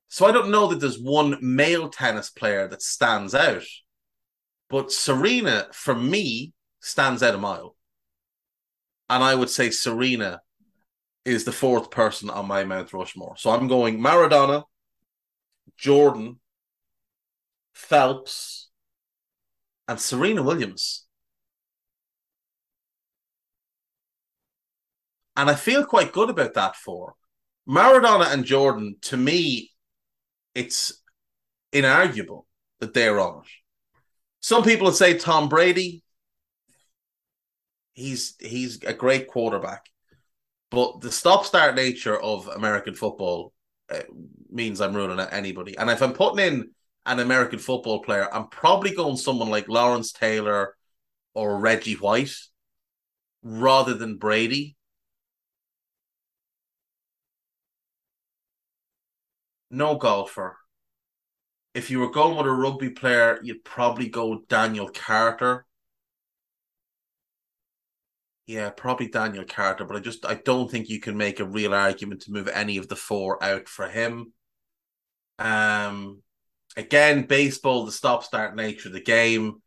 So 0.08 0.26
I 0.26 0.32
don't 0.32 0.50
know 0.50 0.68
that 0.68 0.80
there's 0.80 0.98
one 0.98 1.36
male 1.40 1.90
tennis 1.90 2.30
player 2.30 2.66
that 2.68 2.82
stands 2.82 3.34
out. 3.34 3.64
But 4.70 4.90
Serena, 4.92 5.66
for 5.72 5.94
me, 5.94 6.52
stands 6.80 7.22
out 7.22 7.34
a 7.34 7.38
mile. 7.38 7.76
And 9.10 9.22
I 9.22 9.34
would 9.34 9.50
say 9.50 9.70
Serena 9.70 10.40
is 11.24 11.44
the 11.44 11.52
fourth 11.52 11.90
person 11.90 12.30
on 12.30 12.46
my 12.46 12.64
Mount 12.64 12.92
Rushmore. 12.92 13.36
So 13.36 13.50
I'm 13.50 13.68
going 13.68 14.00
Maradona, 14.00 14.64
Jordan, 15.76 16.40
Phelps, 17.74 18.70
and 19.86 20.00
Serena 20.00 20.42
Williams. 20.42 21.06
And 25.36 25.48
I 25.48 25.54
feel 25.54 25.84
quite 25.84 26.12
good 26.12 26.30
about 26.30 26.54
that 26.54 26.76
for 26.76 27.14
Maradona 27.68 28.32
and 28.32 28.44
Jordan. 28.44 28.96
To 29.02 29.16
me, 29.16 29.70
it's 30.58 31.02
inarguable 31.72 32.44
that 32.80 32.92
they're 32.92 33.20
on 33.20 33.42
it. 33.42 33.50
Some 34.40 34.64
people 34.64 34.86
would 34.86 34.96
say 34.96 35.16
Tom 35.16 35.48
Brady. 35.48 36.02
He's 37.92 38.34
he's 38.40 38.82
a 38.84 38.92
great 38.92 39.28
quarterback, 39.28 39.86
but 40.70 41.00
the 41.00 41.10
stop-start 41.10 41.74
nature 41.74 42.18
of 42.20 42.46
American 42.48 42.94
football 42.94 43.52
uh, 43.90 44.02
means 44.50 44.80
I'm 44.80 44.94
out 45.20 45.32
anybody. 45.32 45.76
And 45.76 45.90
if 45.90 46.02
I'm 46.02 46.12
putting 46.12 46.46
in 46.46 46.70
an 47.06 47.18
American 47.20 47.58
football 47.58 48.02
player, 48.02 48.32
I'm 48.32 48.48
probably 48.48 48.94
going 48.94 49.16
someone 49.16 49.50
like 49.50 49.68
Lawrence 49.68 50.12
Taylor 50.12 50.76
or 51.34 51.58
Reggie 51.58 51.94
White 51.94 52.36
rather 53.42 53.94
than 53.94 54.18
Brady. 54.18 54.76
No 59.70 59.96
golfer. 59.96 60.56
If 61.74 61.90
you 61.90 62.00
were 62.00 62.10
going 62.10 62.36
with 62.36 62.46
a 62.46 62.50
rugby 62.50 62.90
player, 62.90 63.38
you'd 63.42 63.64
probably 63.64 64.08
go 64.08 64.42
Daniel 64.48 64.88
Carter. 64.88 65.66
Yeah, 68.46 68.70
probably 68.70 69.08
Daniel 69.08 69.44
Carter, 69.44 69.84
but 69.84 69.96
I 69.96 70.00
just 70.00 70.24
I 70.24 70.34
don't 70.34 70.70
think 70.70 70.88
you 70.88 71.00
can 71.00 71.16
make 71.16 71.38
a 71.38 71.44
real 71.44 71.74
argument 71.74 72.22
to 72.22 72.32
move 72.32 72.48
any 72.48 72.78
of 72.78 72.88
the 72.88 72.96
four 72.96 73.42
out 73.44 73.68
for 73.68 73.88
him. 73.88 74.32
Um 75.38 76.22
again, 76.76 77.26
baseball, 77.26 77.84
the 77.84 77.92
stop 77.92 78.24
start 78.24 78.56
nature 78.56 78.88
of 78.88 78.94
the 78.94 79.00
game. 79.00 79.60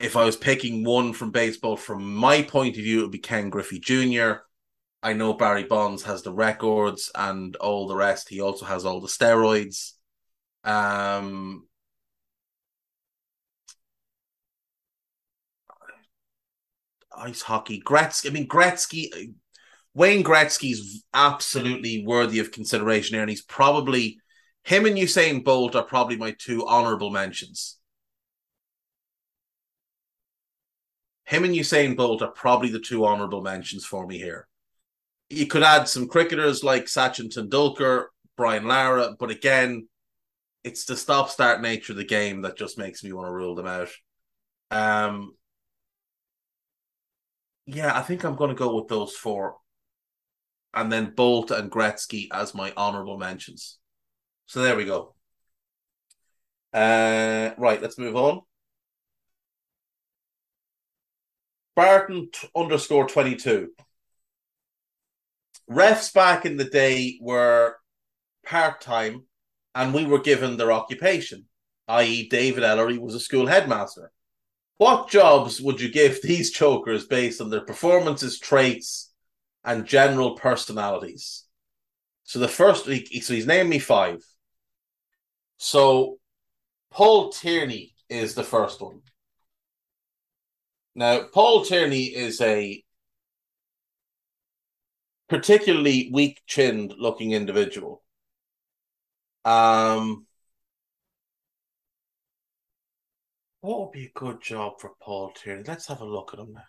If 0.00 0.16
I 0.16 0.24
was 0.24 0.36
picking 0.36 0.84
one 0.84 1.12
from 1.12 1.30
baseball, 1.30 1.76
from 1.76 2.14
my 2.14 2.42
point 2.42 2.76
of 2.76 2.82
view, 2.82 3.00
it 3.00 3.02
would 3.02 3.10
be 3.12 3.18
Ken 3.18 3.50
Griffey 3.50 3.78
Jr. 3.78 4.43
I 5.04 5.12
know 5.12 5.34
Barry 5.34 5.64
Bonds 5.64 6.02
has 6.04 6.22
the 6.22 6.32
records 6.32 7.10
and 7.14 7.54
all 7.56 7.86
the 7.86 7.94
rest. 7.94 8.30
He 8.30 8.40
also 8.40 8.64
has 8.64 8.86
all 8.86 9.02
the 9.02 9.06
steroids. 9.06 9.92
Um, 10.64 11.66
ice 17.14 17.42
hockey, 17.42 17.82
Gretzky. 17.84 18.30
I 18.30 18.32
mean, 18.32 18.48
Gretzky, 18.48 19.34
Wayne 19.92 20.24
Gretzky's 20.24 21.04
absolutely 21.12 22.02
worthy 22.06 22.38
of 22.38 22.50
consideration 22.50 23.14
here, 23.14 23.22
and 23.22 23.30
he's 23.30 23.44
probably 23.44 24.18
him 24.62 24.86
and 24.86 24.96
Usain 24.96 25.44
Bolt 25.44 25.76
are 25.76 25.82
probably 25.84 26.16
my 26.16 26.34
two 26.38 26.66
honorable 26.66 27.10
mentions. 27.10 27.76
Him 31.26 31.44
and 31.44 31.54
Usain 31.54 31.94
Bolt 31.94 32.22
are 32.22 32.30
probably 32.30 32.70
the 32.70 32.80
two 32.80 33.04
honorable 33.04 33.42
mentions 33.42 33.84
for 33.84 34.06
me 34.06 34.16
here. 34.16 34.48
You 35.30 35.46
could 35.46 35.62
add 35.62 35.88
some 35.88 36.08
cricketers 36.08 36.62
like 36.62 36.84
Sachin 36.84 37.28
Tendulkar, 37.28 38.06
Brian 38.36 38.66
Lara, 38.66 39.14
but 39.18 39.30
again, 39.30 39.88
it's 40.62 40.84
the 40.84 40.96
stop 40.96 41.30
start 41.30 41.60
nature 41.60 41.92
of 41.92 41.98
the 41.98 42.04
game 42.04 42.42
that 42.42 42.56
just 42.56 42.78
makes 42.78 43.04
me 43.04 43.12
want 43.12 43.28
to 43.28 43.32
rule 43.32 43.54
them 43.54 43.66
out. 43.66 43.90
Um, 44.70 45.34
yeah, 47.66 47.96
I 47.96 48.02
think 48.02 48.24
I'm 48.24 48.36
going 48.36 48.50
to 48.50 48.56
go 48.56 48.74
with 48.74 48.88
those 48.88 49.14
four, 49.14 49.56
and 50.72 50.90
then 50.90 51.14
Bolt 51.14 51.50
and 51.50 51.70
Gretzky 51.70 52.28
as 52.32 52.54
my 52.54 52.72
honorable 52.76 53.18
mentions. 53.18 53.78
So 54.46 54.62
there 54.62 54.76
we 54.76 54.84
go. 54.84 55.14
Uh, 56.72 57.50
right, 57.56 57.80
let's 57.80 57.98
move 57.98 58.16
on. 58.16 58.40
Barton 61.76 62.28
t- 62.32 62.48
underscore 62.54 63.06
22. 63.08 63.70
Refs 65.70 66.12
back 66.12 66.44
in 66.44 66.56
the 66.56 66.64
day 66.64 67.18
were 67.20 67.76
part 68.44 68.80
time 68.80 69.24
and 69.74 69.92
we 69.94 70.04
were 70.04 70.20
given 70.20 70.56
their 70.56 70.72
occupation, 70.72 71.46
i.e., 71.88 72.28
David 72.28 72.62
Elleray 72.62 72.98
was 72.98 73.14
a 73.14 73.20
school 73.20 73.46
headmaster. 73.46 74.12
What 74.76 75.08
jobs 75.08 75.60
would 75.60 75.80
you 75.80 75.90
give 75.90 76.20
these 76.22 76.50
chokers 76.50 77.06
based 77.06 77.40
on 77.40 77.50
their 77.50 77.62
performances, 77.62 78.38
traits, 78.38 79.12
and 79.64 79.86
general 79.86 80.36
personalities? 80.36 81.44
So 82.24 82.38
the 82.38 82.48
first, 82.48 82.84
so 82.84 82.90
he's 82.90 83.46
named 83.46 83.68
me 83.68 83.78
five. 83.78 84.22
So 85.58 86.18
Paul 86.90 87.30
Tierney 87.30 87.94
is 88.08 88.34
the 88.34 88.44
first 88.44 88.80
one. 88.80 89.00
Now, 90.94 91.22
Paul 91.32 91.64
Tierney 91.64 92.04
is 92.04 92.40
a 92.40 92.83
particularly 95.28 96.10
weak 96.12 96.42
chinned 96.46 96.94
looking 96.98 97.32
individual. 97.32 98.02
Um, 99.44 100.26
what 103.60 103.80
would 103.80 103.92
be 103.92 104.06
a 104.06 104.18
good 104.18 104.42
job 104.42 104.74
for 104.80 104.92
Paul 105.00 105.32
Tierney? 105.32 105.64
Let's 105.66 105.88
have 105.88 106.00
a 106.00 106.04
look 106.04 106.30
at 106.32 106.40
him 106.40 106.52
now. 106.54 106.62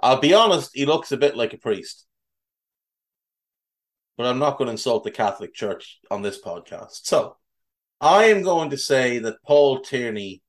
I'll 0.00 0.20
be 0.20 0.34
honest, 0.34 0.70
he 0.74 0.84
looks 0.84 1.12
a 1.12 1.16
bit 1.16 1.36
like 1.36 1.54
a 1.54 1.58
priest. 1.58 2.06
But 4.16 4.26
I'm 4.26 4.38
not 4.38 4.58
going 4.58 4.66
to 4.66 4.72
insult 4.72 5.02
the 5.02 5.10
Catholic 5.10 5.54
Church 5.54 5.98
on 6.10 6.22
this 6.22 6.40
podcast. 6.40 7.04
So 7.04 7.36
I 8.00 8.24
am 8.24 8.42
going 8.42 8.70
to 8.70 8.76
say 8.76 9.18
that 9.20 9.42
Paul 9.44 9.80
Tierney 9.80 10.42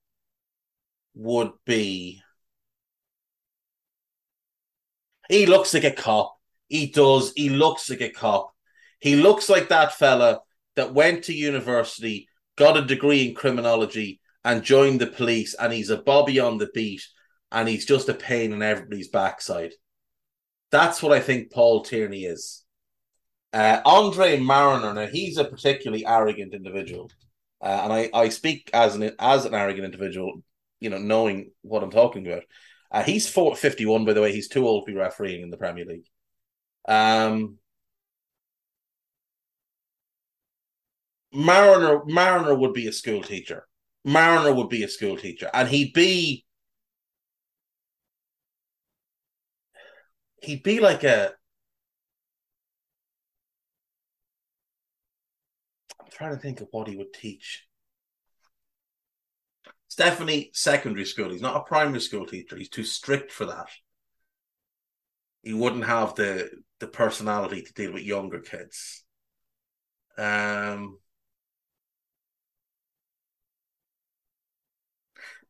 would 1.14 1.52
be. 1.64 2.22
He 5.28 5.46
looks 5.46 5.74
like 5.74 5.84
a 5.84 5.90
cop. 5.90 6.36
He 6.68 6.88
does. 6.88 7.32
He 7.36 7.48
looks 7.48 7.88
like 7.90 8.00
a 8.00 8.10
cop. 8.10 8.52
He 9.00 9.16
looks 9.16 9.48
like 9.48 9.68
that 9.68 9.94
fella 9.94 10.40
that 10.76 10.94
went 10.94 11.24
to 11.24 11.34
university, 11.34 12.28
got 12.56 12.76
a 12.76 12.84
degree 12.84 13.28
in 13.28 13.34
criminology, 13.34 14.20
and 14.44 14.62
joined 14.62 15.00
the 15.00 15.06
police, 15.06 15.54
and 15.54 15.72
he's 15.72 15.90
a 15.90 15.96
bobby 15.96 16.38
on 16.38 16.58
the 16.58 16.68
beat, 16.72 17.02
and 17.50 17.68
he's 17.68 17.84
just 17.84 18.08
a 18.08 18.14
pain 18.14 18.52
in 18.52 18.62
everybody's 18.62 19.08
backside. 19.08 19.72
That's 20.70 21.02
what 21.02 21.12
I 21.12 21.20
think 21.20 21.52
Paul 21.52 21.82
Tierney 21.82 22.24
is. 22.24 22.64
Uh, 23.52 23.80
Andre 23.84 24.38
Marriner, 24.38 24.92
now 24.92 25.06
he's 25.06 25.38
a 25.38 25.44
particularly 25.44 26.06
arrogant 26.06 26.54
individual, 26.54 27.10
uh, 27.60 27.80
and 27.84 27.92
I, 27.92 28.10
I 28.12 28.28
speak 28.28 28.70
as 28.72 28.94
an 28.96 29.12
as 29.18 29.46
an 29.46 29.54
arrogant 29.54 29.84
individual, 29.84 30.42
you 30.78 30.90
know, 30.90 30.98
knowing 30.98 31.50
what 31.62 31.82
I'm 31.82 31.90
talking 31.90 32.26
about. 32.26 32.42
Uh, 32.96 33.02
he's 33.02 33.28
51, 33.28 34.06
by 34.06 34.14
the 34.14 34.22
way. 34.22 34.32
He's 34.32 34.48
too 34.48 34.66
old 34.66 34.86
to 34.86 34.92
be 34.92 34.98
refereeing 34.98 35.42
in 35.42 35.50
the 35.50 35.58
Premier 35.58 35.84
League. 35.84 36.06
Um, 36.88 37.58
Mariner 41.30 42.02
Marriner 42.06 42.54
would 42.54 42.72
be 42.72 42.86
a 42.86 42.92
school 42.92 43.22
teacher. 43.22 43.66
Marriner 44.06 44.54
would 44.54 44.70
be 44.70 44.82
a 44.82 44.88
school 44.88 45.18
teacher, 45.18 45.50
and 45.52 45.68
he'd 45.68 45.92
be 45.92 46.46
he'd 50.40 50.62
be 50.62 50.80
like 50.80 51.04
a 51.04 51.32
I'm 56.00 56.10
trying 56.10 56.34
to 56.34 56.40
think 56.40 56.62
of 56.62 56.68
what 56.70 56.88
he 56.88 56.96
would 56.96 57.12
teach. 57.12 57.66
Definitely 59.96 60.50
secondary 60.52 61.06
school. 61.06 61.30
He's 61.30 61.40
not 61.40 61.56
a 61.56 61.64
primary 61.64 62.00
school 62.00 62.26
teacher. 62.26 62.56
He's 62.56 62.68
too 62.68 62.84
strict 62.84 63.32
for 63.32 63.46
that. 63.46 63.68
He 65.42 65.54
wouldn't 65.54 65.86
have 65.86 66.14
the 66.14 66.50
the 66.80 66.86
personality 66.86 67.62
to 67.62 67.72
deal 67.72 67.92
with 67.94 68.02
younger 68.02 68.40
kids. 68.40 69.04
Um, 70.18 70.98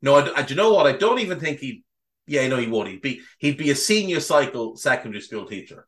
no, 0.03 0.17
I, 0.17 0.39
I, 0.39 0.43
do 0.43 0.55
you 0.55 0.57
know 0.61 0.73
what? 0.73 0.87
I 0.87 0.93
don't 0.93 1.19
even 1.21 1.41
think 1.41 1.61
he'd. 1.61 1.83
Yeah, 2.27 2.47
no, 2.49 2.57
he 2.57 2.67
would. 2.67 2.89
He'd 2.89 3.03
be 3.03 3.21
he'd 3.39 3.57
be 3.59 3.71
a 3.71 3.75
senior 3.77 4.21
cycle 4.21 4.77
secondary 4.77 5.23
school 5.23 5.47
teacher, 5.47 5.87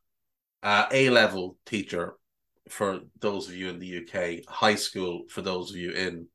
uh, 0.62 0.86
A 0.92 1.10
level 1.10 1.56
teacher 1.66 2.14
for 2.68 3.00
those 3.20 3.48
of 3.48 3.54
you 3.54 3.68
in 3.70 3.78
the 3.78 3.86
UK, 3.86 4.42
high 4.48 4.76
school 4.76 5.24
for 5.28 5.42
those 5.42 5.70
of 5.70 5.76
you 5.76 5.92
in 5.92 6.26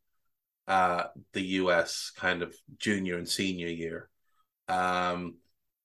uh, 0.68 1.06
the 1.34 1.42
US, 1.42 2.12
kind 2.16 2.42
of 2.42 2.56
junior 2.78 3.18
and 3.18 3.28
senior 3.28 3.68
year. 3.68 4.10
Um, 4.68 5.36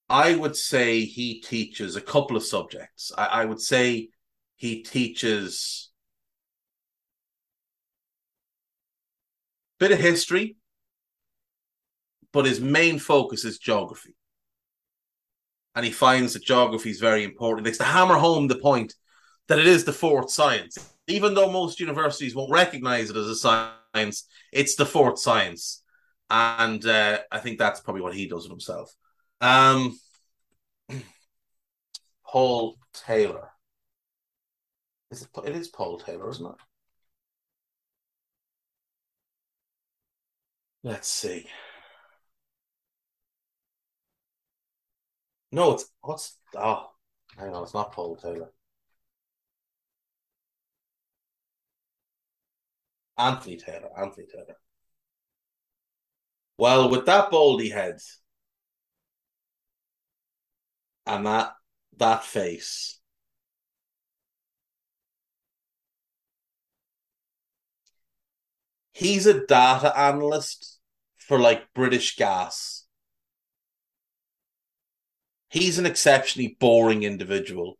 I 0.08 0.34
would 0.34 0.56
say 0.56 1.04
he 1.04 1.40
teaches 1.40 1.96
a 1.96 2.00
couple 2.00 2.36
of 2.36 2.44
subjects. 2.44 3.12
I, 3.16 3.26
I 3.26 3.44
would 3.44 3.60
say 3.60 4.08
he 4.56 4.82
teaches 4.82 5.90
a 9.78 9.84
bit 9.84 9.92
of 9.92 9.98
history, 9.98 10.56
but 12.32 12.46
his 12.46 12.60
main 12.60 12.98
focus 12.98 13.44
is 13.44 13.58
geography. 13.58 14.14
And 15.74 15.84
he 15.84 15.92
finds 15.92 16.32
that 16.32 16.42
geography 16.42 16.90
is 16.90 16.98
very 16.98 17.22
important. 17.22 17.66
It's 17.66 17.78
to 17.78 17.84
hammer 17.84 18.16
home 18.16 18.48
the 18.48 18.58
point 18.58 18.94
that 19.48 19.58
it 19.58 19.66
is 19.66 19.84
the 19.84 19.92
fourth 19.92 20.30
science. 20.30 20.76
Even 21.06 21.34
though 21.34 21.52
most 21.52 21.80
universities 21.80 22.34
won't 22.34 22.50
recognize 22.50 23.10
it 23.10 23.16
as 23.16 23.28
a 23.28 23.36
science, 23.36 23.77
it's 24.52 24.74
the 24.76 24.86
fourth 24.86 25.18
science. 25.18 25.82
And 26.30 26.84
uh, 26.86 27.20
I 27.30 27.38
think 27.38 27.58
that's 27.58 27.80
probably 27.80 28.02
what 28.02 28.14
he 28.14 28.26
does 28.28 28.44
with 28.44 28.52
himself. 28.52 28.94
Um, 29.40 29.98
Paul 32.26 32.78
Taylor. 32.92 33.50
Is 35.10 35.22
it, 35.22 35.28
it 35.44 35.56
is 35.56 35.68
Paul 35.68 35.98
Taylor, 35.98 36.28
isn't 36.30 36.46
it? 36.46 36.56
Let's 40.82 41.08
see. 41.08 41.46
No, 45.52 45.72
it's 45.72 45.90
what's 46.02 46.36
oh 46.54 46.90
hang 47.36 47.52
on, 47.54 47.62
it's 47.62 47.74
not 47.74 47.92
Paul 47.92 48.16
Taylor. 48.16 48.50
Anthony 53.18 53.56
Taylor. 53.56 53.90
Anthony 53.98 54.26
Taylor. 54.26 54.56
Well, 56.56 56.88
with 56.88 57.06
that 57.06 57.30
baldy 57.30 57.70
head 57.70 57.98
and 61.06 61.26
that 61.26 61.52
that 61.96 62.24
face. 62.24 63.00
He's 68.92 69.26
a 69.26 69.46
data 69.46 69.96
analyst 69.96 70.80
for 71.16 71.38
like 71.38 71.72
British 71.72 72.16
Gas. 72.16 72.84
He's 75.50 75.78
an 75.78 75.86
exceptionally 75.86 76.56
boring 76.58 77.04
individual. 77.04 77.78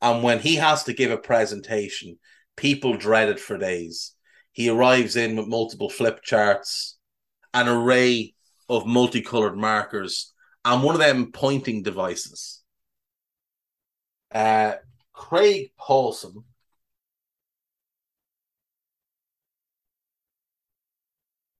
And 0.00 0.22
when 0.22 0.40
he 0.40 0.56
has 0.56 0.84
to 0.84 0.94
give 0.94 1.10
a 1.10 1.18
presentation, 1.18 2.18
people 2.56 2.96
dread 2.96 3.28
it 3.28 3.38
for 3.38 3.58
days. 3.58 4.14
He 4.58 4.68
arrives 4.68 5.14
in 5.14 5.36
with 5.36 5.46
multiple 5.46 5.88
flip 5.88 6.20
charts, 6.24 6.98
an 7.54 7.68
array 7.68 8.34
of 8.68 8.86
multicolored 8.86 9.56
markers, 9.56 10.32
and 10.64 10.82
one 10.82 10.96
of 10.96 11.00
them 11.00 11.30
pointing 11.30 11.84
devices. 11.84 12.60
Uh, 14.34 14.72
Craig 15.12 15.70
Pawson. 15.78 16.42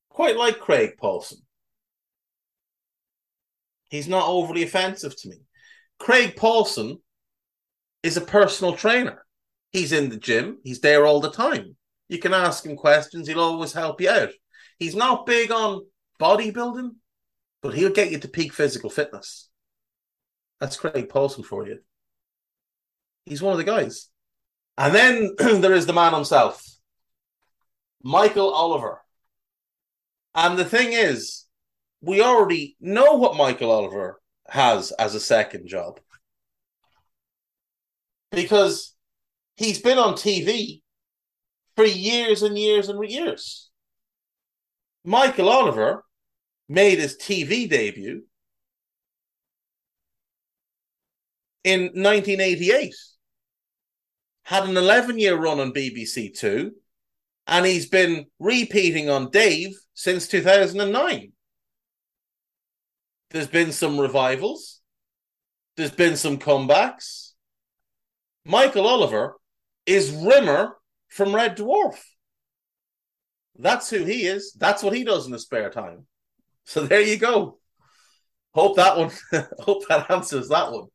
Quite 0.08 0.36
like 0.36 0.58
Craig 0.58 0.96
Pawson. 0.98 1.38
He's 3.90 4.08
not 4.08 4.26
overly 4.26 4.64
offensive 4.64 5.14
to 5.20 5.28
me. 5.28 5.36
Craig 6.00 6.34
Pawson 6.34 6.98
is 8.02 8.16
a 8.16 8.22
personal 8.22 8.74
trainer. 8.74 9.24
He's 9.70 9.92
in 9.92 10.08
the 10.08 10.16
gym, 10.16 10.58
he's 10.64 10.80
there 10.80 11.06
all 11.06 11.20
the 11.20 11.30
time. 11.30 11.76
You 12.08 12.18
can 12.18 12.32
ask 12.32 12.64
him 12.64 12.76
questions, 12.76 13.28
he'll 13.28 13.40
always 13.40 13.72
help 13.72 14.00
you 14.00 14.10
out. 14.10 14.30
He's 14.78 14.96
not 14.96 15.26
big 15.26 15.50
on 15.50 15.86
bodybuilding, 16.20 16.90
but 17.62 17.74
he'll 17.74 17.92
get 17.92 18.10
you 18.10 18.18
to 18.18 18.28
peak 18.28 18.52
physical 18.52 18.90
fitness. 18.90 19.48
That's 20.60 20.76
Craig 20.76 21.08
Pawson 21.08 21.44
for 21.44 21.66
you. 21.66 21.78
He's 23.24 23.42
one 23.42 23.52
of 23.52 23.58
the 23.58 23.64
guys. 23.64 24.08
And 24.76 24.94
then 24.94 25.34
there 25.60 25.74
is 25.74 25.86
the 25.86 25.92
man 25.92 26.14
himself, 26.14 26.64
Michael 28.02 28.50
Oliver. 28.50 29.02
And 30.34 30.58
the 30.58 30.64
thing 30.64 30.92
is, 30.92 31.46
we 32.00 32.22
already 32.22 32.76
know 32.80 33.14
what 33.14 33.36
Michael 33.36 33.70
Oliver 33.70 34.20
has 34.48 34.92
as 34.92 35.14
a 35.14 35.20
second 35.20 35.66
job 35.66 36.00
because 38.30 38.94
he's 39.56 39.80
been 39.80 39.98
on 39.98 40.14
TV 40.14 40.82
for 41.78 41.84
years 41.84 42.42
and 42.42 42.58
years 42.58 42.88
and 42.88 43.08
years. 43.08 43.70
Michael 45.04 45.48
Oliver 45.48 46.04
made 46.68 46.98
his 46.98 47.16
TV 47.16 47.70
debut 47.70 48.24
in 51.62 51.82
1988 51.82 52.92
had 54.42 54.64
an 54.64 54.76
11 54.76 55.20
year 55.20 55.36
run 55.36 55.60
on 55.60 55.72
BBC 55.72 56.36
Two, 56.36 56.72
and 57.46 57.64
he's 57.64 57.88
been 57.88 58.26
repeating 58.40 59.08
on 59.08 59.30
Dave 59.30 59.76
since 59.94 60.26
2009. 60.26 61.30
There's 63.30 63.46
been 63.46 63.70
some 63.70 64.00
revivals, 64.00 64.80
there's 65.76 65.92
been 65.92 66.16
some 66.16 66.38
comebacks. 66.38 67.34
Michael 68.44 68.88
Oliver 68.88 69.36
is 69.86 70.10
Rimmer 70.10 70.77
from 71.08 71.34
Red 71.34 71.56
Dwarf. 71.56 71.98
That's 73.56 73.90
who 73.90 74.04
he 74.04 74.26
is. 74.26 74.52
That's 74.52 74.82
what 74.82 74.94
he 74.94 75.04
does 75.04 75.26
in 75.26 75.32
his 75.32 75.42
spare 75.42 75.70
time. 75.70 76.06
So 76.64 76.84
there 76.84 77.00
you 77.00 77.16
go. 77.16 77.58
Hope 78.54 78.76
that 78.76 78.96
one. 78.96 79.10
hope 79.58 79.86
that 79.88 80.10
answers 80.10 80.48
that 80.48 80.72
one. 80.72 80.86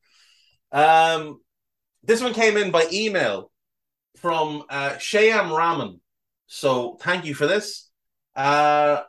Um, 0.72 1.42
this 2.04 2.22
one 2.22 2.34
came 2.34 2.58
in 2.58 2.72
by 2.72 2.88
email 2.92 3.52
from 4.18 4.64
uh, 4.70 4.92
Shayam 4.92 5.56
Raman. 5.56 6.00
So 6.48 6.98
thank 7.02 7.26
you 7.26 7.34
for 7.34 7.48
this. 7.48 7.90
Uh, 8.36 9.02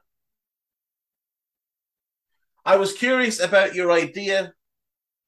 I 2.64 2.76
was 2.76 2.92
curious 2.94 3.40
about 3.40 3.74
your 3.74 3.92
idea, 3.92 4.52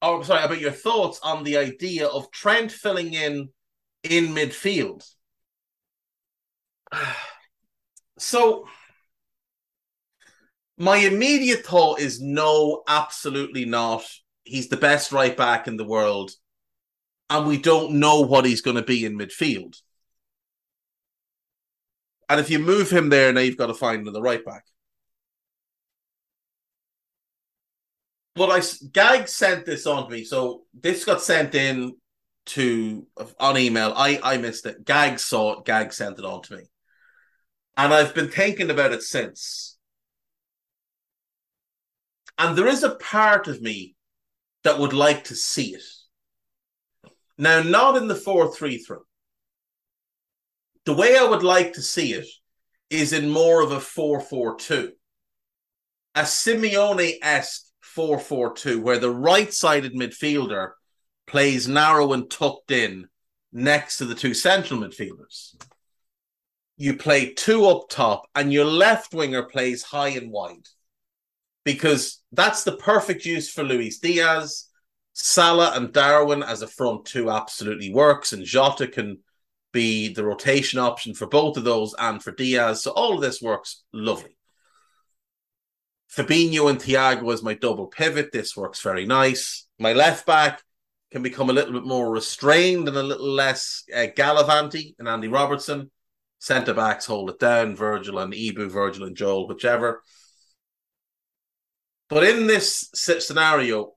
or 0.01 0.23
sorry, 0.23 0.43
about 0.43 0.59
your 0.59 0.71
thoughts 0.71 1.19
on 1.21 1.43
the 1.43 1.57
idea 1.57 2.07
of 2.07 2.31
Trent 2.31 2.71
filling 2.71 3.13
in 3.13 3.49
in 4.03 4.27
midfield. 4.27 5.07
So, 8.19 8.67
my 10.77 10.97
immediate 10.97 11.63
thought 11.65 11.99
is 11.99 12.19
no, 12.19 12.83
absolutely 12.87 13.65
not. 13.65 14.05
He's 14.43 14.69
the 14.69 14.77
best 14.77 15.11
right 15.11 15.37
back 15.37 15.67
in 15.67 15.77
the 15.77 15.85
world 15.85 16.31
and 17.29 17.47
we 17.47 17.57
don't 17.57 17.93
know 17.93 18.21
what 18.21 18.45
he's 18.45 18.61
going 18.61 18.77
to 18.77 18.83
be 18.83 19.05
in 19.05 19.17
midfield. 19.17 19.79
And 22.29 22.39
if 22.39 22.49
you 22.49 22.59
move 22.59 22.89
him 22.89 23.09
there, 23.09 23.31
now 23.31 23.41
you've 23.41 23.57
got 23.57 23.67
to 23.67 23.73
find 23.73 24.01
another 24.01 24.21
right 24.21 24.43
back. 24.43 24.63
But 28.35 28.51
I 28.51 28.61
Gag 28.91 29.27
sent 29.27 29.65
this 29.65 29.87
on 29.87 30.05
to 30.05 30.11
me, 30.11 30.23
so 30.23 30.63
this 30.73 31.05
got 31.05 31.21
sent 31.21 31.55
in 31.55 31.95
to 32.47 33.07
on 33.39 33.57
email. 33.57 33.93
I 33.95 34.19
I 34.21 34.37
missed 34.37 34.65
it. 34.67 34.85
Gag 34.85 35.19
saw 35.19 35.57
it. 35.57 35.65
Gag 35.65 35.91
sent 35.91 36.19
it 36.19 36.25
on 36.25 36.43
to 36.43 36.57
me, 36.57 36.63
and 37.77 37.93
I've 37.93 38.15
been 38.15 38.29
thinking 38.29 38.71
about 38.71 38.91
it 38.91 39.03
since. 39.03 39.77
And 42.39 42.57
there 42.57 42.67
is 42.67 42.83
a 42.83 42.95
part 42.95 43.47
of 43.47 43.61
me 43.61 43.95
that 44.63 44.79
would 44.79 44.93
like 44.93 45.25
to 45.25 45.35
see 45.35 45.75
it. 45.75 45.83
Now, 47.37 47.61
not 47.61 47.95
in 47.95 48.07
the 48.07 48.15
4 48.15 48.53
3 48.53 48.79
3. 48.79 48.97
The 50.85 50.93
way 50.93 51.17
I 51.17 51.23
would 51.23 51.43
like 51.43 51.73
to 51.73 51.81
see 51.81 52.13
it 52.13 52.27
is 52.89 53.13
in 53.13 53.29
more 53.29 53.61
of 53.61 53.71
a 53.71 53.79
4 53.79 54.21
4 54.21 54.55
2. 54.57 54.91
A 56.15 56.21
Simeone 56.21 57.13
esque 57.21 57.65
4 57.81 58.17
4 58.17 58.53
2, 58.53 58.81
where 58.81 58.97
the 58.97 59.11
right 59.11 59.53
sided 59.53 59.93
midfielder 59.93 60.71
plays 61.27 61.67
narrow 61.67 62.13
and 62.13 62.29
tucked 62.29 62.71
in 62.71 63.07
next 63.51 63.97
to 63.97 64.05
the 64.05 64.15
two 64.15 64.33
central 64.33 64.79
midfielders. 64.79 65.55
You 66.77 66.95
play 66.95 67.33
two 67.33 67.65
up 67.65 67.89
top, 67.89 68.27
and 68.35 68.53
your 68.53 68.65
left 68.65 69.13
winger 69.13 69.43
plays 69.43 69.83
high 69.83 70.09
and 70.09 70.31
wide 70.31 70.67
because 71.65 72.21
that's 72.31 72.63
the 72.63 72.77
perfect 72.77 73.25
use 73.25 73.51
for 73.51 73.63
Luis 73.63 73.99
Diaz. 73.99 74.69
Salah 75.13 75.73
and 75.75 75.91
Darwin 75.91 76.43
as 76.43 76.61
a 76.61 76.67
front 76.67 77.05
two 77.05 77.31
absolutely 77.31 77.91
works, 77.91 78.31
and 78.31 78.45
Jota 78.45 78.87
can 78.87 79.17
be 79.73 80.13
the 80.13 80.23
rotation 80.23 80.79
option 80.79 81.13
for 81.13 81.27
both 81.27 81.57
of 81.57 81.63
those 81.63 81.93
and 81.99 82.23
for 82.23 82.31
Diaz. 82.31 82.83
So 82.83 82.91
all 82.91 83.15
of 83.15 83.21
this 83.21 83.41
works 83.41 83.83
lovely. 83.91 84.37
Fabinho 86.15 86.69
and 86.69 86.79
Thiago 86.79 87.33
as 87.33 87.43
my 87.43 87.53
double 87.53 87.87
pivot. 87.87 88.31
This 88.31 88.55
works 88.55 88.81
very 88.81 89.05
nice. 89.05 89.67
My 89.77 89.93
left 89.93 90.25
back 90.25 90.61
can 91.11 91.21
become 91.21 91.49
a 91.49 91.53
little 91.53 91.73
bit 91.73 91.85
more 91.85 92.09
restrained 92.09 92.87
and 92.87 92.97
a 92.97 93.03
little 93.03 93.29
less 93.29 93.83
uh, 93.95 94.07
gallivanty 94.15 94.95
and 94.99 95.07
Andy 95.07 95.27
Robertson. 95.27 95.91
Centre 96.39 96.73
backs 96.73 97.05
hold 97.05 97.29
it 97.29 97.39
down. 97.39 97.75
Virgil 97.75 98.19
and 98.19 98.33
Ibu, 98.33 98.69
Virgil 98.69 99.05
and 99.05 99.15
Joel, 99.15 99.47
whichever. 99.47 100.01
But 102.09 102.23
in 102.23 102.47
this 102.47 102.89
scenario, 102.93 103.93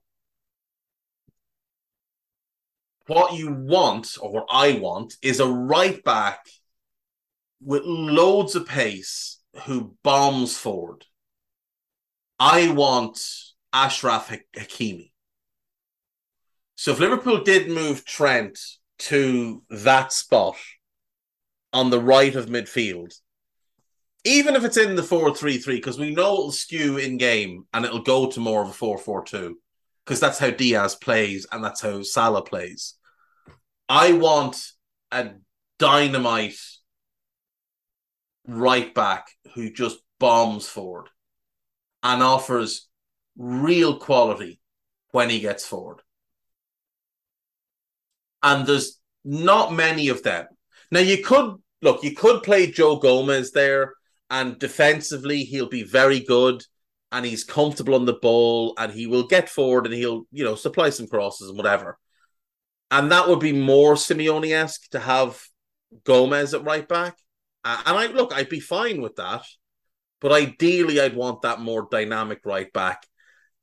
what 3.07 3.33
you 3.33 3.51
want, 3.51 4.17
or 4.19 4.31
what 4.31 4.47
I 4.49 4.73
want, 4.73 5.15
is 5.21 5.39
a 5.39 5.47
right 5.47 6.03
back 6.03 6.45
with 7.61 7.83
loads 7.85 8.55
of 8.55 8.65
pace 8.65 9.39
who 9.65 9.95
bombs 10.03 10.57
forward. 10.57 11.05
I 12.39 12.71
want 12.71 13.17
Achraf 13.73 14.41
Hakimi. 14.55 15.11
So 16.75 16.91
if 16.91 16.99
Liverpool 16.99 17.43
did 17.43 17.69
move 17.69 18.03
Trent 18.03 18.59
to 18.99 19.63
that 19.69 20.11
spot 20.11 20.55
on 21.73 21.89
the 21.89 21.99
right 21.99 22.35
of 22.35 22.47
midfield, 22.47 23.13
even 24.23 24.55
if 24.55 24.63
it's 24.63 24.77
in 24.77 24.95
the 24.95 25.03
4 25.03 25.35
3 25.35 25.57
3, 25.57 25.75
because 25.75 25.99
we 25.99 26.13
know 26.13 26.33
it'll 26.33 26.51
skew 26.51 26.97
in 26.97 27.17
game 27.17 27.65
and 27.73 27.85
it'll 27.85 28.03
go 28.03 28.29
to 28.29 28.39
more 28.39 28.61
of 28.61 28.69
a 28.69 28.73
4 28.73 28.97
4 28.97 29.23
2, 29.25 29.57
because 30.05 30.19
that's 30.19 30.39
how 30.39 30.49
Diaz 30.49 30.95
plays 30.95 31.45
and 31.51 31.63
that's 31.63 31.81
how 31.81 32.01
Salah 32.03 32.43
plays. 32.43 32.95
I 33.89 34.13
want 34.13 34.57
a 35.11 35.31
dynamite 35.79 36.59
right 38.47 38.93
back 38.93 39.27
who 39.53 39.71
just 39.71 39.99
bombs 40.19 40.67
forward 40.67 41.09
and 42.03 42.23
offers 42.23 42.87
real 43.37 43.97
quality 43.97 44.59
when 45.11 45.29
he 45.29 45.39
gets 45.39 45.65
forward. 45.65 46.01
And 48.43 48.65
there's 48.65 48.99
not 49.23 49.73
many 49.73 50.09
of 50.09 50.23
them. 50.23 50.47
Now 50.91 50.99
you 50.99 51.23
could 51.23 51.55
look, 51.81 52.03
you 52.03 52.13
could 52.13 52.43
play 52.43 52.67
Joe 52.67 52.97
Gomez 52.97 53.51
there, 53.51 53.93
and 54.29 54.59
defensively 54.59 55.43
he'll 55.43 55.69
be 55.69 55.83
very 55.83 56.19
good 56.19 56.63
and 57.11 57.25
he's 57.25 57.43
comfortable 57.43 57.95
on 57.95 58.05
the 58.05 58.13
ball 58.13 58.73
and 58.77 58.91
he 58.91 59.05
will 59.05 59.27
get 59.27 59.49
forward 59.49 59.85
and 59.85 59.93
he'll, 59.93 60.23
you 60.31 60.43
know, 60.43 60.55
supply 60.55 60.89
some 60.89 61.07
crosses 61.07 61.49
and 61.49 61.57
whatever. 61.57 61.97
And 62.89 63.11
that 63.11 63.27
would 63.27 63.39
be 63.39 63.51
more 63.51 63.95
Simeone 63.95 64.51
esque 64.51 64.89
to 64.91 64.99
have 64.99 65.41
Gomez 66.05 66.53
at 66.53 66.63
right 66.63 66.87
back. 66.87 67.17
and 67.65 67.97
I 67.97 68.07
look, 68.07 68.33
I'd 68.33 68.49
be 68.49 68.59
fine 68.59 69.01
with 69.01 69.17
that. 69.17 69.43
But 70.21 70.31
ideally, 70.31 71.01
I'd 71.01 71.15
want 71.15 71.41
that 71.41 71.59
more 71.59 71.87
dynamic 71.89 72.41
right 72.45 72.71
back. 72.71 73.05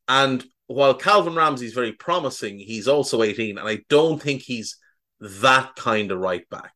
And 0.08 0.44
while 0.66 0.94
Calvin 0.94 1.34
Ramsey's 1.34 1.72
very 1.72 1.92
promising, 1.92 2.58
he's 2.58 2.88
also 2.88 3.22
18, 3.22 3.58
and 3.58 3.68
I 3.68 3.80
don't 3.88 4.20
think 4.20 4.42
he's 4.42 4.76
that 5.20 5.76
kind 5.76 6.10
of 6.10 6.18
right 6.18 6.48
back. 6.50 6.72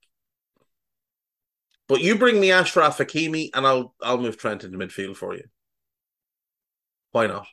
But 1.93 2.01
you 2.01 2.17
bring 2.17 2.41
me 2.41 2.49
Achraf 2.49 2.97
Hakimi, 2.97 3.51
and 3.53 3.67
I'll 3.67 3.95
I'll 4.03 4.17
move 4.17 4.39
Trent 4.39 4.65
into 4.65 4.79
midfield 4.79 5.15
for 5.15 5.37
you. 5.37 5.45
Why 7.11 7.27
not? 7.27 7.47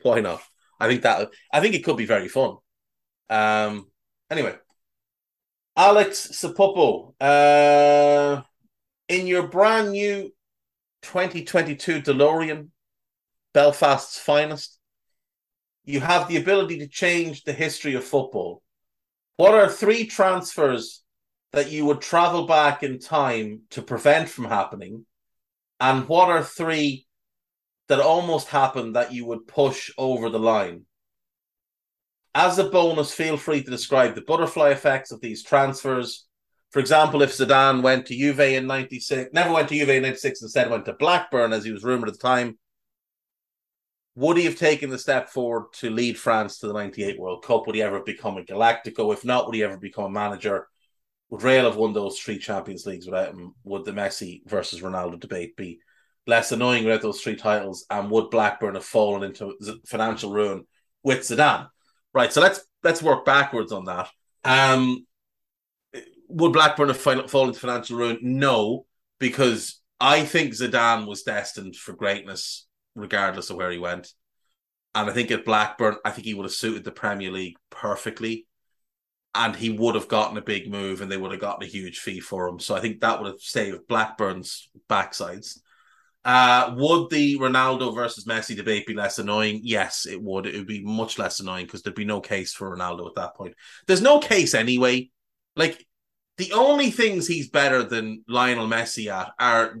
Why 0.00 0.20
not? 0.20 0.40
I 0.80 0.88
think 0.88 1.02
that 1.02 1.28
I 1.52 1.60
think 1.60 1.74
it 1.74 1.84
could 1.84 1.98
be 1.98 2.06
very 2.06 2.28
fun. 2.28 2.56
Um. 3.28 3.90
Anyway, 4.30 4.54
Alex 5.76 6.28
Sapopo, 6.32 7.12
uh, 7.20 8.40
in 9.08 9.26
your 9.26 9.48
brand 9.48 9.90
new 9.90 10.32
2022 11.02 12.00
DeLorean, 12.00 12.68
Belfast's 13.52 14.18
finest. 14.18 14.78
You 15.84 16.00
have 16.00 16.26
the 16.26 16.38
ability 16.38 16.78
to 16.78 16.88
change 16.88 17.44
the 17.44 17.52
history 17.52 17.96
of 17.96 18.04
football. 18.04 18.62
What 19.36 19.52
are 19.52 19.68
three 19.68 20.06
transfers 20.06 21.01
that 21.52 21.70
you 21.70 21.84
would 21.86 22.00
travel 22.00 22.46
back 22.46 22.82
in 22.82 22.98
time 22.98 23.62
to 23.70 23.82
prevent 23.82 24.28
from 24.28 24.46
happening? 24.46 25.06
And 25.80 26.08
what 26.08 26.28
are 26.28 26.42
three 26.42 27.06
that 27.88 28.00
almost 28.00 28.48
happened 28.48 28.96
that 28.96 29.12
you 29.12 29.24
would 29.26 29.46
push 29.46 29.90
over 29.98 30.30
the 30.30 30.38
line? 30.38 30.86
As 32.34 32.58
a 32.58 32.64
bonus, 32.64 33.12
feel 33.12 33.36
free 33.36 33.62
to 33.62 33.70
describe 33.70 34.14
the 34.14 34.22
butterfly 34.22 34.70
effects 34.70 35.12
of 35.12 35.20
these 35.20 35.42
transfers 35.42 36.26
for 36.72 36.80
example, 36.80 37.20
if 37.20 37.36
Zidane 37.36 37.82
went 37.82 38.06
to 38.06 38.16
Juve 38.16 38.40
in 38.40 38.66
96, 38.66 39.34
never 39.34 39.52
went 39.52 39.68
to 39.68 39.74
Juve 39.74 39.90
in 39.90 40.02
96, 40.02 40.40
instead 40.40 40.70
went 40.70 40.86
to 40.86 40.94
Blackburn, 40.94 41.52
as 41.52 41.64
he 41.64 41.70
was 41.70 41.84
rumoured 41.84 42.08
at 42.08 42.14
the 42.14 42.26
time, 42.26 42.58
would 44.14 44.38
he 44.38 44.46
have 44.46 44.56
taken 44.56 44.88
the 44.88 44.98
step 44.98 45.28
forward 45.28 45.66
to 45.74 45.90
lead 45.90 46.18
France 46.18 46.58
to 46.58 46.68
the 46.68 46.72
98 46.72 47.20
World 47.20 47.44
Cup? 47.44 47.66
Would 47.66 47.76
he 47.76 47.82
ever 47.82 48.00
become 48.00 48.38
a 48.38 48.42
Galactico? 48.42 49.12
If 49.12 49.22
not, 49.22 49.44
would 49.44 49.54
he 49.54 49.62
ever 49.62 49.76
become 49.76 50.04
a 50.04 50.10
manager? 50.10 50.66
Would 51.32 51.44
Real 51.44 51.64
have 51.64 51.76
won 51.76 51.94
those 51.94 52.18
three 52.18 52.38
Champions 52.38 52.84
Leagues 52.84 53.06
without 53.06 53.30
him? 53.30 53.54
Would 53.64 53.86
the 53.86 53.92
Messi 53.92 54.42
versus 54.44 54.82
Ronaldo 54.82 55.18
debate 55.18 55.56
be 55.56 55.80
less 56.26 56.52
annoying 56.52 56.84
without 56.84 57.00
those 57.00 57.22
three 57.22 57.36
titles? 57.36 57.86
And 57.88 58.10
would 58.10 58.28
Blackburn 58.28 58.74
have 58.74 58.84
fallen 58.84 59.22
into 59.22 59.56
financial 59.86 60.30
ruin 60.30 60.66
with 61.02 61.20
Zidane? 61.20 61.70
Right. 62.12 62.30
So 62.30 62.42
let's 62.42 62.60
let's 62.82 63.02
work 63.02 63.24
backwards 63.24 63.72
on 63.72 63.86
that. 63.86 64.10
Um, 64.44 65.06
would 66.28 66.52
Blackburn 66.52 66.88
have 66.88 66.98
fallen 66.98 67.48
into 67.48 67.60
financial 67.60 67.96
ruin? 67.96 68.18
No, 68.20 68.84
because 69.18 69.80
I 69.98 70.26
think 70.26 70.52
Zidane 70.52 71.06
was 71.06 71.22
destined 71.22 71.76
for 71.76 71.94
greatness 71.94 72.66
regardless 72.94 73.48
of 73.48 73.56
where 73.56 73.70
he 73.70 73.78
went. 73.78 74.12
And 74.94 75.08
I 75.08 75.14
think 75.14 75.30
at 75.30 75.46
Blackburn, 75.46 75.96
I 76.04 76.10
think 76.10 76.26
he 76.26 76.34
would 76.34 76.44
have 76.44 76.52
suited 76.52 76.84
the 76.84 76.92
Premier 76.92 77.30
League 77.30 77.56
perfectly. 77.70 78.46
And 79.34 79.56
he 79.56 79.70
would 79.70 79.94
have 79.94 80.08
gotten 80.08 80.36
a 80.36 80.42
big 80.42 80.70
move 80.70 81.00
and 81.00 81.10
they 81.10 81.16
would 81.16 81.32
have 81.32 81.40
gotten 81.40 81.62
a 81.62 81.70
huge 81.70 82.00
fee 82.00 82.20
for 82.20 82.46
him. 82.46 82.58
So 82.58 82.74
I 82.74 82.80
think 82.80 83.00
that 83.00 83.20
would 83.20 83.32
have 83.32 83.40
saved 83.40 83.88
Blackburn's 83.88 84.68
backsides. 84.90 85.58
Uh, 86.24 86.74
would 86.76 87.10
the 87.10 87.36
Ronaldo 87.38 87.94
versus 87.94 88.26
Messi 88.26 88.54
debate 88.54 88.86
be 88.86 88.94
less 88.94 89.18
annoying? 89.18 89.60
Yes, 89.64 90.06
it 90.06 90.22
would. 90.22 90.46
It 90.46 90.56
would 90.56 90.66
be 90.66 90.84
much 90.84 91.18
less 91.18 91.40
annoying 91.40 91.66
because 91.66 91.82
there'd 91.82 91.96
be 91.96 92.04
no 92.04 92.20
case 92.20 92.52
for 92.52 92.76
Ronaldo 92.76 93.08
at 93.08 93.16
that 93.16 93.34
point. 93.34 93.54
There's 93.86 94.02
no 94.02 94.20
case 94.20 94.54
anyway. 94.54 95.10
Like 95.56 95.84
the 96.36 96.52
only 96.52 96.90
things 96.90 97.26
he's 97.26 97.50
better 97.50 97.82
than 97.82 98.24
Lionel 98.28 98.68
Messi 98.68 99.10
at 99.12 99.32
are 99.38 99.78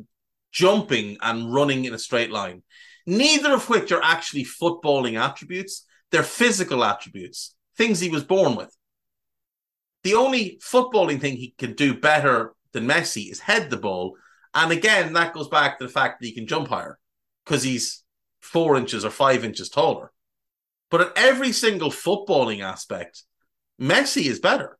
jumping 0.50 1.16
and 1.20 1.52
running 1.52 1.84
in 1.84 1.94
a 1.94 1.98
straight 1.98 2.30
line, 2.30 2.62
neither 3.06 3.54
of 3.54 3.68
which 3.68 3.92
are 3.92 4.02
actually 4.02 4.44
footballing 4.44 5.20
attributes. 5.20 5.86
They're 6.10 6.22
physical 6.22 6.84
attributes, 6.84 7.54
things 7.76 8.00
he 8.00 8.10
was 8.10 8.24
born 8.24 8.56
with. 8.56 8.76
The 10.02 10.14
only 10.14 10.58
footballing 10.62 11.20
thing 11.20 11.36
he 11.36 11.54
can 11.56 11.74
do 11.74 11.94
better 11.94 12.54
than 12.72 12.86
Messi 12.86 13.30
is 13.30 13.40
head 13.40 13.70
the 13.70 13.76
ball. 13.76 14.16
And 14.54 14.72
again, 14.72 15.12
that 15.12 15.34
goes 15.34 15.48
back 15.48 15.78
to 15.78 15.86
the 15.86 15.92
fact 15.92 16.20
that 16.20 16.26
he 16.26 16.34
can 16.34 16.46
jump 16.46 16.68
higher 16.68 16.98
because 17.44 17.62
he's 17.62 18.04
four 18.40 18.76
inches 18.76 19.04
or 19.04 19.10
five 19.10 19.44
inches 19.44 19.68
taller. 19.68 20.12
But 20.90 21.00
at 21.00 21.12
every 21.16 21.52
single 21.52 21.90
footballing 21.90 22.62
aspect, 22.62 23.22
Messi 23.80 24.26
is 24.26 24.40
better. 24.40 24.78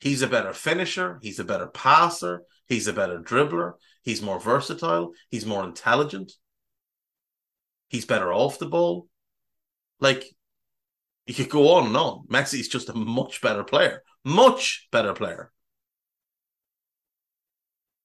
He's 0.00 0.20
a 0.20 0.26
better 0.26 0.52
finisher. 0.52 1.18
He's 1.22 1.38
a 1.38 1.44
better 1.44 1.68
passer. 1.68 2.42
He's 2.66 2.86
a 2.86 2.92
better 2.92 3.20
dribbler. 3.20 3.74
He's 4.02 4.20
more 4.20 4.38
versatile. 4.38 5.12
He's 5.30 5.46
more 5.46 5.64
intelligent. 5.64 6.32
He's 7.88 8.04
better 8.04 8.32
off 8.32 8.58
the 8.58 8.66
ball. 8.66 9.08
Like, 10.00 10.35
you 11.26 11.34
could 11.34 11.50
go 11.50 11.74
on 11.74 11.86
and 11.86 11.96
on. 11.96 12.26
Messi's 12.28 12.68
just 12.68 12.88
a 12.88 12.94
much 12.94 13.40
better 13.40 13.64
player. 13.64 14.02
Much 14.24 14.88
better 14.92 15.12
player. 15.12 15.50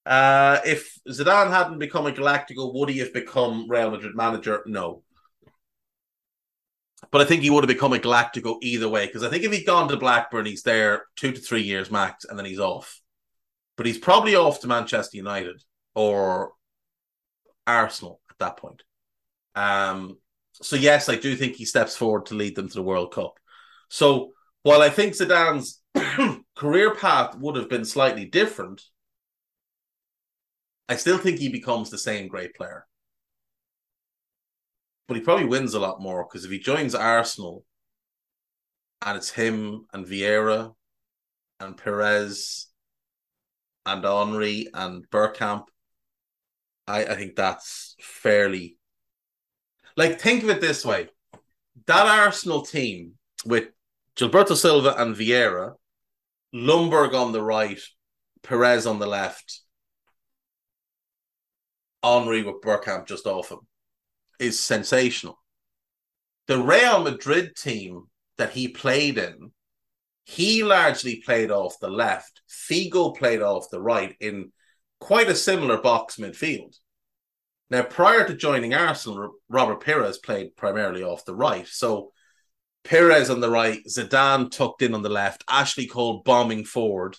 Uh, 0.06 0.60
if 0.66 0.98
Zidane 1.08 1.52
hadn't 1.52 1.78
become 1.78 2.08
a 2.08 2.12
Galactico, 2.12 2.74
would 2.74 2.90
he 2.90 3.00
have 3.00 3.14
become 3.14 3.70
Real 3.70 3.92
Madrid 3.92 4.16
manager? 4.16 4.64
No. 4.66 5.04
But 7.12 7.22
I 7.22 7.26
think 7.26 7.44
he 7.44 7.50
would 7.50 7.64
have 7.64 7.68
become 7.68 7.94
a 7.94 8.00
Galactico 8.00 8.58
either 8.62 8.90
way 8.90 9.06
because 9.06 9.24
I 9.24 9.30
think 9.30 9.44
if 9.44 9.52
he'd 9.52 9.66
gone 9.66 9.88
to 9.90 9.98
Blackburn, 9.98 10.46
he's 10.46 10.64
there 10.64 11.06
two 11.16 11.32
to 11.32 11.40
three 11.40 11.62
years 11.62 11.92
max, 11.92 12.26
and 12.26 12.38
then 12.38 12.46
he's 12.46 12.60
off. 12.60 13.02
But 13.78 13.86
he's 13.86 13.98
probably 13.98 14.36
off 14.36 14.62
to 14.62 14.68
Manchester 14.68 15.18
United 15.18 15.62
or 15.94 16.54
Arsenal 17.68 18.22
at 18.30 18.38
that 18.40 18.58
point. 18.58 18.84
Um, 19.56 20.18
so 20.62 20.76
yes, 20.76 21.10
I 21.10 21.16
do 21.16 21.36
think 21.36 21.56
he 21.56 21.66
steps 21.66 21.96
forward 21.96 22.28
to 22.28 22.36
lead 22.36 22.56
them 22.56 22.68
to 22.70 22.74
the 22.74 22.84
World 22.84 23.14
Cup. 23.14 23.34
So 23.90 24.32
while 24.64 24.82
I 24.82 24.90
think 24.90 25.14
Zidane's 25.14 25.82
career 26.56 26.96
path 26.96 27.36
would 27.38 27.56
have 27.56 27.70
been 27.70 27.86
slightly 27.86 28.26
different, 28.26 28.82
I 30.88 30.96
still 30.96 31.18
think 31.18 31.40
he 31.40 31.50
becomes 31.50 31.90
the 31.90 31.98
same 31.98 32.28
great 32.28 32.54
player. 32.56 32.86
But 35.08 35.18
he 35.18 35.24
probably 35.24 35.46
wins 35.46 35.74
a 35.74 35.80
lot 35.80 36.02
more 36.02 36.24
because 36.24 36.46
if 36.46 36.52
he 36.52 36.60
joins 36.60 36.96
Arsenal 36.96 37.66
and 39.02 39.18
it's 39.18 39.32
him 39.32 39.86
and 39.94 40.06
Vieira 40.06 40.74
and 41.60 41.76
Pires 41.76 42.68
and 43.86 44.04
Henry 44.04 44.68
and 44.74 45.10
Bergkamp, 45.10 45.66
I, 46.88 47.06
I 47.06 47.16
think 47.16 47.36
that's 47.36 47.96
fairly 48.00 48.78
like 49.98 50.20
think 50.20 50.44
of 50.44 50.50
it 50.50 50.62
this 50.62 50.86
way. 50.86 51.08
That 51.88 52.06
Arsenal 52.06 52.62
team 52.64 53.14
with 53.46 53.70
Gilberto 54.16 54.56
Silva 54.56 54.96
and 54.98 55.16
Vieira, 55.16 55.74
Ljungberg 56.54 57.14
on 57.14 57.32
the 57.32 57.42
right, 57.42 57.80
Pires 58.44 58.86
on 58.86 59.00
the 59.00 59.08
left, 59.08 59.62
Henry 62.04 62.44
with 62.44 62.62
Bergkamp 62.62 63.08
just 63.08 63.26
off 63.26 63.52
him, 63.52 63.60
is 64.40 64.60
sensational. 64.60 65.40
The 66.48 66.58
Real 66.58 67.04
Madrid 67.04 67.56
team 67.56 68.06
that 68.38 68.52
he 68.52 68.68
played 68.68 69.18
in, 69.18 69.52
he 70.26 70.64
largely 70.64 71.22
played 71.24 71.52
off 71.52 71.80
the 71.80 71.90
left. 71.90 72.42
Figo 72.50 73.16
played 73.16 73.42
off 73.42 73.70
the 73.70 73.82
right 73.82 74.16
in 74.20 74.52
quite 75.00 75.30
a 75.30 75.36
similar 75.36 75.82
box 75.82 76.18
midfield. 76.18 76.76
Now, 77.72 77.84
prior 77.84 78.28
to 78.28 78.36
joining 78.36 78.74
Arsenal, 78.74 79.36
Robert 79.48 79.84
Pires 79.84 80.18
played 80.18 80.58
primarily 80.58 81.04
off 81.04 81.24
the 81.24 81.34
right. 81.34 81.66
So 81.66 82.12
Pires 82.84 83.30
on 83.30 83.40
the 83.40 83.50
right, 83.50 83.82
Zidane 83.86 84.52
tucked 84.52 84.82
in 84.82 84.94
on 84.94 85.04
the 85.04 85.10
left, 85.10 85.46
Ashley 85.50 85.88
Cole 85.88 86.22
bombing 86.26 86.66
forward 86.66 87.16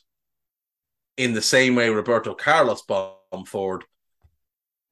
in 1.16 1.32
the 1.32 1.40
same 1.40 1.74
way 1.74 1.88
Roberto 1.88 2.34
Carlos 2.34 2.82
bombed 2.82 3.48
forward. 3.48 3.84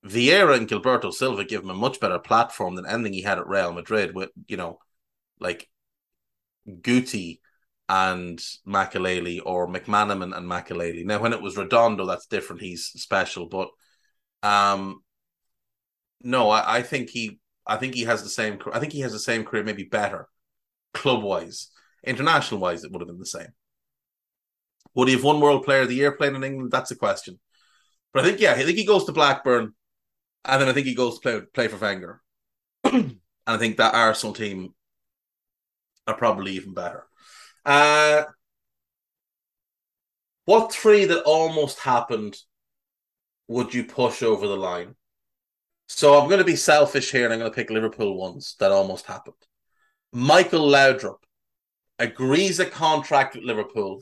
Vieira 0.06 0.56
and 0.56 0.66
Gilberto 0.66 1.12
Silva 1.12 1.44
give 1.44 1.62
him 1.62 1.70
a 1.70 1.74
much 1.74 2.00
better 2.00 2.18
platform 2.18 2.74
than 2.74 2.86
anything 2.86 3.12
he 3.12 3.20
had 3.20 3.38
at 3.38 3.46
Real 3.46 3.74
Madrid 3.74 4.14
with, 4.14 4.30
you 4.48 4.56
know, 4.56 4.78
like 5.40 5.68
Guti 6.66 7.40
and 7.86 8.38
Makelele 8.66 9.42
or 9.44 9.68
McManaman 9.68 10.34
and 10.34 10.48
Makelele. 10.48 11.04
Now, 11.04 11.20
when 11.20 11.34
it 11.34 11.42
was 11.42 11.58
Redondo, 11.58 12.06
that's 12.06 12.26
different. 12.26 12.62
He's 12.62 12.86
special, 12.86 13.46
but 13.46 13.68
um, 14.42 15.02
no, 16.22 16.50
I, 16.50 16.78
I 16.78 16.82
think 16.82 17.10
he, 17.10 17.40
I 17.66 17.76
think 17.76 17.94
he 17.94 18.02
has 18.02 18.22
the 18.22 18.28
same. 18.28 18.58
I 18.72 18.78
think 18.78 18.92
he 18.92 19.00
has 19.00 19.12
the 19.12 19.18
same 19.18 19.44
career, 19.44 19.64
maybe 19.64 19.84
better, 19.84 20.28
club 20.94 21.22
wise, 21.22 21.68
international 22.04 22.60
wise. 22.60 22.84
It 22.84 22.92
would 22.92 23.00
have 23.00 23.08
been 23.08 23.18
the 23.18 23.26
same. 23.26 23.52
Would 24.94 25.08
he 25.08 25.14
have 25.14 25.24
won 25.24 25.40
World 25.40 25.64
Player 25.64 25.82
of 25.82 25.88
the 25.88 25.94
Year 25.94 26.12
playing 26.12 26.34
in 26.34 26.44
England? 26.44 26.72
That's 26.72 26.90
a 26.90 26.96
question. 26.96 27.38
But 28.12 28.24
I 28.24 28.28
think 28.28 28.40
yeah, 28.40 28.52
I 28.52 28.64
think 28.64 28.76
he 28.76 28.84
goes 28.84 29.04
to 29.04 29.12
Blackburn 29.12 29.74
and 30.44 30.60
then 30.60 30.68
I 30.68 30.72
think 30.72 30.86
he 30.86 30.94
goes 30.94 31.18
to 31.18 31.20
play 31.20 31.40
play 31.54 31.68
for 31.68 31.76
Wenger. 31.76 32.20
and 32.84 33.20
I 33.46 33.56
think 33.56 33.76
that 33.76 33.94
Arsenal 33.94 34.34
team 34.34 34.74
are 36.06 36.14
probably 36.14 36.52
even 36.52 36.74
better. 36.74 37.06
Uh, 37.64 38.24
what 40.46 40.72
three 40.72 41.04
that 41.04 41.22
almost 41.24 41.80
happened 41.80 42.36
would 43.48 43.74
you 43.74 43.84
push 43.84 44.22
over 44.22 44.46
the 44.46 44.56
line? 44.56 44.94
So 45.92 46.16
I'm 46.16 46.28
going 46.28 46.38
to 46.38 46.44
be 46.44 46.54
selfish 46.54 47.10
here 47.10 47.24
and 47.24 47.32
I'm 47.32 47.40
going 47.40 47.50
to 47.50 47.54
pick 47.54 47.68
Liverpool 47.68 48.16
ones 48.16 48.54
that 48.60 48.70
almost 48.70 49.06
happened. 49.06 49.34
Michael 50.12 50.68
Laudrup 50.68 51.18
agrees 51.98 52.60
a 52.60 52.64
contract 52.64 53.34
with 53.34 53.42
Liverpool. 53.42 54.00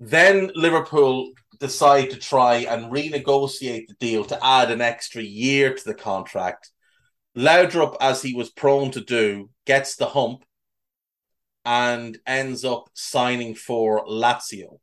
Then 0.00 0.50
Liverpool 0.56 1.30
decide 1.60 2.10
to 2.10 2.16
try 2.16 2.56
and 2.56 2.90
renegotiate 2.90 3.86
the 3.86 3.94
deal 4.00 4.24
to 4.24 4.44
add 4.44 4.72
an 4.72 4.80
extra 4.80 5.22
year 5.22 5.72
to 5.72 5.84
the 5.84 5.94
contract. 5.94 6.72
Laudrup, 7.36 7.96
as 8.00 8.22
he 8.22 8.34
was 8.34 8.50
prone 8.50 8.90
to 8.90 9.00
do, 9.00 9.50
gets 9.66 9.94
the 9.94 10.06
hump 10.06 10.44
and 11.64 12.18
ends 12.26 12.64
up 12.64 12.88
signing 12.94 13.54
for 13.54 14.04
Lazio. 14.04 14.80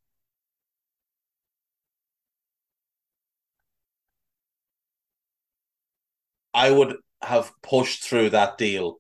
I 6.58 6.72
would 6.72 6.96
have 7.22 7.52
pushed 7.62 8.04
through 8.04 8.32
that 8.32 8.58
deal 8.58 8.98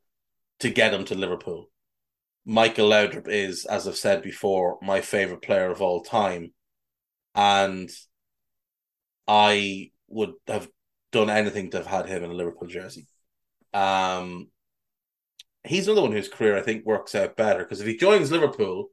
to 0.59 0.69
get 0.69 0.93
him 0.93 1.05
to 1.05 1.15
Liverpool. 1.15 1.71
Michael 2.45 2.89
Laudrup 2.89 3.27
is, 3.27 3.65
as 3.65 3.87
I've 3.87 3.97
said 3.97 4.21
before, 4.21 4.77
my 4.83 5.01
favorite 5.01 5.41
player 5.41 5.71
of 5.71 5.81
all 5.81 6.03
time 6.03 6.53
and 7.33 7.89
I 9.27 9.89
would 10.07 10.33
have 10.47 10.69
done 11.11 11.31
anything 11.31 11.71
to 11.71 11.77
have 11.77 11.87
had 11.87 12.05
him 12.05 12.23
in 12.23 12.29
a 12.29 12.35
Liverpool 12.35 12.67
jersey. 12.67 13.07
Um, 13.73 14.49
he's 15.63 15.87
another 15.87 16.03
one 16.03 16.11
whose 16.11 16.29
career 16.29 16.55
I 16.55 16.61
think 16.61 16.85
works 16.85 17.15
out 17.15 17.35
better 17.35 17.63
because 17.63 17.81
if 17.81 17.87
he 17.87 17.97
joins 17.97 18.31
Liverpool, 18.31 18.89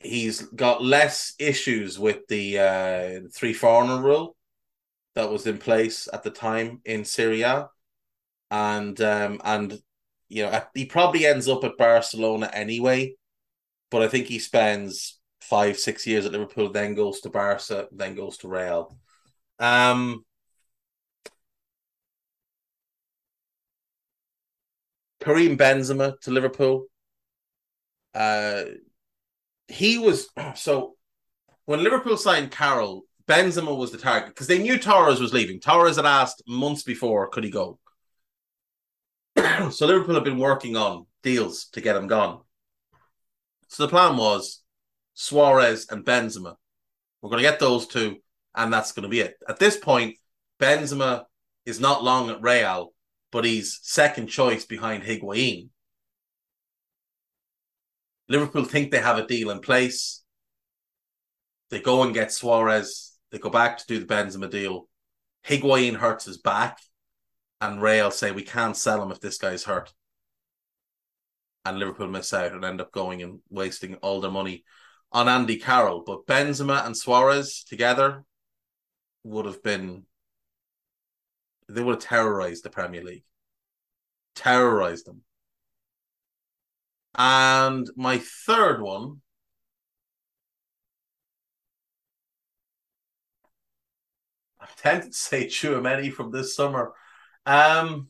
he's 0.00 0.40
got 0.40 0.82
less 0.82 1.34
issues 1.38 1.98
with 1.98 2.26
the 2.28 2.58
uh, 2.58 3.20
three 3.34 3.52
foreigner 3.52 4.00
rule 4.00 4.36
that 5.14 5.30
was 5.30 5.46
in 5.46 5.58
place 5.58 6.08
at 6.12 6.22
the 6.22 6.30
time 6.30 6.80
in 6.84 7.04
Serie 7.04 7.42
A, 7.42 7.68
and 8.50 9.00
um, 9.00 9.40
and 9.44 9.78
you 10.28 10.44
know 10.44 10.62
he 10.74 10.86
probably 10.86 11.26
ends 11.26 11.48
up 11.48 11.64
at 11.64 11.76
Barcelona 11.76 12.50
anyway, 12.52 13.14
but 13.90 14.02
I 14.02 14.08
think 14.08 14.26
he 14.26 14.38
spends 14.38 15.20
five, 15.40 15.78
six 15.78 16.06
years 16.06 16.24
at 16.24 16.32
Liverpool, 16.32 16.70
then 16.70 16.94
goes 16.94 17.20
to 17.20 17.30
Barca, 17.30 17.88
then 17.92 18.14
goes 18.14 18.38
to 18.38 18.48
Real. 18.48 18.96
Um, 19.58 20.24
Karim 25.20 25.56
Benzema 25.56 26.18
to 26.20 26.30
Liverpool. 26.30 26.86
Uh, 28.14 28.64
he 29.68 29.98
was 29.98 30.28
so 30.54 30.96
when 31.64 31.82
Liverpool 31.82 32.16
signed 32.16 32.50
Carroll, 32.50 33.04
Benzema 33.32 33.74
was 33.74 33.90
the 33.90 33.96
target 33.96 34.28
because 34.28 34.46
they 34.46 34.58
knew 34.58 34.78
Torres 34.78 35.18
was 35.18 35.32
leaving. 35.32 35.58
Torres 35.58 35.96
had 35.96 36.04
asked 36.04 36.42
months 36.46 36.82
before, 36.82 37.28
could 37.28 37.44
he 37.44 37.50
go? 37.50 37.78
so 39.70 39.86
Liverpool 39.86 40.16
had 40.16 40.24
been 40.24 40.38
working 40.38 40.76
on 40.76 41.06
deals 41.22 41.64
to 41.72 41.80
get 41.80 41.96
him 41.96 42.08
gone. 42.08 42.42
So 43.68 43.84
the 43.84 43.88
plan 43.88 44.18
was 44.18 44.62
Suarez, 45.14 45.86
and 45.90 46.04
Benzema. 46.04 46.56
We're 47.22 47.30
going 47.30 47.42
to 47.42 47.48
get 47.48 47.58
those 47.58 47.86
two, 47.86 48.18
and 48.54 48.70
that's 48.70 48.92
going 48.92 49.04
to 49.04 49.08
be 49.08 49.20
it. 49.20 49.36
At 49.48 49.58
this 49.58 49.78
point, 49.78 50.16
Benzema 50.60 51.24
is 51.64 51.80
not 51.80 52.04
long 52.04 52.28
at 52.28 52.42
Real, 52.42 52.92
but 53.30 53.46
he's 53.46 53.80
second 53.82 54.26
choice 54.26 54.66
behind 54.66 55.04
Higuain. 55.04 55.68
Liverpool 58.28 58.64
think 58.64 58.90
they 58.90 59.00
have 59.00 59.16
a 59.16 59.26
deal 59.26 59.50
in 59.50 59.60
place. 59.60 60.22
They 61.70 61.80
go 61.80 62.02
and 62.02 62.12
get 62.12 62.30
Suarez. 62.30 63.11
They 63.32 63.38
go 63.38 63.50
back 63.50 63.78
to 63.78 63.86
do 63.86 63.98
the 63.98 64.06
Benzema 64.06 64.48
deal. 64.48 64.88
Higuain 65.46 65.96
hurts 65.96 66.26
his 66.26 66.38
back, 66.38 66.78
and 67.60 67.82
Real 67.82 68.10
say 68.10 68.30
we 68.30 68.42
can't 68.42 68.76
sell 68.76 69.02
him 69.02 69.10
if 69.10 69.20
this 69.20 69.38
guy's 69.38 69.64
hurt. 69.64 69.92
And 71.64 71.78
Liverpool 71.78 72.08
miss 72.08 72.32
out 72.32 72.52
and 72.52 72.64
end 72.64 72.80
up 72.80 72.92
going 72.92 73.22
and 73.22 73.40
wasting 73.48 73.94
all 73.96 74.20
their 74.20 74.30
money 74.30 74.64
on 75.10 75.28
Andy 75.28 75.56
Carroll, 75.56 76.02
but 76.04 76.26
Benzema 76.26 76.86
and 76.86 76.96
Suarez 76.96 77.64
together 77.64 78.24
would 79.24 79.46
have 79.46 79.62
been 79.62 80.04
they 81.68 81.82
would 81.82 81.94
have 81.94 82.02
terrorized 82.02 82.64
the 82.64 82.70
Premier 82.70 83.02
League. 83.02 83.24
Terrorized 84.34 85.06
them. 85.06 85.22
And 87.14 87.88
my 87.96 88.18
third 88.18 88.82
one 88.82 89.20
I'm 94.68 94.68
tempted 94.76 95.12
to 95.12 95.18
say 95.18 95.46
Tchouameni 95.46 96.12
from 96.12 96.30
this 96.30 96.54
summer. 96.54 96.92
Um, 97.44 98.08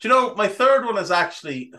do 0.00 0.08
you 0.08 0.14
know 0.14 0.34
my 0.34 0.48
third 0.48 0.84
one 0.84 0.98
is 0.98 1.10
actually 1.10 1.72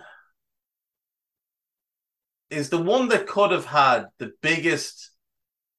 is 2.49 2.69
the 2.69 2.81
one 2.81 3.07
that 3.09 3.27
could 3.27 3.51
have 3.51 3.65
had 3.65 4.05
the 4.19 4.31
biggest, 4.41 5.11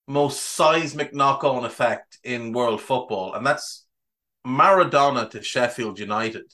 most 0.08 0.40
seismic 0.40 1.14
knock 1.14 1.44
on 1.44 1.64
effect 1.64 2.18
in 2.24 2.52
world 2.52 2.80
football, 2.80 3.34
and 3.34 3.46
that's 3.46 3.86
Maradona 4.44 5.30
to 5.30 5.42
Sheffield 5.42 5.98
United. 5.98 6.52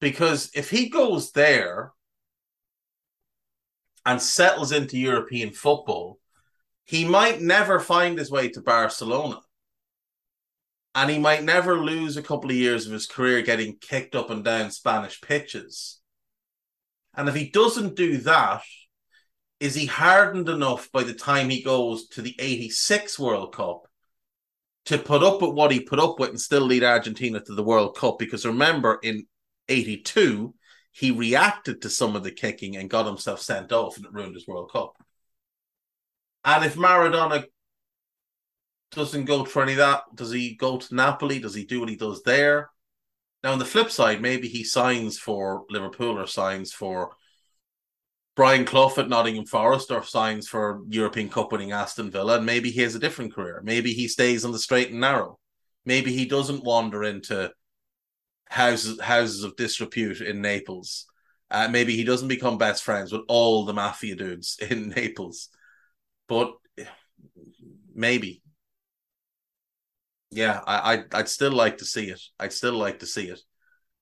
Because 0.00 0.50
if 0.54 0.70
he 0.70 0.88
goes 0.88 1.30
there 1.32 1.92
and 4.04 4.20
settles 4.20 4.72
into 4.72 4.98
European 4.98 5.52
football, 5.52 6.18
he 6.84 7.04
might 7.04 7.40
never 7.40 7.80
find 7.80 8.18
his 8.18 8.30
way 8.30 8.48
to 8.50 8.60
Barcelona. 8.60 9.40
and 10.94 11.10
he 11.10 11.18
might 11.18 11.42
never 11.42 11.78
lose 11.78 12.16
a 12.16 12.22
couple 12.22 12.50
of 12.50 12.56
years 12.56 12.86
of 12.86 12.92
his 12.92 13.06
career 13.06 13.42
getting 13.42 13.76
kicked 13.78 14.14
up 14.14 14.30
and 14.30 14.44
down 14.44 14.70
Spanish 14.70 15.20
pitches. 15.20 16.00
And 17.14 17.28
if 17.28 17.34
he 17.34 17.50
doesn't 17.50 17.96
do 17.96 18.18
that, 18.18 18.62
is 19.60 19.74
he 19.74 19.86
hardened 19.86 20.48
enough 20.48 20.90
by 20.92 21.02
the 21.04 21.14
time 21.14 21.48
he 21.48 21.62
goes 21.62 22.08
to 22.08 22.22
the 22.22 22.34
86 22.38 23.18
World 23.18 23.54
Cup 23.54 23.86
to 24.86 24.98
put 24.98 25.22
up 25.22 25.40
with 25.40 25.52
what 25.52 25.70
he 25.70 25.80
put 25.80 26.00
up 26.00 26.18
with 26.18 26.30
and 26.30 26.40
still 26.40 26.62
lead 26.62 26.84
Argentina 26.84 27.40
to 27.40 27.54
the 27.54 27.62
World 27.62 27.96
Cup? 27.96 28.18
Because 28.18 28.44
remember, 28.44 28.98
in 29.02 29.26
82, 29.68 30.54
he 30.90 31.10
reacted 31.10 31.80
to 31.82 31.90
some 31.90 32.16
of 32.16 32.22
the 32.22 32.32
kicking 32.32 32.76
and 32.76 32.90
got 32.90 33.06
himself 33.06 33.40
sent 33.40 33.72
off, 33.72 33.96
and 33.96 34.04
it 34.04 34.12
ruined 34.12 34.34
his 34.34 34.46
World 34.46 34.70
Cup. 34.72 35.01
And 36.44 36.64
if 36.64 36.74
Maradona 36.74 37.44
doesn't 38.90 39.24
go 39.24 39.44
for 39.44 39.62
any 39.62 39.72
of 39.72 39.78
that, 39.78 40.02
does 40.14 40.32
he 40.32 40.54
go 40.54 40.76
to 40.78 40.94
Napoli? 40.94 41.38
Does 41.38 41.54
he 41.54 41.64
do 41.64 41.80
what 41.80 41.88
he 41.88 41.96
does 41.96 42.22
there? 42.22 42.70
Now, 43.42 43.52
on 43.52 43.58
the 43.58 43.64
flip 43.64 43.90
side, 43.90 44.22
maybe 44.22 44.48
he 44.48 44.64
signs 44.64 45.18
for 45.18 45.64
Liverpool 45.68 46.18
or 46.18 46.26
signs 46.26 46.72
for 46.72 47.12
Brian 48.34 48.64
Clough 48.64 48.94
at 48.98 49.08
Nottingham 49.08 49.46
Forest 49.46 49.90
or 49.90 50.02
signs 50.02 50.48
for 50.48 50.82
European 50.88 51.28
Cup 51.28 51.52
winning 51.52 51.72
Aston 51.72 52.10
Villa, 52.10 52.36
and 52.36 52.46
maybe 52.46 52.70
he 52.70 52.80
has 52.82 52.94
a 52.94 53.00
different 53.00 53.34
career. 53.34 53.60
Maybe 53.64 53.92
he 53.92 54.08
stays 54.08 54.44
on 54.44 54.52
the 54.52 54.58
straight 54.58 54.90
and 54.90 55.00
narrow. 55.00 55.38
Maybe 55.84 56.12
he 56.12 56.24
doesn't 56.24 56.64
wander 56.64 57.02
into 57.02 57.52
houses 58.48 59.00
houses 59.00 59.44
of 59.44 59.56
disrepute 59.56 60.20
in 60.20 60.40
Naples. 60.40 61.06
Uh, 61.50 61.68
maybe 61.68 61.96
he 61.96 62.04
doesn't 62.04 62.28
become 62.28 62.56
best 62.56 62.82
friends 62.82 63.12
with 63.12 63.22
all 63.28 63.64
the 63.64 63.74
mafia 63.74 64.14
dudes 64.14 64.56
in 64.70 64.90
Naples. 64.90 65.48
But 66.28 66.56
maybe. 67.94 68.42
Yeah, 70.30 70.60
I, 70.66 70.92
I'd, 70.92 71.14
I'd 71.14 71.28
still 71.28 71.52
like 71.52 71.78
to 71.78 71.84
see 71.84 72.08
it. 72.08 72.20
I'd 72.40 72.52
still 72.52 72.74
like 72.74 73.00
to 73.00 73.06
see 73.06 73.28
it. 73.28 73.40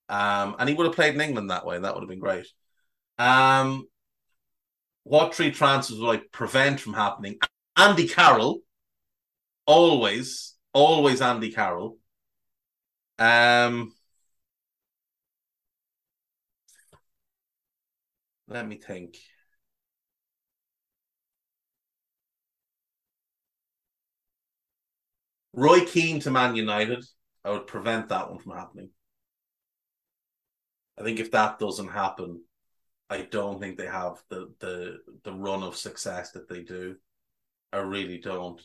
Um, 0.09 0.57
and 0.59 0.69
he 0.69 0.75
would 0.75 0.87
have 0.87 0.95
played 0.97 1.15
in 1.15 1.21
England 1.21 1.51
that 1.51 1.67
way, 1.67 1.79
that 1.79 1.95
would 1.95 2.03
have 2.03 2.11
been 2.11 2.21
great. 2.21 2.47
Um, 3.19 3.87
what 5.05 5.35
three 5.35 5.51
transfers 5.51 5.99
would 5.99 6.21
I 6.21 6.23
prevent 6.33 6.81
from 6.81 6.95
happening? 6.95 7.39
Andy 7.77 8.09
Carroll, 8.09 8.61
always, 9.67 10.55
always 10.73 11.21
Andy 11.21 11.51
Carroll. 11.53 11.97
Um, 13.19 13.93
let 18.49 18.67
me 18.67 18.77
think. 18.77 19.17
Roy 25.61 25.85
Keane 25.85 26.21
to 26.21 26.31
Man 26.31 26.57
United, 26.57 27.05
I 27.45 27.51
would 27.51 27.67
prevent 27.67 28.09
that 28.09 28.31
one 28.31 28.39
from 28.39 28.53
happening. 28.53 28.89
I 30.99 31.03
think 31.03 31.21
if 31.21 31.31
that 31.33 31.59
doesn't 31.59 31.89
happen, 31.89 32.43
I 33.11 33.29
don't 33.31 33.61
think 33.61 33.77
they 33.77 33.87
have 33.87 34.23
the 34.31 34.55
the 34.61 35.01
the 35.23 35.35
run 35.35 35.63
of 35.63 35.77
success 35.77 36.31
that 36.31 36.49
they 36.49 36.63
do. 36.63 36.97
I 37.75 37.81
really 37.81 38.17
don't. 38.17 38.59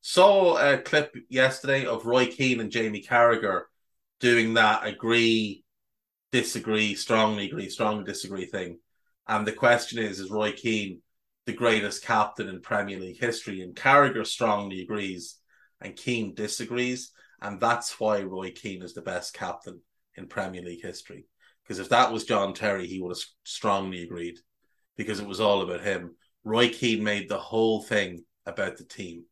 Saw 0.00 0.56
a 0.56 0.78
clip 0.78 1.14
yesterday 1.28 1.84
of 1.84 2.06
Roy 2.06 2.24
Keane 2.24 2.60
and 2.60 2.70
Jamie 2.70 3.02
Carragher 3.02 3.64
doing 4.18 4.54
that 4.54 4.86
agree, 4.86 5.62
disagree, 6.32 6.94
strongly 6.94 7.48
agree, 7.48 7.68
strongly 7.68 8.04
disagree 8.04 8.46
thing. 8.46 8.78
And 9.28 9.46
the 9.46 9.52
question 9.52 9.98
is, 9.98 10.20
is 10.20 10.30
Roy 10.30 10.52
Keane 10.52 11.02
the 11.44 11.52
greatest 11.52 12.02
captain 12.02 12.48
in 12.48 12.62
Premier 12.62 12.98
League 12.98 13.20
history? 13.20 13.60
And 13.60 13.76
Carragher 13.76 14.26
strongly 14.26 14.80
agrees 14.80 15.36
and 15.80 15.96
Keane 15.96 16.34
disagrees. 16.34 17.12
And 17.40 17.60
that's 17.60 17.98
why 18.00 18.22
Roy 18.22 18.50
Keane 18.50 18.82
is 18.82 18.94
the 18.94 19.02
best 19.02 19.34
captain 19.34 19.80
in 20.16 20.26
Premier 20.26 20.62
League 20.62 20.82
history. 20.82 21.26
Because 21.62 21.78
if 21.78 21.88
that 21.90 22.12
was 22.12 22.24
John 22.24 22.54
Terry, 22.54 22.86
he 22.86 23.00
would 23.00 23.10
have 23.10 23.24
strongly 23.44 24.02
agreed 24.02 24.38
because 24.96 25.20
it 25.20 25.26
was 25.26 25.40
all 25.40 25.62
about 25.62 25.82
him. 25.82 26.14
Roy 26.44 26.68
Keane 26.68 27.02
made 27.02 27.28
the 27.28 27.38
whole 27.38 27.82
thing 27.82 28.24
about 28.46 28.76
the 28.76 28.84
team, 28.84 29.24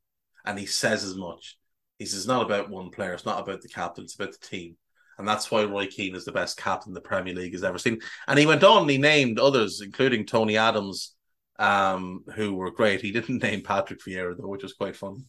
and 0.44 0.58
he 0.58 0.66
says 0.66 1.04
as 1.04 1.14
much. 1.14 1.58
He 1.98 2.06
says 2.06 2.20
it's 2.20 2.26
not 2.26 2.44
about 2.44 2.70
one 2.70 2.90
player, 2.90 3.12
it's 3.12 3.26
not 3.26 3.40
about 3.40 3.60
the 3.60 3.68
captain, 3.68 4.04
it's 4.04 4.14
about 4.14 4.32
the 4.32 4.46
team. 4.46 4.76
And 5.18 5.28
that's 5.28 5.50
why 5.50 5.64
Roy 5.64 5.86
Keane 5.86 6.16
is 6.16 6.24
the 6.24 6.32
best 6.32 6.56
captain 6.56 6.94
the 6.94 7.00
Premier 7.00 7.34
League 7.34 7.52
has 7.52 7.62
ever 7.62 7.78
seen. 7.78 8.00
And 8.26 8.38
he 8.38 8.46
went 8.46 8.64
on 8.64 8.88
he 8.88 8.98
named 8.98 9.38
others, 9.38 9.82
including 9.82 10.24
Tony 10.24 10.56
Adams, 10.56 11.14
um, 11.58 12.24
who 12.34 12.54
were 12.54 12.70
great. 12.70 13.02
He 13.02 13.12
didn't 13.12 13.42
name 13.42 13.62
Patrick 13.62 14.00
Vieira, 14.00 14.34
though, 14.36 14.48
which 14.48 14.62
was 14.62 14.72
quite 14.72 14.96
fun. 14.96 15.24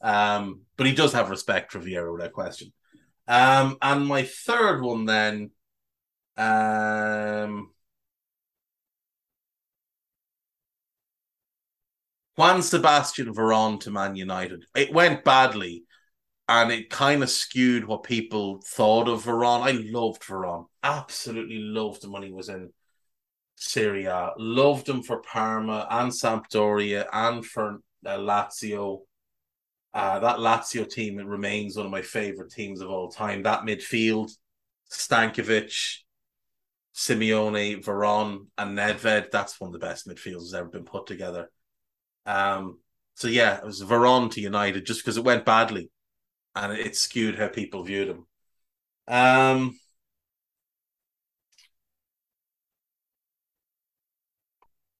Um, 0.00 0.62
but 0.76 0.86
he 0.86 0.94
does 0.94 1.12
have 1.12 1.30
respect 1.30 1.72
for 1.72 1.80
Vieira 1.80 2.12
without 2.12 2.32
question. 2.32 2.72
Um, 3.28 3.76
and 3.82 4.06
my 4.06 4.22
third 4.22 4.82
one 4.82 5.04
then 5.04 5.50
um, 6.36 7.70
Juan 12.36 12.62
Sebastian 12.62 13.34
Veron 13.34 13.80
to 13.80 13.90
Man 13.90 14.14
United. 14.14 14.66
It 14.74 14.92
went 14.92 15.24
badly 15.24 15.84
and 16.48 16.70
it 16.70 16.90
kind 16.90 17.22
of 17.22 17.30
skewed 17.30 17.86
what 17.86 18.02
people 18.02 18.62
thought 18.64 19.08
of 19.08 19.24
Veron. 19.24 19.62
I 19.62 19.72
loved 19.90 20.22
Veron. 20.22 20.66
Absolutely 20.82 21.58
loved 21.58 22.04
him 22.04 22.12
when 22.12 22.22
he 22.22 22.30
was 22.30 22.48
in 22.48 22.70
Serie 23.56 24.04
A. 24.04 24.32
Loved 24.36 24.88
him 24.88 25.02
for 25.02 25.22
Parma 25.22 25.86
and 25.90 26.12
Sampdoria 26.12 27.06
and 27.12 27.44
for 27.44 27.80
uh, 28.04 28.18
Lazio. 28.18 29.05
Uh, 29.94 30.18
that 30.18 30.38
Lazio 30.38 30.88
team 30.88 31.18
it 31.18 31.26
remains 31.26 31.76
one 31.76 31.86
of 31.86 31.92
my 31.92 32.02
favorite 32.02 32.52
teams 32.52 32.80
of 32.80 32.90
all 32.90 33.10
time. 33.10 33.42
That 33.42 33.62
midfield, 33.62 34.30
Stankovic, 34.90 35.98
Simeone, 36.94 37.82
Veron, 37.82 38.46
and 38.58 38.76
Nedved. 38.76 39.30
That's 39.30 39.60
one 39.60 39.68
of 39.68 39.72
the 39.72 39.78
best 39.86 40.06
midfielders 40.06 40.50
that's 40.50 40.54
ever 40.54 40.68
been 40.68 40.84
put 40.84 41.06
together. 41.06 41.50
Um, 42.26 42.78
so 43.14 43.28
yeah, 43.28 43.56
it 43.58 43.64
was 43.64 43.82
Veron 43.82 44.30
to 44.32 44.40
United 44.40 44.84
just 44.84 45.02
because 45.02 45.16
it 45.16 45.24
went 45.24 45.44
badly, 45.46 45.90
and 46.54 46.72
it 46.72 46.96
skewed 46.96 47.38
how 47.38 47.48
people 47.48 47.82
viewed 47.82 48.08
him. 48.08 48.26
Um, 49.08 49.78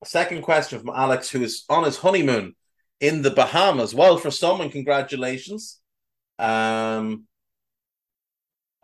second 0.04 0.42
question 0.42 0.78
from 0.78 0.90
Alex, 0.94 1.30
who 1.30 1.42
is 1.42 1.64
on 1.68 1.84
his 1.84 1.98
honeymoon 1.98 2.54
in 3.00 3.22
the 3.22 3.30
Bahamas. 3.30 3.94
Well, 3.94 4.18
for 4.18 4.30
someone, 4.30 4.70
congratulations. 4.70 5.80
Um, 6.38 7.26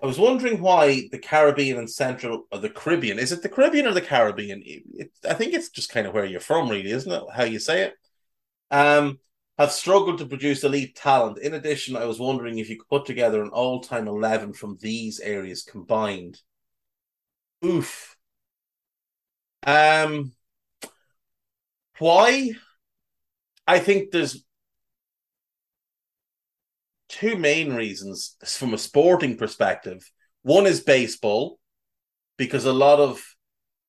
I 0.03 0.07
was 0.07 0.19
wondering 0.19 0.61
why 0.61 1.09
the 1.13 1.19
Caribbean 1.19 1.79
and 1.79 1.91
Central 1.91 2.47
or 2.51 2.59
the 2.59 2.69
Caribbean 2.69 3.19
is 3.19 3.31
it 3.31 3.43
the 3.43 3.49
Caribbean 3.49 3.87
or 3.87 3.93
the 3.93 4.01
Caribbean? 4.01 4.63
It, 4.65 4.83
it, 4.95 5.11
I 5.29 5.35
think 5.35 5.55
it's 5.55 5.69
just 5.69 5.91
kind 5.91 6.07
of 6.07 6.15
where 6.15 6.25
you're 6.25 6.41
from, 6.41 6.69
really, 6.69 6.91
isn't 6.91 7.13
it? 7.13 7.23
How 7.33 7.45
you 7.45 7.59
say 7.59 7.83
it. 7.83 7.95
Um, 8.71 9.19
have 9.59 9.71
struggled 9.71 10.19
to 10.19 10.27
produce 10.27 10.65
elite 10.65 10.97
talent. 10.97 11.39
In 11.39 11.55
addition, 11.55 11.95
I 11.95 12.07
was 12.07 12.19
wondering 12.19 12.59
if 12.59 12.69
you 12.69 12.79
could 12.79 12.89
put 12.89 13.07
together 13.07 13.43
an 13.43 13.51
all-time 13.51 14.09
eleven 14.09 14.53
from 14.55 14.79
these 14.81 15.21
areas 15.21 15.63
combined. 15.63 16.41
Oof. 17.65 18.17
Um, 19.65 20.33
why? 21.99 22.53
I 23.73 23.79
think 23.79 24.11
there's 24.11 24.45
two 27.09 27.37
main 27.37 27.73
reasons 27.73 28.37
from 28.45 28.75
a 28.75 28.79
sporting 28.79 29.39
perspective. 29.39 30.03
One 30.43 30.67
is 30.67 30.81
baseball, 30.83 31.59
because 32.37 32.67
a 32.67 32.73
lot 32.75 33.01
of 33.01 33.23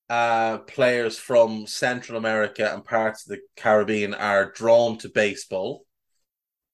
uh, 0.10 0.60
players 0.60 1.20
from 1.20 1.68
Central 1.68 2.18
America 2.18 2.72
and 2.74 2.86
parts 2.86 3.26
of 3.26 3.36
the 3.36 3.42
Caribbean 3.58 4.14
are 4.14 4.54
drawn 4.54 4.98
to 5.00 5.10
baseball. 5.10 5.86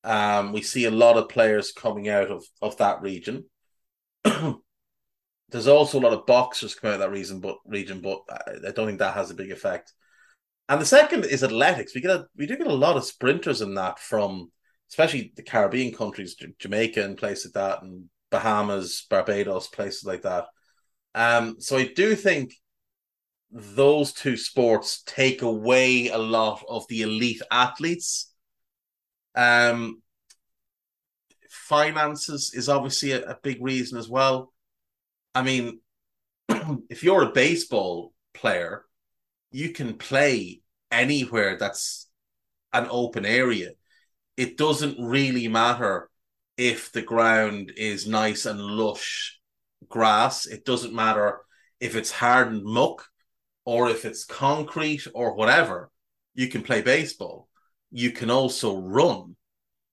Um, 0.04 0.54
we 0.54 0.62
see 0.62 0.86
a 0.86 0.92
lot 0.92 1.18
of 1.18 1.30
players 1.30 1.72
coming 1.72 2.10
out 2.10 2.30
of, 2.30 2.46
of 2.62 2.78
that 2.78 3.02
region. 3.02 3.46
There's 4.24 5.68
also 5.68 6.00
a 6.00 6.06
lot 6.06 6.14
of 6.14 6.28
boxers 6.28 6.76
coming 6.76 6.94
out 6.94 7.02
of 7.02 7.10
that 7.10 7.18
region, 7.18 7.40
but 7.40 7.58
region, 7.66 8.02
but 8.02 8.20
I 8.30 8.70
don't 8.70 8.86
think 8.86 9.00
that 9.00 9.16
has 9.16 9.32
a 9.32 9.42
big 9.42 9.50
effect. 9.50 9.94
And 10.70 10.80
the 10.80 10.86
second 10.86 11.26
is 11.26 11.44
athletics. 11.44 11.96
We 11.96 12.02
get 12.02 12.12
a, 12.12 12.26
we 12.38 12.46
do 12.46 12.56
get 12.56 12.68
a 12.68 12.74
lot 12.74 12.96
of 12.96 13.04
sprinters 13.04 13.62
in 13.62 13.74
that 13.74 14.00
from 14.00 14.52
especially 14.90 15.34
the 15.36 15.44
Caribbean 15.44 15.94
countries, 15.94 16.36
Jamaica 16.60 17.04
and 17.04 17.18
places 17.18 17.46
like 17.48 17.54
that, 17.54 17.84
and 17.84 18.06
Bahamas, 18.32 19.06
Barbados, 19.10 19.68
places 19.68 20.04
like 20.04 20.24
that. 20.24 20.46
Um, 21.16 21.56
so 21.60 21.78
I 21.78 21.92
do 21.96 22.16
think 22.16 22.54
those 23.52 24.14
two 24.14 24.38
sports 24.38 25.04
take 25.06 25.42
away 25.42 26.10
a 26.10 26.18
lot 26.18 26.64
of 26.68 26.88
the 26.88 27.02
elite 27.02 27.42
athletes. 27.52 28.32
Um, 29.36 30.02
finances 31.50 32.52
is 32.54 32.70
obviously 32.70 33.12
a, 33.12 33.32
a 33.32 33.38
big 33.42 33.64
reason 33.64 33.98
as 33.98 34.08
well. 34.08 34.54
I 35.34 35.44
mean, 35.44 35.82
if 36.90 37.04
you're 37.04 37.24
a 37.24 37.32
baseball 37.32 38.14
player, 38.34 38.86
you 39.52 39.70
can 39.70 39.96
play 39.96 40.59
anywhere 40.92 41.58
that's 41.58 42.10
an 42.74 42.88
open 42.90 43.26
area 43.26 43.72
it 44.38 44.58
doesn't 44.58 44.98
really 45.04 45.48
matter 45.48 46.10
if 46.56 46.92
the 46.92 47.02
ground 47.02 47.72
is 47.78 48.08
nice 48.08 48.46
and 48.46 48.60
lush 48.60 49.40
grass. 49.88 50.46
It 50.46 50.66
doesn't 50.66 50.94
matter 50.94 51.40
if 51.80 51.96
it's 51.96 52.12
hardened 52.12 52.64
muck 52.64 53.08
or 53.66 53.90
if 53.90 54.06
it's 54.06 54.26
concrete 54.26 55.08
or 55.14 55.36
whatever. 55.36 55.90
You 56.36 56.48
can 56.48 56.64
play 56.64 56.82
baseball. 56.82 57.48
You 57.92 58.12
can 58.12 58.30
also 58.30 58.78
run. 58.78 59.36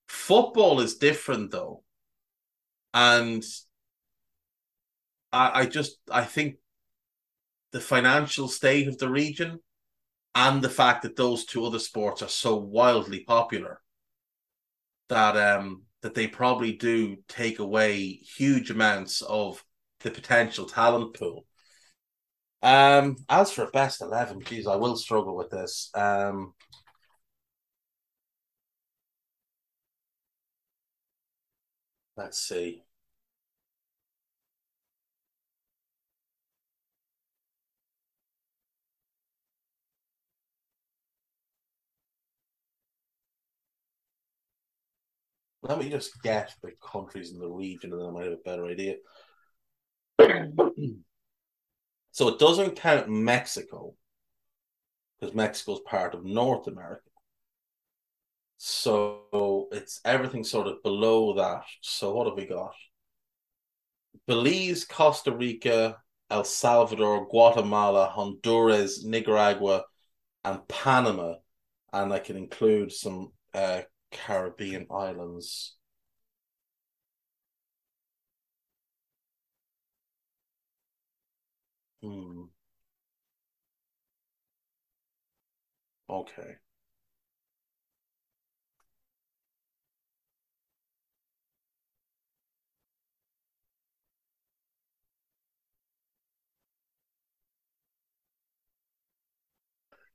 Football 0.08 0.80
is 0.80 0.96
different 0.96 1.50
though. 1.50 1.82
And 2.92 3.44
I, 5.32 5.60
I 5.60 5.66
just 5.66 5.98
I 6.10 6.24
think 6.24 6.56
the 7.72 7.80
financial 7.80 8.48
state 8.48 8.88
of 8.88 8.98
the 8.98 9.08
region 9.08 9.60
and 10.36 10.62
the 10.62 10.68
fact 10.68 11.02
that 11.02 11.16
those 11.16 11.46
two 11.46 11.64
other 11.64 11.78
sports 11.80 12.22
are 12.22 12.28
so 12.28 12.54
wildly 12.56 13.24
popular 13.24 13.80
that 15.08 15.36
um 15.36 15.82
that 16.02 16.14
they 16.14 16.28
probably 16.28 16.72
do 16.72 17.16
take 17.26 17.58
away 17.58 18.20
huge 18.36 18.70
amounts 18.70 19.22
of 19.22 19.64
the 20.00 20.10
potential 20.10 20.66
talent 20.66 21.14
pool. 21.18 21.46
Um, 22.62 23.16
as 23.28 23.50
for 23.50 23.70
best 23.70 24.02
eleven, 24.02 24.40
geez, 24.42 24.66
I 24.66 24.76
will 24.76 24.96
struggle 24.96 25.36
with 25.36 25.50
this. 25.50 25.90
Um, 25.94 26.54
let's 32.16 32.38
see. 32.38 32.85
Let 45.68 45.78
me 45.78 45.90
just 45.90 46.22
get 46.22 46.54
the 46.62 46.72
countries 46.80 47.32
in 47.32 47.38
the 47.38 47.48
region 47.48 47.92
and 47.92 48.00
then 48.00 48.08
I 48.08 48.12
might 48.12 48.24
have 48.24 48.34
a 48.34 48.36
better 48.36 48.66
idea. 48.66 48.96
so 52.12 52.28
it 52.28 52.38
doesn't 52.38 52.76
count 52.76 53.08
Mexico 53.08 53.94
because 55.18 55.34
Mexico's 55.34 55.80
part 55.80 56.14
of 56.14 56.24
North 56.24 56.68
America. 56.68 57.02
So 58.58 59.68
it's 59.72 60.00
everything 60.04 60.44
sort 60.44 60.66
of 60.66 60.82
below 60.82 61.34
that. 61.34 61.64
So 61.80 62.14
what 62.14 62.26
have 62.26 62.36
we 62.36 62.46
got? 62.46 62.74
Belize, 64.26 64.84
Costa 64.84 65.32
Rica, 65.32 65.96
El 66.30 66.44
Salvador, 66.44 67.26
Guatemala, 67.28 68.06
Honduras, 68.06 69.04
Nicaragua, 69.04 69.84
and 70.44 70.66
Panama. 70.68 71.34
And 71.92 72.12
I 72.12 72.18
can 72.18 72.36
include 72.36 72.92
some 72.92 73.32
uh, 73.52 73.82
Caribbean 74.16 74.86
islands. 74.90 75.76
Hmm. 82.02 82.46
Okay. 86.08 86.58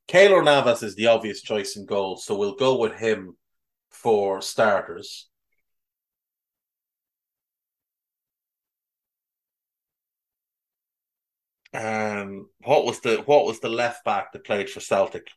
Keylor 0.08 0.44
Navas 0.44 0.84
is 0.84 0.94
the 0.96 1.08
obvious 1.08 1.42
choice 1.42 1.76
in 1.76 1.86
goal, 1.88 2.18
so 2.18 2.36
we'll 2.38 2.56
go 2.56 2.78
with 2.78 2.94
him 3.00 3.36
for 4.02 4.42
starters. 4.42 5.30
Um, 11.74 12.50
what 12.64 12.86
was 12.86 13.00
the 13.02 13.18
what 13.26 13.46
was 13.46 13.60
the 13.60 13.70
left 13.70 14.04
back 14.04 14.34
that 14.34 14.44
played 14.44 14.70
for 14.70 14.82
Celtic? 14.82 15.28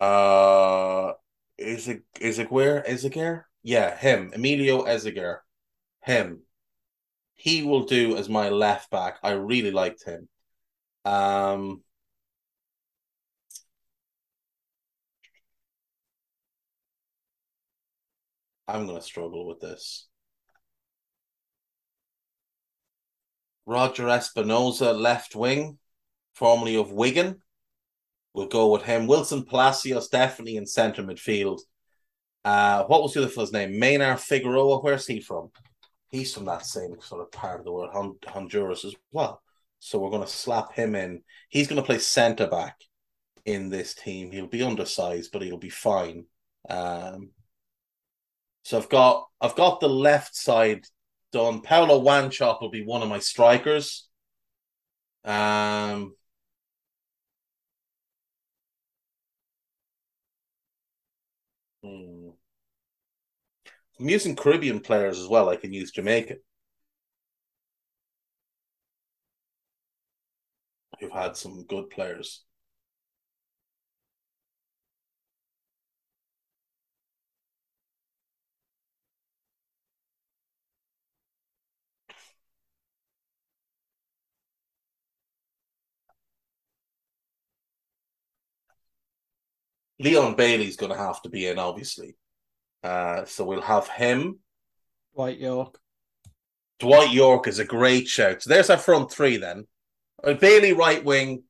Uh, 0.00 1.12
is 1.58 1.88
it 1.88 2.02
is 2.20 2.38
it 2.38 2.50
where 2.50 2.82
Izaguirre? 2.82 3.44
Yeah, 3.62 3.96
him, 3.96 4.32
Emilio 4.34 4.84
Izaguirre, 4.84 5.40
him. 6.02 6.42
He 7.34 7.62
will 7.62 7.84
do 7.84 8.16
as 8.16 8.28
my 8.28 8.48
left 8.48 8.90
back. 8.90 9.18
I 9.22 9.32
really 9.32 9.70
liked 9.70 10.04
him. 10.04 10.28
Um, 11.04 11.82
I'm 18.72 18.86
going 18.86 18.98
to 18.98 19.04
struggle 19.04 19.46
with 19.46 19.60
this. 19.60 20.08
Roger 23.66 24.04
Espinoza, 24.04 24.98
left 24.98 25.36
wing, 25.36 25.78
formerly 26.34 26.76
of 26.76 26.90
Wigan. 26.90 27.42
We'll 28.32 28.46
go 28.46 28.72
with 28.72 28.84
him. 28.84 29.06
Wilson 29.06 29.44
Palacios, 29.44 30.08
definitely 30.08 30.56
in 30.56 30.64
centre 30.64 31.02
midfield. 31.02 31.60
Uh, 32.46 32.84
what 32.84 33.02
was 33.02 33.12
the 33.12 33.20
other 33.20 33.28
fellow's 33.28 33.52
name? 33.52 33.78
Maynor 33.78 34.18
Figueroa. 34.18 34.80
Where's 34.80 35.06
he 35.06 35.20
from? 35.20 35.50
He's 36.10 36.32
from 36.32 36.46
that 36.46 36.64
same 36.64 36.96
sort 37.00 37.20
of 37.20 37.30
part 37.30 37.58
of 37.58 37.66
the 37.66 37.72
world, 37.72 38.16
Honduras 38.26 38.86
as 38.86 38.94
well. 39.12 39.42
So 39.80 39.98
we're 39.98 40.10
going 40.10 40.22
to 40.22 40.28
slap 40.28 40.72
him 40.72 40.94
in. 40.94 41.22
He's 41.50 41.68
going 41.68 41.80
to 41.80 41.86
play 41.86 41.98
centre 41.98 42.46
back 42.46 42.76
in 43.44 43.68
this 43.68 43.94
team. 43.94 44.32
He'll 44.32 44.46
be 44.46 44.62
undersized, 44.62 45.30
but 45.30 45.42
he'll 45.42 45.58
be 45.58 45.68
fine. 45.68 46.24
Um, 46.70 47.32
so 48.62 48.78
I've 48.78 48.88
got 48.88 49.28
I've 49.40 49.56
got 49.56 49.80
the 49.80 49.88
left 49.88 50.34
side 50.36 50.84
done. 51.32 51.62
Paulo 51.62 52.00
Wanchope 52.02 52.60
will 52.60 52.70
be 52.70 52.84
one 52.84 53.02
of 53.02 53.08
my 53.08 53.18
strikers. 53.18 54.08
Um 55.24 56.14
hmm. 61.82 62.30
I'm 63.98 64.08
using 64.08 64.36
Caribbean 64.36 64.80
players 64.80 65.18
as 65.18 65.28
well. 65.28 65.48
I 65.48 65.56
can 65.56 65.72
use 65.72 65.90
Jamaica. 65.92 66.36
Who've 71.00 71.10
had 71.12 71.36
some 71.36 71.64
good 71.64 71.90
players. 71.90 72.44
Leon 89.98 90.34
Bailey's 90.34 90.76
going 90.76 90.92
to 90.92 90.98
have 90.98 91.22
to 91.22 91.28
be 91.28 91.46
in, 91.46 91.58
obviously. 91.58 92.16
Uh, 92.82 93.24
so 93.24 93.44
we'll 93.44 93.60
have 93.60 93.88
him. 93.88 94.40
Dwight 95.14 95.38
Yorke. 95.38 95.78
Dwight 96.80 97.12
Yorke 97.12 97.46
is 97.46 97.58
a 97.58 97.64
great 97.64 98.08
shout. 98.08 98.42
So 98.42 98.50
there's 98.50 98.70
our 98.70 98.78
front 98.78 99.10
three 99.10 99.36
then. 99.36 99.66
Uh, 100.24 100.34
Bailey 100.34 100.72
right 100.72 101.04
wing, 101.04 101.44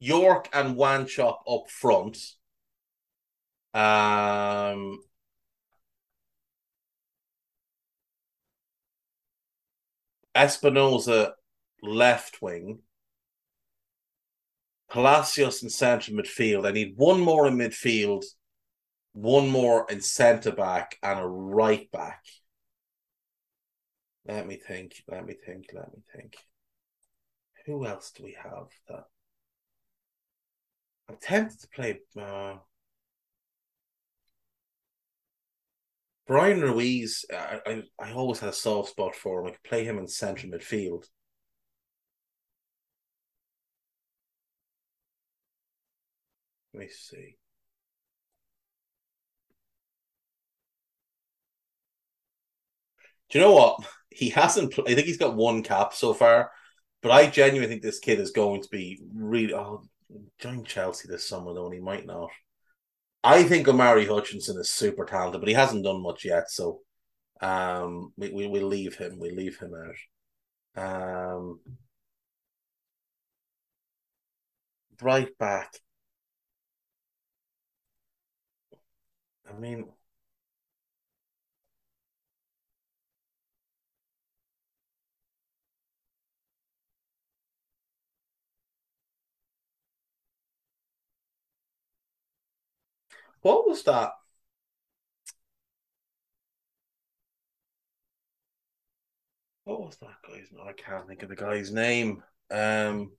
Yorke 0.00 0.48
and 0.52 0.76
Wanchope 0.76 1.38
up 1.46 1.70
front. 1.70 2.16
Um, 3.74 5.00
Espinoza 10.34 11.32
left 11.82 12.40
wing. 12.40 12.80
Palacios 14.90 15.62
in 15.62 15.70
centre 15.70 16.12
midfield. 16.12 16.66
I 16.66 16.70
need 16.70 16.94
one 16.96 17.20
more 17.20 17.46
in 17.48 17.56
midfield, 17.56 18.24
one 19.12 19.48
more 19.48 19.86
in 19.90 20.00
centre 20.00 20.52
back, 20.52 20.96
and 21.02 21.18
a 21.18 21.26
right 21.26 21.90
back. 21.90 22.22
Let 24.26 24.46
me 24.46 24.56
think. 24.56 25.02
Let 25.08 25.26
me 25.26 25.34
think. 25.34 25.70
Let 25.72 25.92
me 25.92 26.02
think. 26.14 26.36
Who 27.66 27.84
else 27.84 28.12
do 28.12 28.24
we 28.24 28.36
have 28.42 28.68
that? 28.88 29.04
I'm 31.08 31.16
tempted 31.20 31.60
to 31.60 31.68
play. 31.68 32.00
Uh, 32.18 32.56
Bryan 36.26 36.60
Ruiz, 36.60 37.24
I, 37.32 37.60
I, 37.66 37.82
I 38.00 38.12
always 38.12 38.40
had 38.40 38.48
a 38.48 38.52
soft 38.52 38.90
spot 38.90 39.14
for 39.14 39.40
him. 39.40 39.46
I 39.46 39.50
could 39.50 39.62
play 39.62 39.84
him 39.84 39.98
in 39.98 40.08
central 40.08 40.52
midfield. 40.52 41.04
Let 46.76 46.84
me 46.84 46.88
see. 46.92 47.38
Do 53.30 53.38
you 53.38 53.44
know 53.44 53.52
what? 53.52 53.80
He 54.10 54.30
hasn't. 54.30 54.78
I 54.78 54.94
think 54.94 55.06
he's 55.06 55.18
got 55.18 55.36
one 55.36 55.62
cap 55.62 55.92
so 55.92 56.14
far, 56.14 56.50
but 57.02 57.10
I 57.12 57.28
genuinely 57.28 57.68
think 57.68 57.82
this 57.82 57.98
kid 57.98 58.20
is 58.20 58.30
going 58.30 58.62
to 58.62 58.68
be 58.70 59.00
really. 59.14 59.54
Oh, 59.54 59.82
join 60.38 60.64
Chelsea 60.64 61.08
this 61.08 61.28
summer 61.28 61.52
though, 61.54 61.66
and 61.66 61.74
he 61.74 61.80
might 61.80 62.06
not. 62.06 62.30
I 63.24 63.44
think 63.44 63.68
Omari 63.68 64.06
Hutchinson 64.06 64.58
is 64.60 64.70
super 64.70 65.04
talented, 65.06 65.40
but 65.40 65.48
he 65.48 65.54
hasn't 65.54 65.84
done 65.84 66.02
much 66.02 66.24
yet. 66.24 66.50
So 66.50 66.82
Um, 67.42 68.12
we 68.18 68.30
we 68.32 68.48
we 68.48 68.60
leave 68.60 68.96
him. 68.98 69.18
We 69.20 69.30
leave 69.32 69.58
him 69.58 69.74
out. 69.74 69.96
Um, 70.76 71.60
right 75.00 75.36
back. 75.38 75.80
I 79.48 79.52
mean, 79.58 79.86
what 93.42 93.66
was 93.66 93.82
that? 93.84 94.12
What 99.64 99.80
was 99.82 99.96
that 99.98 100.16
guy's 100.26 100.50
name? 100.52 100.66
I 100.66 100.72
can't 100.72 101.06
think 101.06 101.22
of 101.22 101.28
the 101.28 101.36
guy's 101.36 101.72
name. 101.72 102.22
Um, 102.50 103.12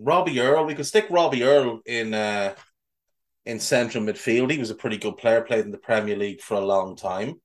Robbie 0.00 0.40
Earle. 0.40 0.64
We 0.64 0.74
could 0.74 0.86
stick 0.86 1.06
Robbie 1.10 1.44
Earle 1.44 1.80
in 1.84 2.14
uh, 2.14 2.54
in 3.44 3.60
central 3.60 4.02
midfield. 4.02 4.50
He 4.50 4.58
was 4.58 4.70
a 4.70 4.74
pretty 4.74 4.96
good 4.96 5.18
player, 5.18 5.42
played 5.42 5.64
in 5.64 5.70
the 5.70 5.78
Premier 5.78 6.16
League 6.16 6.40
for 6.40 6.54
a 6.54 6.60
long 6.60 6.96
time. 6.96 7.40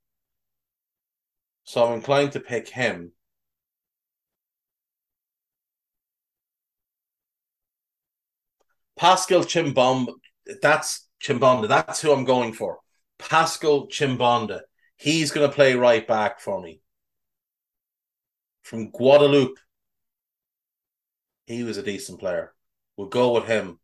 So 1.65 1.86
I'm 1.86 1.94
inclined 1.95 2.32
to 2.34 2.40
pick 2.40 2.69
him. 2.69 3.11
Pascal 8.98 9.41
Chimbomba, 9.41 10.14
that's 10.61 11.07
Chimbonda. 11.22 11.68
That's 11.68 12.02
who 12.02 12.14
I'm 12.14 12.23
going 12.23 12.53
for. 12.53 12.80
Pascal 13.19 13.88
Chimbonda. 13.88 14.61
He's 14.95 15.32
going 15.32 15.49
to 15.49 15.53
play 15.53 15.76
right 15.76 16.07
back 16.07 16.40
for 16.40 16.61
me. 16.61 16.80
From 18.64 18.91
Guadeloupe. 18.91 19.60
He 21.46 21.64
was 21.64 21.78
a 21.78 21.84
decent 21.84 22.20
player. 22.20 22.54
We'll 22.98 23.08
go 23.08 23.34
with 23.34 23.46
him. 23.46 23.80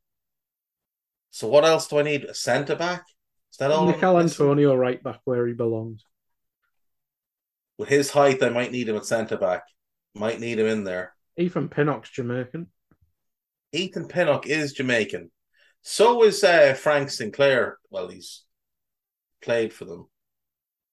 So 1.29 1.47
what 1.47 1.65
else 1.65 1.87
do 1.87 1.99
I 1.99 2.03
need? 2.03 2.25
A 2.25 2.33
centre 2.33 2.75
back? 2.75 3.05
Is 3.51 3.57
that 3.57 3.71
all? 3.71 3.85
Michail 3.85 4.19
Antonio 4.19 4.75
right 4.75 5.01
back 5.01 5.19
where 5.25 5.45
he 5.47 5.53
belongs. 5.53 6.03
With 7.77 7.89
his 7.89 8.11
height, 8.11 8.43
I 8.43 8.49
might 8.49 8.71
need 8.71 8.89
him 8.89 8.95
at 8.95 9.05
centre 9.05 9.37
back. 9.37 9.63
Might 10.13 10.39
need 10.39 10.59
him 10.59 10.67
in 10.67 10.83
there. 10.83 11.13
Ethan 11.37 11.69
Pinnock's 11.69 12.09
Jamaican. 12.09 12.67
Ethan 13.73 14.07
Pinnock 14.07 14.47
is 14.47 14.73
Jamaican. 14.73 15.31
So 15.81 16.23
is 16.23 16.43
uh, 16.43 16.75
Frank 16.77 17.09
Sinclair. 17.09 17.77
Well, 17.89 18.07
he's 18.09 18.43
played 19.41 19.73
for 19.73 19.85
them. 19.85 20.07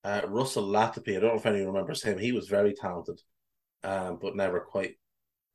Uh, 0.05 0.23
Russell 0.27 0.67
Latapy, 0.67 1.17
I 1.17 1.21
don't 1.21 1.33
know 1.33 1.39
if 1.39 1.47
anyone 1.47 1.75
remembers 1.75 2.03
him. 2.03 2.19
He 2.19 2.33
was 2.33 2.49
very 2.49 2.73
talented, 2.73 3.21
um, 3.83 4.19
but 4.23 4.37
never 4.37 4.61
quite 4.61 4.95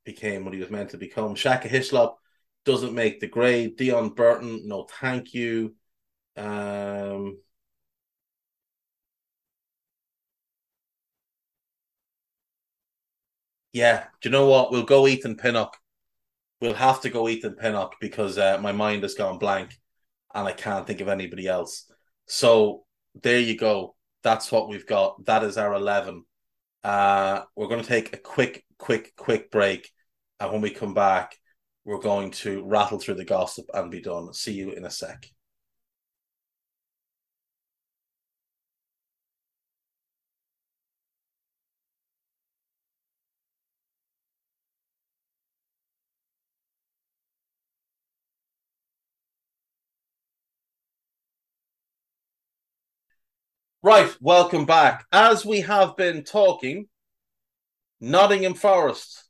became 0.04 0.44
what 0.44 0.54
he 0.54 0.60
was 0.60 0.70
meant 0.70 0.90
to 0.90 0.98
become. 0.98 1.34
Shaka 1.34 1.68
Hislop 1.68 2.18
doesn't 2.64 2.94
make 2.94 3.20
the 3.20 3.26
grade. 3.26 3.78
Deon 3.78 4.14
Burton, 4.14 4.62
no 4.66 4.86
thank 5.00 5.34
you. 5.34 5.74
Um, 6.36 7.38
yeah, 13.72 14.04
do 14.20 14.28
you 14.28 14.32
know 14.32 14.46
what? 14.46 14.70
We'll 14.70 14.84
go 14.84 15.06
Ethan 15.06 15.36
Pinnock. 15.36 15.76
We'll 16.60 16.74
have 16.74 17.00
to 17.02 17.10
go 17.10 17.28
Ethan 17.28 17.56
Pinnock 17.56 17.96
because 18.00 18.38
uh, 18.38 18.58
my 18.60 18.72
mind 18.72 19.02
has 19.02 19.14
gone 19.14 19.38
blank 19.38 19.76
and 20.34 20.48
I 20.48 20.52
can't 20.52 20.86
think 20.86 21.00
of 21.00 21.08
anybody 21.08 21.46
else. 21.46 21.90
So 22.26 22.84
there 23.22 23.38
you 23.40 23.56
go. 23.56 23.94
That's 24.22 24.50
what 24.50 24.68
we've 24.68 24.86
got. 24.86 25.24
That 25.26 25.44
is 25.44 25.58
our 25.58 25.74
11. 25.74 26.24
Uh, 26.82 27.42
we're 27.54 27.68
going 27.68 27.82
to 27.82 27.86
take 27.86 28.14
a 28.14 28.18
quick, 28.18 28.63
quick, 28.78 29.14
quick 29.16 29.50
break. 29.50 29.90
And 30.40 30.52
when 30.52 30.60
we 30.60 30.70
come 30.70 30.94
back, 30.94 31.38
we're 31.84 32.00
going 32.00 32.30
to 32.32 32.64
rattle 32.64 32.98
through 32.98 33.14
the 33.14 33.24
gossip 33.24 33.66
and 33.74 33.90
be 33.90 34.00
done. 34.00 34.32
See 34.32 34.52
you 34.54 34.72
in 34.72 34.84
a 34.84 34.90
sec. 34.90 35.26
Right, 53.82 54.10
welcome 54.18 54.64
back. 54.64 55.04
As 55.12 55.44
we 55.44 55.60
have 55.60 55.94
been 55.94 56.24
talking, 56.24 56.88
Nottingham 58.04 58.52
Forest 58.52 59.24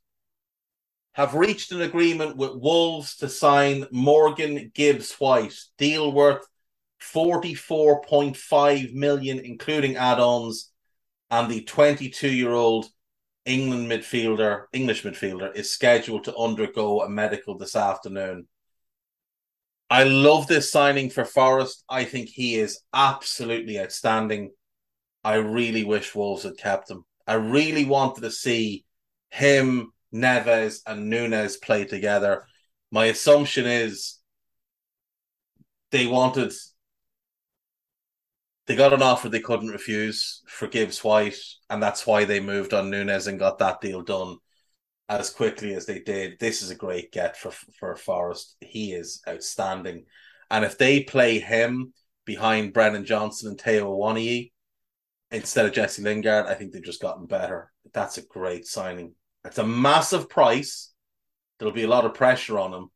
have 1.13 1.33
reached 1.33 1.71
an 1.71 1.81
agreement 1.81 2.35
with 2.35 2.55
Wolves 2.55 3.15
to 3.17 3.29
sign 3.29 3.85
Morgan 3.89 4.69
Gibbs 4.73 5.13
White, 5.13 5.57
deal 5.77 6.11
worth 6.11 6.45
44.5 7.01 8.93
million, 8.93 9.39
including 9.39 9.95
add-ons, 9.95 10.73
and 11.31 11.49
the 11.49 11.63
22-year-old 11.63 12.87
England 13.45 13.89
midfielder, 13.89 14.65
English 14.73 15.03
midfielder, 15.03 15.55
is 15.55 15.71
scheduled 15.71 16.25
to 16.25 16.35
undergo 16.35 17.01
a 17.01 17.07
medical 17.09 17.57
this 17.57 17.77
afternoon. 17.77 18.45
I 19.89 20.03
love 20.03 20.47
this 20.47 20.69
signing 20.69 21.09
for 21.09 21.23
Forest. 21.23 21.85
I 21.87 22.03
think 22.03 22.27
he 22.27 22.55
is 22.55 22.81
absolutely 22.93 23.79
outstanding. 23.79 24.51
I 25.23 25.35
really 25.35 25.85
wish 25.85 26.13
Wolves 26.13 26.43
had 26.43 26.57
kept 26.57 26.91
him. 26.91 27.05
I 27.27 27.33
really 27.35 27.85
wanted 27.85 28.21
to 28.21 28.31
see 28.31 28.85
him, 29.29 29.91
Neves, 30.13 30.81
and 30.85 31.09
Nunes 31.09 31.57
play 31.57 31.85
together. 31.85 32.45
My 32.91 33.05
assumption 33.05 33.65
is 33.65 34.19
they 35.91 36.07
wanted 36.07 36.53
they 38.67 38.75
got 38.75 38.93
an 38.93 39.03
offer 39.03 39.29
they 39.29 39.39
couldn't 39.39 39.69
refuse 39.69 40.41
for 40.47 40.67
Gibbs 40.67 41.03
White, 41.03 41.37
and 41.69 41.81
that's 41.81 42.07
why 42.07 42.25
they 42.25 42.39
moved 42.39 42.73
on 42.73 42.89
Nunes 42.89 43.27
and 43.27 43.37
got 43.37 43.59
that 43.59 43.79
deal 43.79 44.01
done 44.01 44.37
as 45.07 45.29
quickly 45.29 45.75
as 45.75 45.85
they 45.85 45.99
did. 45.99 46.39
This 46.39 46.63
is 46.63 46.71
a 46.71 46.75
great 46.75 47.11
get 47.11 47.37
for 47.37 47.51
for 47.51 47.95
Forest. 47.95 48.55
He 48.61 48.93
is 48.93 49.21
outstanding, 49.27 50.05
and 50.49 50.65
if 50.65 50.77
they 50.77 51.03
play 51.03 51.39
him 51.39 51.93
behind 52.25 52.73
Brennan 52.73 53.05
Johnson 53.05 53.49
and 53.49 53.57
Taiwo 53.57 53.83
Awoniyi 53.83 54.51
instead 55.31 55.65
of 55.65 55.73
Jesse 55.73 56.01
Lingard, 56.01 56.45
I 56.45 56.53
think 56.53 56.71
they've 56.71 56.83
just 56.83 57.01
gotten 57.01 57.25
better. 57.25 57.71
That's 57.93 58.17
a 58.17 58.25
great 58.25 58.65
signing. 58.65 59.13
It's 59.43 59.57
a 59.57 59.65
massive 59.65 60.29
price. 60.29 60.93
There'll 61.57 61.73
be 61.73 61.83
a 61.83 61.89
lot 61.89 62.05
of 62.05 62.13
pressure 62.13 62.59
on 62.59 62.73
him, 62.73 62.89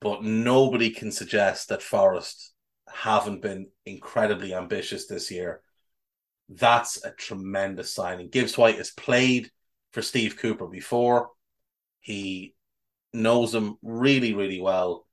but 0.00 0.22
nobody 0.22 0.90
can 0.90 1.10
suggest 1.10 1.68
that 1.68 1.82
Forest 1.82 2.52
haven't 2.88 3.42
been 3.42 3.68
incredibly 3.86 4.54
ambitious 4.54 5.06
this 5.06 5.30
year. 5.30 5.60
That's 6.48 7.02
a 7.04 7.10
tremendous 7.10 7.92
signing. 7.92 8.28
Gibbs 8.28 8.56
White 8.58 8.76
has 8.76 8.90
played 8.90 9.50
for 9.92 10.02
Steve 10.02 10.36
Cooper 10.36 10.66
before. 10.66 11.30
He 12.00 12.54
knows 13.12 13.54
him 13.54 13.76
really, 13.82 14.34
really 14.34 14.60
well. 14.60 15.06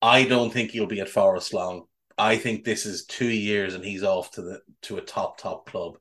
I 0.00 0.24
don't 0.24 0.52
think 0.52 0.70
he'll 0.70 0.86
be 0.86 1.00
at 1.00 1.08
Forest 1.08 1.52
long. 1.52 1.84
I 2.16 2.36
think 2.36 2.64
this 2.64 2.86
is 2.86 3.04
two 3.04 3.28
years 3.28 3.74
and 3.74 3.84
he's 3.84 4.04
off 4.04 4.32
to 4.32 4.42
the 4.42 4.60
to 4.82 4.98
a 4.98 5.02
top 5.02 5.38
top 5.38 5.66
club. 5.66 5.98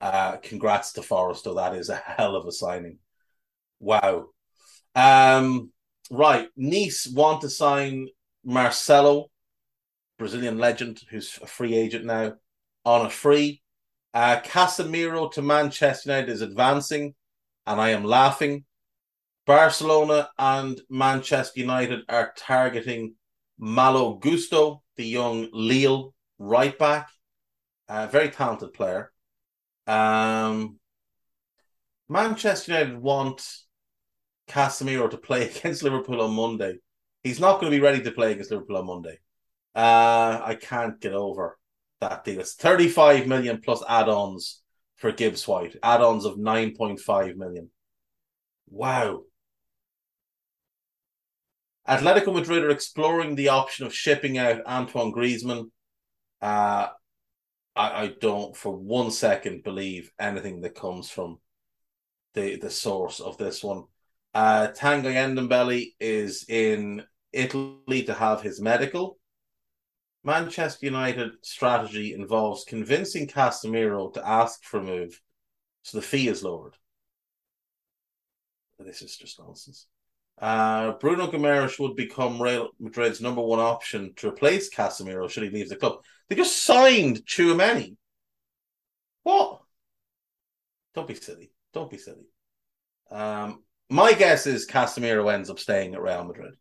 Uh, 0.00 0.36
congrats 0.36 0.92
to 0.92 1.02
Forest, 1.02 1.44
though. 1.44 1.54
That 1.54 1.74
is 1.74 1.88
a 1.88 1.96
hell 1.96 2.36
of 2.36 2.46
a 2.46 2.52
signing. 2.52 2.98
Wow. 3.80 4.26
Um, 4.94 5.72
right. 6.10 6.48
Nice 6.56 7.06
want 7.06 7.40
to 7.42 7.50
sign 7.50 8.08
Marcelo, 8.44 9.26
Brazilian 10.18 10.58
legend, 10.58 11.00
who's 11.10 11.38
a 11.42 11.46
free 11.46 11.74
agent 11.74 12.04
now, 12.04 12.34
on 12.84 13.06
a 13.06 13.10
free. 13.10 13.62
Uh, 14.12 14.40
Casemiro 14.40 15.30
to 15.32 15.42
Manchester 15.42 16.10
United 16.10 16.30
is 16.30 16.40
advancing 16.40 17.14
and 17.66 17.80
I 17.80 17.90
am 17.90 18.04
laughing. 18.04 18.64
Barcelona 19.46 20.30
and 20.38 20.80
Manchester 20.88 21.60
United 21.60 22.00
are 22.08 22.32
targeting 22.36 23.14
Malo 23.58 24.14
Gusto, 24.14 24.82
the 24.96 25.06
young 25.06 25.48
Lille 25.52 26.14
right 26.38 26.76
back, 26.78 27.08
a 27.88 28.06
very 28.06 28.30
talented 28.30 28.72
player. 28.72 29.12
Um, 29.86 30.78
Manchester 32.08 32.72
United 32.72 32.98
want 33.00 33.46
Casemiro 34.48 35.10
to 35.10 35.18
play 35.18 35.48
against 35.56 35.82
Liverpool 35.82 36.20
on 36.20 36.34
Monday. 36.34 36.78
He's 37.22 37.40
not 37.40 37.60
going 37.60 37.72
to 37.72 37.76
be 37.76 37.82
ready 37.82 38.02
to 38.02 38.12
play 38.12 38.32
against 38.32 38.50
Liverpool 38.50 38.76
on 38.76 38.86
Monday. 38.86 39.18
Uh, 39.74 40.40
I 40.44 40.56
can't 40.60 41.00
get 41.00 41.12
over 41.12 41.58
that 42.00 42.24
deal. 42.24 42.40
It's 42.40 42.54
35 42.54 43.26
million 43.26 43.60
plus 43.60 43.82
add-ons 43.88 44.62
for 44.96 45.12
Gibbs 45.12 45.46
White, 45.46 45.76
add 45.82 46.00
ons 46.00 46.24
of 46.24 46.36
9.5 46.36 47.36
million. 47.36 47.70
Wow. 48.68 49.24
Atletico 51.88 52.34
Madrid 52.34 52.64
are 52.64 52.70
exploring 52.70 53.34
the 53.34 53.50
option 53.50 53.86
of 53.86 53.94
shipping 53.94 54.38
out 54.38 54.66
Antoine 54.66 55.12
Griezmann. 55.12 55.70
Uh, 56.42 56.88
I, 57.76 58.02
I 58.02 58.14
don't 58.20 58.56
for 58.56 58.76
one 58.76 59.10
second 59.10 59.62
believe 59.62 60.10
anything 60.18 60.62
that 60.62 60.74
comes 60.74 61.10
from 61.10 61.38
the 62.34 62.56
the 62.56 62.70
source 62.70 63.20
of 63.20 63.38
this 63.38 63.62
one. 63.62 63.84
Uh, 64.34 64.68
Tanguy 64.68 65.14
Ndombele 65.14 65.94
is 66.00 66.44
in 66.48 67.04
Italy 67.32 68.02
to 68.04 68.14
have 68.14 68.42
his 68.42 68.60
medical. 68.60 69.18
Manchester 70.24 70.86
United 70.86 71.32
strategy 71.42 72.12
involves 72.12 72.64
convincing 72.64 73.28
Casemiro 73.28 74.12
to 74.14 74.28
ask 74.28 74.64
for 74.64 74.80
a 74.80 74.82
move, 74.82 75.20
so 75.82 75.98
the 75.98 76.02
fee 76.02 76.26
is 76.28 76.42
lowered. 76.42 76.74
This 78.78 79.02
is 79.02 79.16
just 79.16 79.38
nonsense. 79.38 79.86
Uh, 80.38 80.92
Bruno 80.92 81.30
Guimaraes 81.30 81.78
would 81.78 81.96
become 81.96 82.40
Real 82.40 82.68
Madrid's 82.78 83.20
number 83.20 83.40
one 83.40 83.58
option 83.60 84.12
to 84.16 84.28
replace 84.28 84.68
Casemiro 84.68 85.30
should 85.30 85.44
he 85.44 85.50
leave 85.50 85.68
the 85.68 85.76
club. 85.76 86.00
They 86.28 86.36
just 86.36 86.62
signed 86.62 87.24
Tchouameni. 87.24 87.96
What? 89.22 89.62
Don't 90.94 91.08
be 91.08 91.14
silly. 91.14 91.52
Don't 91.72 91.90
be 91.90 91.98
silly. 91.98 92.26
Um, 93.10 93.62
my 93.88 94.12
guess 94.12 94.46
is 94.46 94.66
Casemiro 94.66 95.32
ends 95.32 95.48
up 95.48 95.58
staying 95.58 95.94
at 95.94 96.02
Real 96.02 96.24
Madrid. 96.24 96.54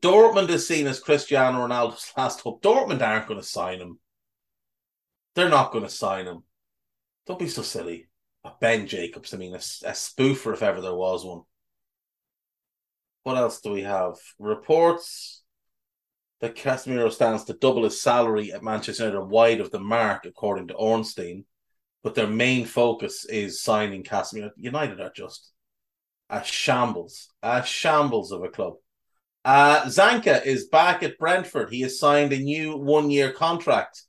Dortmund 0.00 0.48
is 0.50 0.66
seen 0.66 0.86
as 0.86 1.00
Cristiano 1.00 1.66
Ronaldo's 1.66 2.12
last 2.16 2.40
hope. 2.40 2.62
Dortmund 2.62 3.02
aren't 3.02 3.26
going 3.26 3.40
to 3.40 3.46
sign 3.46 3.80
him. 3.80 3.98
They're 5.34 5.48
not 5.48 5.72
going 5.72 5.84
to 5.84 5.90
sign 5.90 6.26
him. 6.26 6.42
Don't 7.26 7.38
be 7.38 7.48
so 7.48 7.62
silly. 7.62 8.08
Ben 8.60 8.86
Jacobs, 8.86 9.32
I 9.32 9.36
mean, 9.36 9.54
a, 9.54 9.58
a 9.58 9.92
spoofer 9.92 10.52
if 10.52 10.62
ever 10.62 10.80
there 10.80 10.94
was 10.94 11.24
one. 11.24 11.42
What 13.22 13.36
else 13.36 13.60
do 13.60 13.70
we 13.70 13.82
have? 13.82 14.16
Reports 14.38 15.42
that 16.40 16.56
Casemiro 16.56 17.10
stands 17.12 17.44
to 17.44 17.52
double 17.52 17.84
his 17.84 18.00
salary 18.00 18.52
at 18.52 18.64
Manchester 18.64 19.04
United 19.04 19.26
wide 19.26 19.60
of 19.60 19.70
the 19.70 19.78
mark, 19.78 20.26
according 20.26 20.68
to 20.68 20.74
Ornstein. 20.74 21.44
But 22.02 22.16
their 22.16 22.26
main 22.26 22.64
focus 22.64 23.24
is 23.24 23.62
signing 23.62 24.02
Casemiro. 24.02 24.50
United 24.56 25.00
are 25.00 25.12
just 25.14 25.52
a 26.28 26.42
shambles, 26.42 27.28
a 27.42 27.64
shambles 27.64 28.32
of 28.32 28.42
a 28.42 28.48
club. 28.48 28.74
Uh, 29.44 29.84
Zanka 29.84 30.44
is 30.44 30.66
back 30.66 31.04
at 31.04 31.18
Brentford. 31.18 31.70
He 31.70 31.82
has 31.82 31.98
signed 31.98 32.32
a 32.32 32.38
new 32.38 32.76
one 32.76 33.10
year 33.10 33.30
contract. 33.32 34.02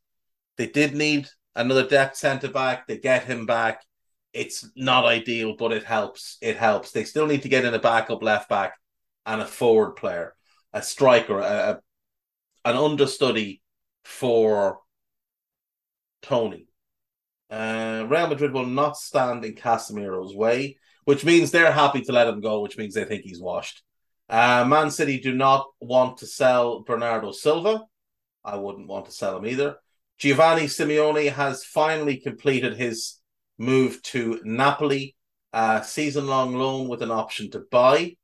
They 0.58 0.68
did 0.68 0.96
need 0.96 1.28
another 1.56 1.88
depth 1.88 2.18
centre 2.18 2.50
back. 2.50 2.88
They 2.88 2.98
get 2.98 3.26
him 3.26 3.46
back. 3.46 3.84
It's 4.34 4.68
not 4.76 5.06
ideal, 5.06 5.56
but 5.58 5.72
it 5.72 5.84
helps. 5.84 6.38
It 6.42 6.58
helps. 6.58 6.92
They 6.92 7.04
still 7.04 7.28
need 7.28 7.44
to 7.44 7.50
get 7.50 7.66
in 7.66 7.74
a 7.74 7.80
backup 7.80 8.24
left 8.24 8.50
back 8.50 8.74
and 9.26 9.42
a 9.42 9.46
forward 9.46 9.92
player, 9.92 10.36
a 10.74 10.82
striker, 10.82 11.40
a, 11.40 11.44
a 11.44 11.80
an 12.66 12.78
understudy 12.78 13.62
for 14.04 14.80
Toney. 16.22 16.68
Uh, 17.50 18.06
Real 18.10 18.28
Madrid 18.28 18.54
will 18.54 18.66
not 18.66 18.98
stand 18.98 19.46
in 19.46 19.54
Casemiro's 19.54 20.36
way, 20.36 20.78
which 21.06 21.24
means 21.26 21.52
they're 21.52 21.72
happy 21.72 22.02
to 22.02 22.12
let 22.12 22.28
him 22.28 22.42
go, 22.42 22.62
which 22.62 22.78
means 22.78 22.96
they 22.96 23.06
think 23.06 23.24
he's 23.24 23.42
washed. 23.42 23.84
Uh, 24.30 24.66
Man 24.66 24.90
City 24.90 25.20
do 25.20 25.36
not 25.36 25.68
want 25.80 26.18
to 26.18 26.26
sell 26.26 26.82
Bernardo 26.82 27.32
Silva. 27.32 27.84
I 28.44 28.56
wouldn't 28.56 28.88
want 28.88 29.06
to 29.06 29.12
sell 29.12 29.38
him 29.38 29.46
either. 29.46 29.76
Giovanni 30.18 30.64
Simeone 30.64 31.32
has 31.32 31.66
finally 31.66 32.18
completed 32.18 32.78
his 32.78 33.20
move 33.64 34.02
to 34.04 34.40
Napoli, 34.44 35.16
a 35.54 35.84
season 35.84 36.28
long 36.28 36.56
loan 36.56 36.88
with 36.88 37.02
an 37.02 37.12
option 37.12 37.50
to 37.52 37.60
buy. 37.72 38.16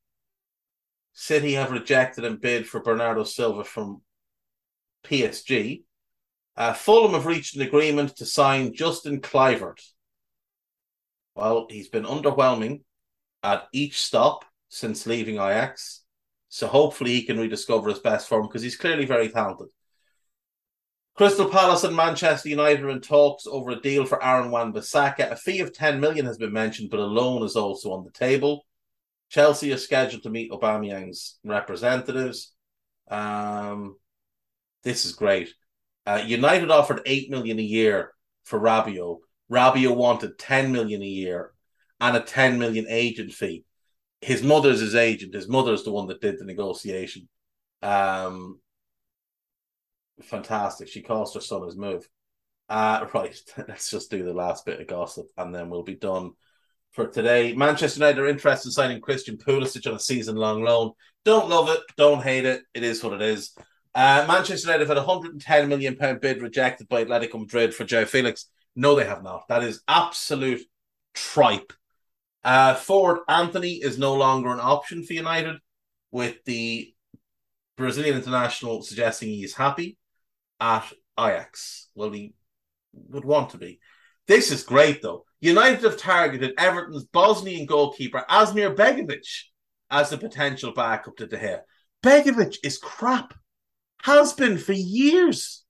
City 1.14 1.53
have 1.53 1.72
rejected 1.72 2.26
and 2.26 2.40
bid 2.40 2.68
for 2.68 2.82
Bernardo 2.82 3.24
Silva 3.24 3.64
from 3.64 4.02
PSG. 5.03 5.84
Uh, 6.56 6.74
Fulham 6.74 7.14
have 7.14 7.26
reached 7.26 7.56
an 7.56 7.61
agreement 7.61 8.16
to 8.18 8.26
sign 8.26 8.74
Justin 8.74 9.22
Kluivert. 9.22 9.82
Well, 11.36 11.68
he's 11.70 11.88
been 11.88 12.03
underwhelming 12.03 12.82
at 13.44 13.68
each 13.72 14.02
stop 14.02 14.45
since 14.68 15.06
leaving 15.06 15.36
Ajax. 15.36 16.03
So 16.49 16.68
hopefully 16.68 17.11
he 17.11 17.24
can 17.24 17.40
rediscover 17.40 17.90
his 17.90 17.99
best 17.99 18.28
form 18.28 18.48
because 18.48 18.61
he's 18.61 18.76
clearly 18.76 19.06
very 19.06 19.30
talented. 19.30 19.68
Crystal 21.19 21.49
Palace 21.49 21.83
and 21.83 21.93
Manchester 21.93 22.47
United 22.47 22.81
are 22.85 22.91
in 22.91 23.01
talks 23.01 23.45
over 23.45 23.71
a 23.71 23.81
deal 23.81 24.05
for 24.05 24.23
Aaron 24.23 24.51
Wan-Bissaka. 24.51 25.29
A 25.29 25.35
fee 25.35 25.59
of 25.59 25.73
10 25.73 25.99
million 25.99 26.25
has 26.25 26.37
been 26.37 26.53
mentioned, 26.53 26.89
but 26.89 27.01
a 27.01 27.05
loan 27.05 27.43
is 27.43 27.57
also 27.57 27.91
on 27.91 28.05
the 28.05 28.11
table. 28.11 28.65
Chelsea 29.27 29.73
are 29.73 29.77
scheduled 29.77 30.23
to 30.23 30.29
meet 30.29 30.49
Aubameyang's 30.49 31.37
representatives. 31.43 32.53
Um, 33.11 33.97
this 34.83 35.03
is 35.03 35.11
great. 35.11 35.53
Uh, 36.05 36.23
United 36.25 36.71
offered 36.71 37.01
8 37.05 37.29
million 37.29 37.59
a 37.59 37.63
year 37.63 38.13
for 38.45 38.57
Rabiot. 38.57 39.17
Rabiot 39.51 39.97
wanted 39.97 40.39
10 40.39 40.71
million 40.71 41.01
a 41.01 41.05
year 41.05 41.51
and 41.99 42.15
a 42.15 42.21
10 42.21 42.57
million 42.57 42.85
agent 42.87 43.33
fee 43.33 43.65
his 44.21 44.41
mother's 44.41 44.79
his 44.79 44.95
agent. 44.95 45.33
His 45.33 45.49
mother's 45.49 45.83
the 45.83 45.91
one 45.91 46.07
that 46.07 46.21
did 46.21 46.39
the 46.39 46.45
negotiation. 46.45 47.27
Um, 47.81 48.61
fantastic. 50.23 50.87
She 50.87 51.01
caused 51.01 51.35
her 51.35 51.41
son 51.41 51.65
his 51.65 51.77
move. 51.77 52.07
Uh, 52.67 53.05
right. 53.13 53.35
Let's 53.67 53.89
just 53.89 54.11
do 54.11 54.23
the 54.23 54.33
last 54.33 54.65
bit 54.65 54.79
of 54.79 54.87
gossip 54.87 55.27
and 55.37 55.53
then 55.53 55.69
we'll 55.69 55.83
be 55.83 55.95
done 55.95 56.31
for 56.91 57.07
today. 57.07 57.53
Manchester 57.53 57.99
United 57.99 58.19
are 58.19 58.27
interested 58.27 58.69
in 58.69 58.71
signing 58.71 59.01
Christian 59.01 59.37
Pulisic 59.37 59.87
on 59.87 59.95
a 59.95 59.99
season 59.99 60.35
long 60.35 60.63
loan. 60.63 60.91
Don't 61.25 61.49
love 61.49 61.69
it. 61.69 61.81
Don't 61.97 62.23
hate 62.23 62.45
it. 62.45 62.63
It 62.73 62.83
is 62.83 63.03
what 63.03 63.13
it 63.13 63.21
is. 63.21 63.55
Uh, 63.95 64.25
Manchester 64.27 64.67
United 64.67 64.87
have 64.87 64.89
had 64.89 65.03
a 65.03 65.07
110 65.07 65.69
million 65.69 65.95
pound 65.95 66.21
bid 66.21 66.41
rejected 66.41 66.87
by 66.87 67.03
Atletico 67.03 67.39
Madrid 67.39 67.73
for 67.73 67.85
João 67.85 68.07
Felix. 68.07 68.45
No, 68.75 68.95
they 68.95 69.05
have 69.05 69.23
not. 69.23 69.47
That 69.49 69.63
is 69.63 69.81
absolute 69.87 70.61
tripe. 71.13 71.73
Uh, 72.43 72.75
forward 72.75 73.19
Antony 73.27 73.73
is 73.73 73.97
no 73.97 74.15
longer 74.15 74.49
an 74.49 74.59
option 74.61 75.03
for 75.03 75.13
United, 75.13 75.57
with 76.11 76.43
the 76.45 76.93
Brazilian 77.77 78.15
international 78.15 78.81
suggesting 78.81 79.29
he 79.29 79.43
is 79.43 79.55
happy 79.55 79.97
at 80.60 80.91
Ajax. 81.19 81.90
Well, 81.95 82.11
he 82.11 82.34
would 82.94 83.26
want 83.26 83.52
to 83.52 83.57
be. 83.57 83.80
This 84.27 84.52
is 84.52 84.64
great, 84.64 85.02
though. 85.02 85.26
United 85.41 85.84
have 85.84 85.98
targeted 85.98 86.53
Everton's 86.57 87.06
Bosnian 87.06 87.65
goalkeeper 87.65 88.26
Asmir 88.30 88.76
Begovic 88.76 89.26
as 89.90 90.10
the 90.10 90.18
potential 90.18 90.73
backup 90.73 91.15
to 91.18 91.27
De 91.27 91.38
Gea. 91.38 91.61
Begovic 92.03 92.57
is 92.64 92.77
crap. 92.77 93.34
Has 94.03 94.34
been 94.34 94.57
for 94.57 94.73
years. 94.73 95.64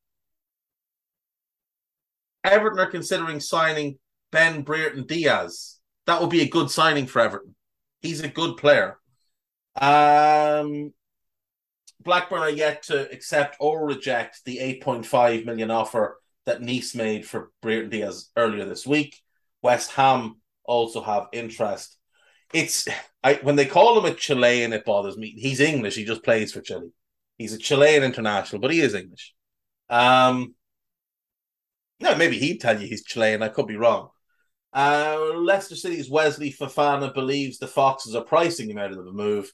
Everton 2.44 2.80
are 2.80 2.90
considering 2.90 3.40
signing 3.40 3.98
Ben 4.32 4.62
Brereton 4.62 5.06
Diaz 5.06 5.80
that 6.10 6.22
would 6.22 6.32
be 6.32 6.42
a 6.42 6.50
good 6.50 6.72
signing 6.72 7.06
for 7.06 7.22
Everton. 7.22 7.56
He's 8.02 8.22
a 8.22 8.28
good 8.28 8.58
player. 8.58 8.98
Um, 9.80 10.92
Blackburn 12.02 12.42
are 12.42 12.50
yet 12.50 12.84
to 12.84 13.12
accept 13.12 13.58
or 13.60 13.86
reject 13.86 14.42
the 14.46 14.58
8.5 14.58 15.46
million 15.46 15.70
offer 15.72 16.18
that 16.46 16.62
Nice 16.62 16.96
made 16.96 17.26
for 17.28 17.52
Brereton 17.62 17.90
Diaz 17.90 18.30
earlier 18.36 18.66
this 18.66 18.88
week. 18.88 19.20
West 19.62 19.92
Ham 19.92 20.40
also 20.64 21.02
have 21.02 21.28
interest. 21.34 21.98
It's 22.54 22.88
I 23.24 23.36
when 23.44 23.56
they 23.56 23.66
call 23.66 24.00
him 24.00 24.06
a 24.06 24.16
Chilean, 24.16 24.74
it 24.74 24.86
bothers 24.86 25.18
me. 25.18 25.36
He's 25.38 25.60
English. 25.60 25.96
He 25.96 26.06
just 26.06 26.24
plays 26.24 26.54
for 26.54 26.62
Chile. 26.62 26.90
He's 27.38 27.54
a 27.54 27.58
Chilean 27.58 28.04
international, 28.04 28.62
but 28.62 28.72
he 28.72 28.82
is 28.82 28.96
English. 28.96 29.34
Um, 29.90 30.56
no, 32.00 32.16
maybe 32.16 32.40
he'd 32.40 32.62
tell 32.62 32.80
you 32.80 32.88
he's 32.88 33.04
Chilean. 33.04 33.44
I 33.44 33.50
could 33.50 33.68
be 33.68 33.78
wrong. 33.78 34.10
Uh, 34.72 35.34
Leicester 35.36 35.76
City's 35.76 36.10
Wesley 36.10 36.52
Fofana 36.52 37.14
believes 37.14 37.58
the 37.58 37.68
Foxes 37.68 38.16
are 38.16 38.24
pricing 38.24 38.70
him 38.70 38.78
out 38.78 38.92
of 38.92 39.04
the 39.04 39.12
move, 39.12 39.52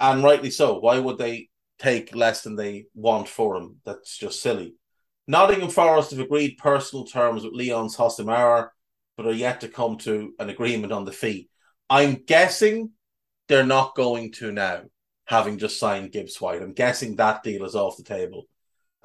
and 0.00 0.24
rightly 0.24 0.50
so. 0.50 0.78
Why 0.78 0.98
would 0.98 1.18
they 1.18 1.48
take 1.78 2.14
less 2.14 2.42
than 2.42 2.56
they 2.56 2.86
want 2.94 3.28
for 3.28 3.56
him? 3.56 3.76
That's 3.84 4.16
just 4.16 4.42
silly. 4.42 4.74
Nottingham 5.26 5.70
Forest 5.70 6.10
have 6.10 6.20
agreed 6.20 6.58
personal 6.58 7.04
terms 7.04 7.44
with 7.44 7.54
Lyon's 7.54 7.96
Houssem 7.96 8.26
Aouar, 8.26 8.70
but 9.16 9.26
are 9.26 9.32
yet 9.32 9.60
to 9.60 9.68
come 9.68 9.98
to 9.98 10.32
an 10.38 10.50
agreement 10.50 10.92
on 10.92 11.04
the 11.04 11.12
fee. 11.12 11.48
I'm 11.88 12.14
guessing 12.26 12.90
they're 13.48 13.66
not 13.66 13.94
going 13.94 14.32
to 14.32 14.50
now, 14.50 14.82
having 15.26 15.58
just 15.58 15.78
signed 15.78 16.12
Gibbs 16.12 16.40
White. 16.40 16.62
I'm 16.62 16.72
guessing 16.72 17.16
that 17.16 17.42
deal 17.42 17.64
is 17.64 17.74
off 17.74 17.96
the 17.96 18.02
table. 18.02 18.44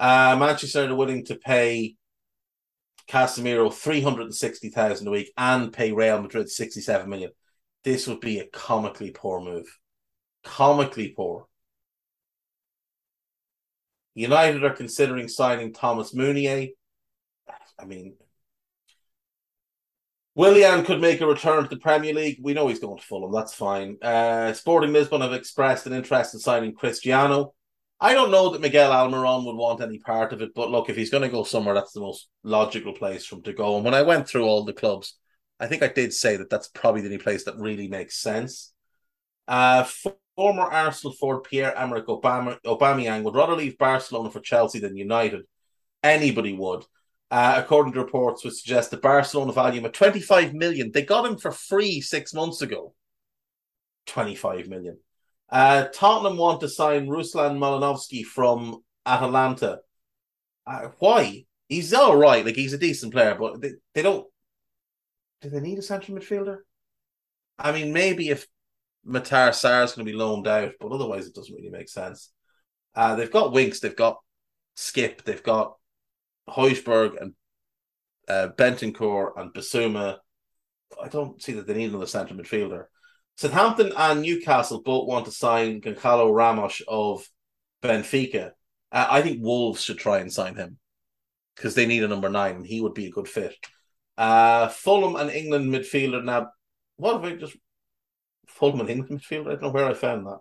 Uh, 0.00 0.36
Manchester 0.38 0.90
are 0.90 0.94
willing 0.94 1.24
to 1.26 1.36
pay 1.36 1.96
Casemiro 3.08 3.72
360,000 3.72 5.06
a 5.06 5.10
week 5.10 5.32
and 5.36 5.72
pay 5.72 5.92
Real 5.92 6.20
Madrid 6.20 6.50
67 6.50 7.08
million. 7.08 7.30
This 7.84 8.06
would 8.06 8.20
be 8.20 8.40
a 8.40 8.46
comically 8.46 9.10
poor 9.10 9.40
move. 9.40 9.66
Comically 10.46 11.08
poor. 11.08 11.46
United 14.14 14.64
are 14.64 14.70
considering 14.70 15.28
signing 15.28 15.74
Thomas 15.74 16.14
Meunier. 16.14 16.68
I 17.78 17.84
mean, 17.84 18.14
Willian 20.34 20.84
could 20.84 21.00
make 21.00 21.20
a 21.20 21.26
return 21.26 21.64
to 21.64 21.68
the 21.68 21.76
Premier 21.76 22.14
League. 22.14 22.38
We 22.40 22.54
know 22.54 22.68
he's 22.68 22.78
going 22.78 22.98
to 22.98 23.04
Fulham. 23.04 23.32
That's 23.32 23.52
fine. 23.52 23.98
Uh, 24.00 24.52
Sporting 24.52 24.92
Lisbon 24.92 25.20
have 25.20 25.32
expressed 25.32 25.86
an 25.86 25.92
interest 25.92 26.32
in 26.32 26.40
signing 26.40 26.74
Cristiano. 26.74 27.52
I 28.00 28.14
don't 28.14 28.30
know 28.30 28.50
that 28.50 28.60
Miguel 28.60 28.92
Almiron 28.92 29.44
would 29.46 29.56
want 29.56 29.82
any 29.82 29.98
part 29.98 30.32
of 30.32 30.42
it, 30.42 30.54
but 30.54 30.70
look, 30.70 30.88
if 30.88 30.96
he's 30.96 31.10
going 31.10 31.22
to 31.22 31.28
go 31.28 31.42
somewhere, 31.42 31.74
that's 31.74 31.92
the 31.92 32.00
most 32.00 32.28
logical 32.44 32.92
place 32.92 33.26
for 33.26 33.36
him 33.36 33.42
to 33.42 33.52
go. 33.52 33.76
And 33.76 33.84
when 33.84 33.94
I 33.94 34.02
went 34.02 34.28
through 34.28 34.44
all 34.44 34.64
the 34.64 34.72
clubs, 34.72 35.18
I 35.58 35.66
think 35.66 35.82
I 35.82 35.88
did 35.88 36.14
say 36.14 36.36
that 36.36 36.48
that's 36.48 36.68
probably 36.68 37.00
the 37.00 37.08
only 37.08 37.18
place 37.18 37.44
that 37.44 37.58
really 37.58 37.88
makes 37.88 38.18
sense. 38.18 38.72
Uh, 39.48 39.84
former 40.36 40.62
Arsenal 40.62 41.14
forward 41.14 41.44
Pierre-Emerick 41.44 42.06
Obama, 42.06 42.58
Aubameyang 42.64 43.22
would 43.22 43.34
rather 43.34 43.54
leave 43.54 43.78
Barcelona 43.78 44.30
for 44.30 44.40
Chelsea 44.40 44.78
than 44.78 44.96
United. 44.96 45.42
Anybody 46.02 46.52
would. 46.52 46.84
Uh, 47.28 47.54
according 47.56 47.92
to 47.92 47.98
reports, 47.98 48.44
which 48.44 48.54
suggest 48.54 48.92
that 48.92 49.02
Barcelona 49.02 49.52
value 49.52 49.80
him 49.80 49.86
at 49.86 49.92
25 49.94 50.54
million. 50.54 50.92
They 50.92 51.02
got 51.02 51.26
him 51.26 51.38
for 51.38 51.50
free 51.50 52.00
six 52.00 52.32
months 52.32 52.62
ago. 52.62 52.94
25 54.06 54.68
million. 54.68 54.98
Uh, 55.50 55.86
Tottenham 55.92 56.36
want 56.36 56.60
to 56.60 56.68
sign 56.68 57.08
Ruslan 57.08 57.58
Malinovskyi 57.58 58.24
from 58.24 58.78
Atalanta. 59.04 59.80
Uh, 60.66 60.88
why? 61.00 61.44
He's 61.68 61.92
all 61.92 62.16
right. 62.16 62.44
Like 62.44 62.54
he's 62.54 62.72
a 62.72 62.78
decent 62.78 63.12
player, 63.12 63.34
but 63.34 63.60
they, 63.60 63.72
they 63.94 64.02
don't. 64.02 64.26
Do 65.40 65.50
they 65.50 65.60
need 65.60 65.78
a 65.78 65.82
central 65.82 66.16
midfielder? 66.16 66.58
I 67.58 67.72
mean, 67.72 67.92
maybe 67.92 68.28
if 68.28 68.46
Matar 69.06 69.50
Sarr 69.50 69.84
is 69.84 69.92
going 69.92 70.06
to 70.06 70.12
be 70.12 70.16
loaned 70.16 70.48
out, 70.48 70.72
but 70.80 70.92
otherwise 70.92 71.26
it 71.26 71.34
doesn't 71.34 71.54
really 71.54 71.70
make 71.70 71.88
sense. 71.88 72.30
Uh, 72.94 73.14
they've 73.14 73.30
got 73.30 73.52
Winks, 73.52 73.80
they've 73.80 73.94
got 73.94 74.18
Skip, 74.74 75.22
they've 75.24 75.42
got 75.42 75.76
Højbjerg 76.48 77.20
and 77.20 77.34
uh, 78.28 78.48
Bentancur 78.56 79.32
and 79.36 79.52
Bissouma. 79.52 80.18
I 81.02 81.08
don't 81.08 81.40
see 81.42 81.52
that 81.52 81.66
they 81.66 81.74
need 81.74 81.90
another 81.90 82.06
centre 82.06 82.34
midfielder. 82.34 82.84
Southampton 83.36 83.92
and 83.96 84.22
Newcastle 84.22 84.82
both 84.82 85.06
want 85.06 85.26
to 85.26 85.30
sign 85.30 85.80
Gonçalo 85.80 86.34
Ramos 86.34 86.80
of 86.88 87.28
Benfica. 87.82 88.52
Uh, 88.90 89.06
I 89.10 89.22
think 89.22 89.42
Wolves 89.42 89.82
should 89.82 89.98
try 89.98 90.18
and 90.18 90.32
sign 90.32 90.54
him 90.56 90.78
because 91.54 91.74
they 91.74 91.86
need 91.86 92.02
a 92.02 92.08
number 92.08 92.28
nine 92.28 92.56
and 92.56 92.66
he 92.66 92.80
would 92.80 92.94
be 92.94 93.06
a 93.06 93.10
good 93.10 93.28
fit. 93.28 93.54
Uh, 94.16 94.68
Fulham 94.68 95.16
and 95.16 95.30
England 95.30 95.72
midfielder 95.72 96.24
now. 96.24 96.48
What 96.96 97.14
have 97.14 97.24
I 97.24 97.36
just 97.36 97.56
Fulham 98.46 98.80
and 98.80 98.90
England 98.90 99.22
midfielder? 99.22 99.48
I 99.48 99.50
don't 99.50 99.62
know 99.62 99.68
where 99.70 99.86
I 99.86 99.94
found 99.94 100.26
that. 100.26 100.40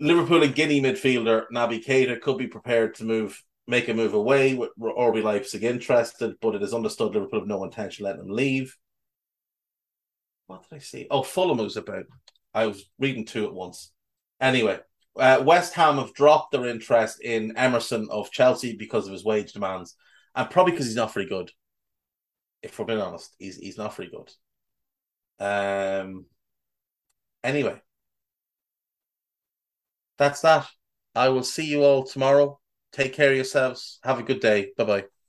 Liverpool 0.00 0.42
and 0.42 0.54
Guinea 0.54 0.80
midfielder 0.80 1.44
Naby 1.52 1.84
Keita 1.84 2.20
could 2.20 2.36
be 2.36 2.48
prepared 2.48 2.96
to 2.96 3.04
move, 3.04 3.42
make 3.68 3.88
a 3.88 3.94
move 3.94 4.14
away 4.14 4.54
with 4.54 4.70
RB 4.78 5.22
Leipzig 5.22 5.62
interested, 5.62 6.34
but 6.40 6.54
it 6.56 6.62
is 6.62 6.74
understood 6.74 7.14
Liverpool 7.14 7.40
have 7.40 7.48
no 7.48 7.62
intention 7.62 8.04
of 8.04 8.10
letting 8.10 8.26
him 8.26 8.34
leave. 8.34 8.76
What 10.46 10.68
did 10.68 10.76
I 10.76 10.80
see? 10.80 11.06
Oh, 11.10 11.22
Fulham 11.22 11.58
was 11.58 11.76
about. 11.76 12.04
I 12.52 12.66
was 12.66 12.90
reading 12.98 13.24
two 13.24 13.46
at 13.46 13.54
once. 13.54 13.92
Anyway, 14.40 14.80
uh, 15.16 15.42
West 15.44 15.74
Ham 15.74 15.98
have 15.98 16.14
dropped 16.14 16.52
their 16.52 16.66
interest 16.66 17.20
in 17.22 17.56
Emerson 17.56 18.08
of 18.10 18.30
Chelsea 18.30 18.76
because 18.76 19.06
of 19.06 19.12
his 19.12 19.24
wage 19.24 19.52
demands, 19.52 19.94
and 20.34 20.50
probably 20.50 20.72
because 20.72 20.86
he's 20.86 20.96
not 20.96 21.14
very 21.14 21.26
good. 21.26 21.50
If 22.62 22.78
we're 22.78 22.86
being 22.86 23.00
honest, 23.00 23.34
he's 23.38 23.56
he's 23.56 23.78
not 23.78 23.96
very 23.96 24.08
good. 24.08 24.30
Um. 25.42 26.26
Anyway, 27.44 27.80
that's 30.18 30.40
that. 30.42 30.68
I 31.14 31.28
will 31.28 31.42
see 31.44 31.66
you 31.66 31.82
all 31.84 32.04
tomorrow. 32.04 32.60
Take 32.92 33.12
care 33.14 33.30
of 33.30 33.36
yourselves. 33.36 33.98
Have 34.04 34.18
a 34.18 34.22
good 34.22 34.40
day. 34.40 34.72
Bye 34.76 34.84
bye. 34.84 35.21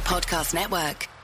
Podcast 0.00 0.54
Network. 0.54 1.19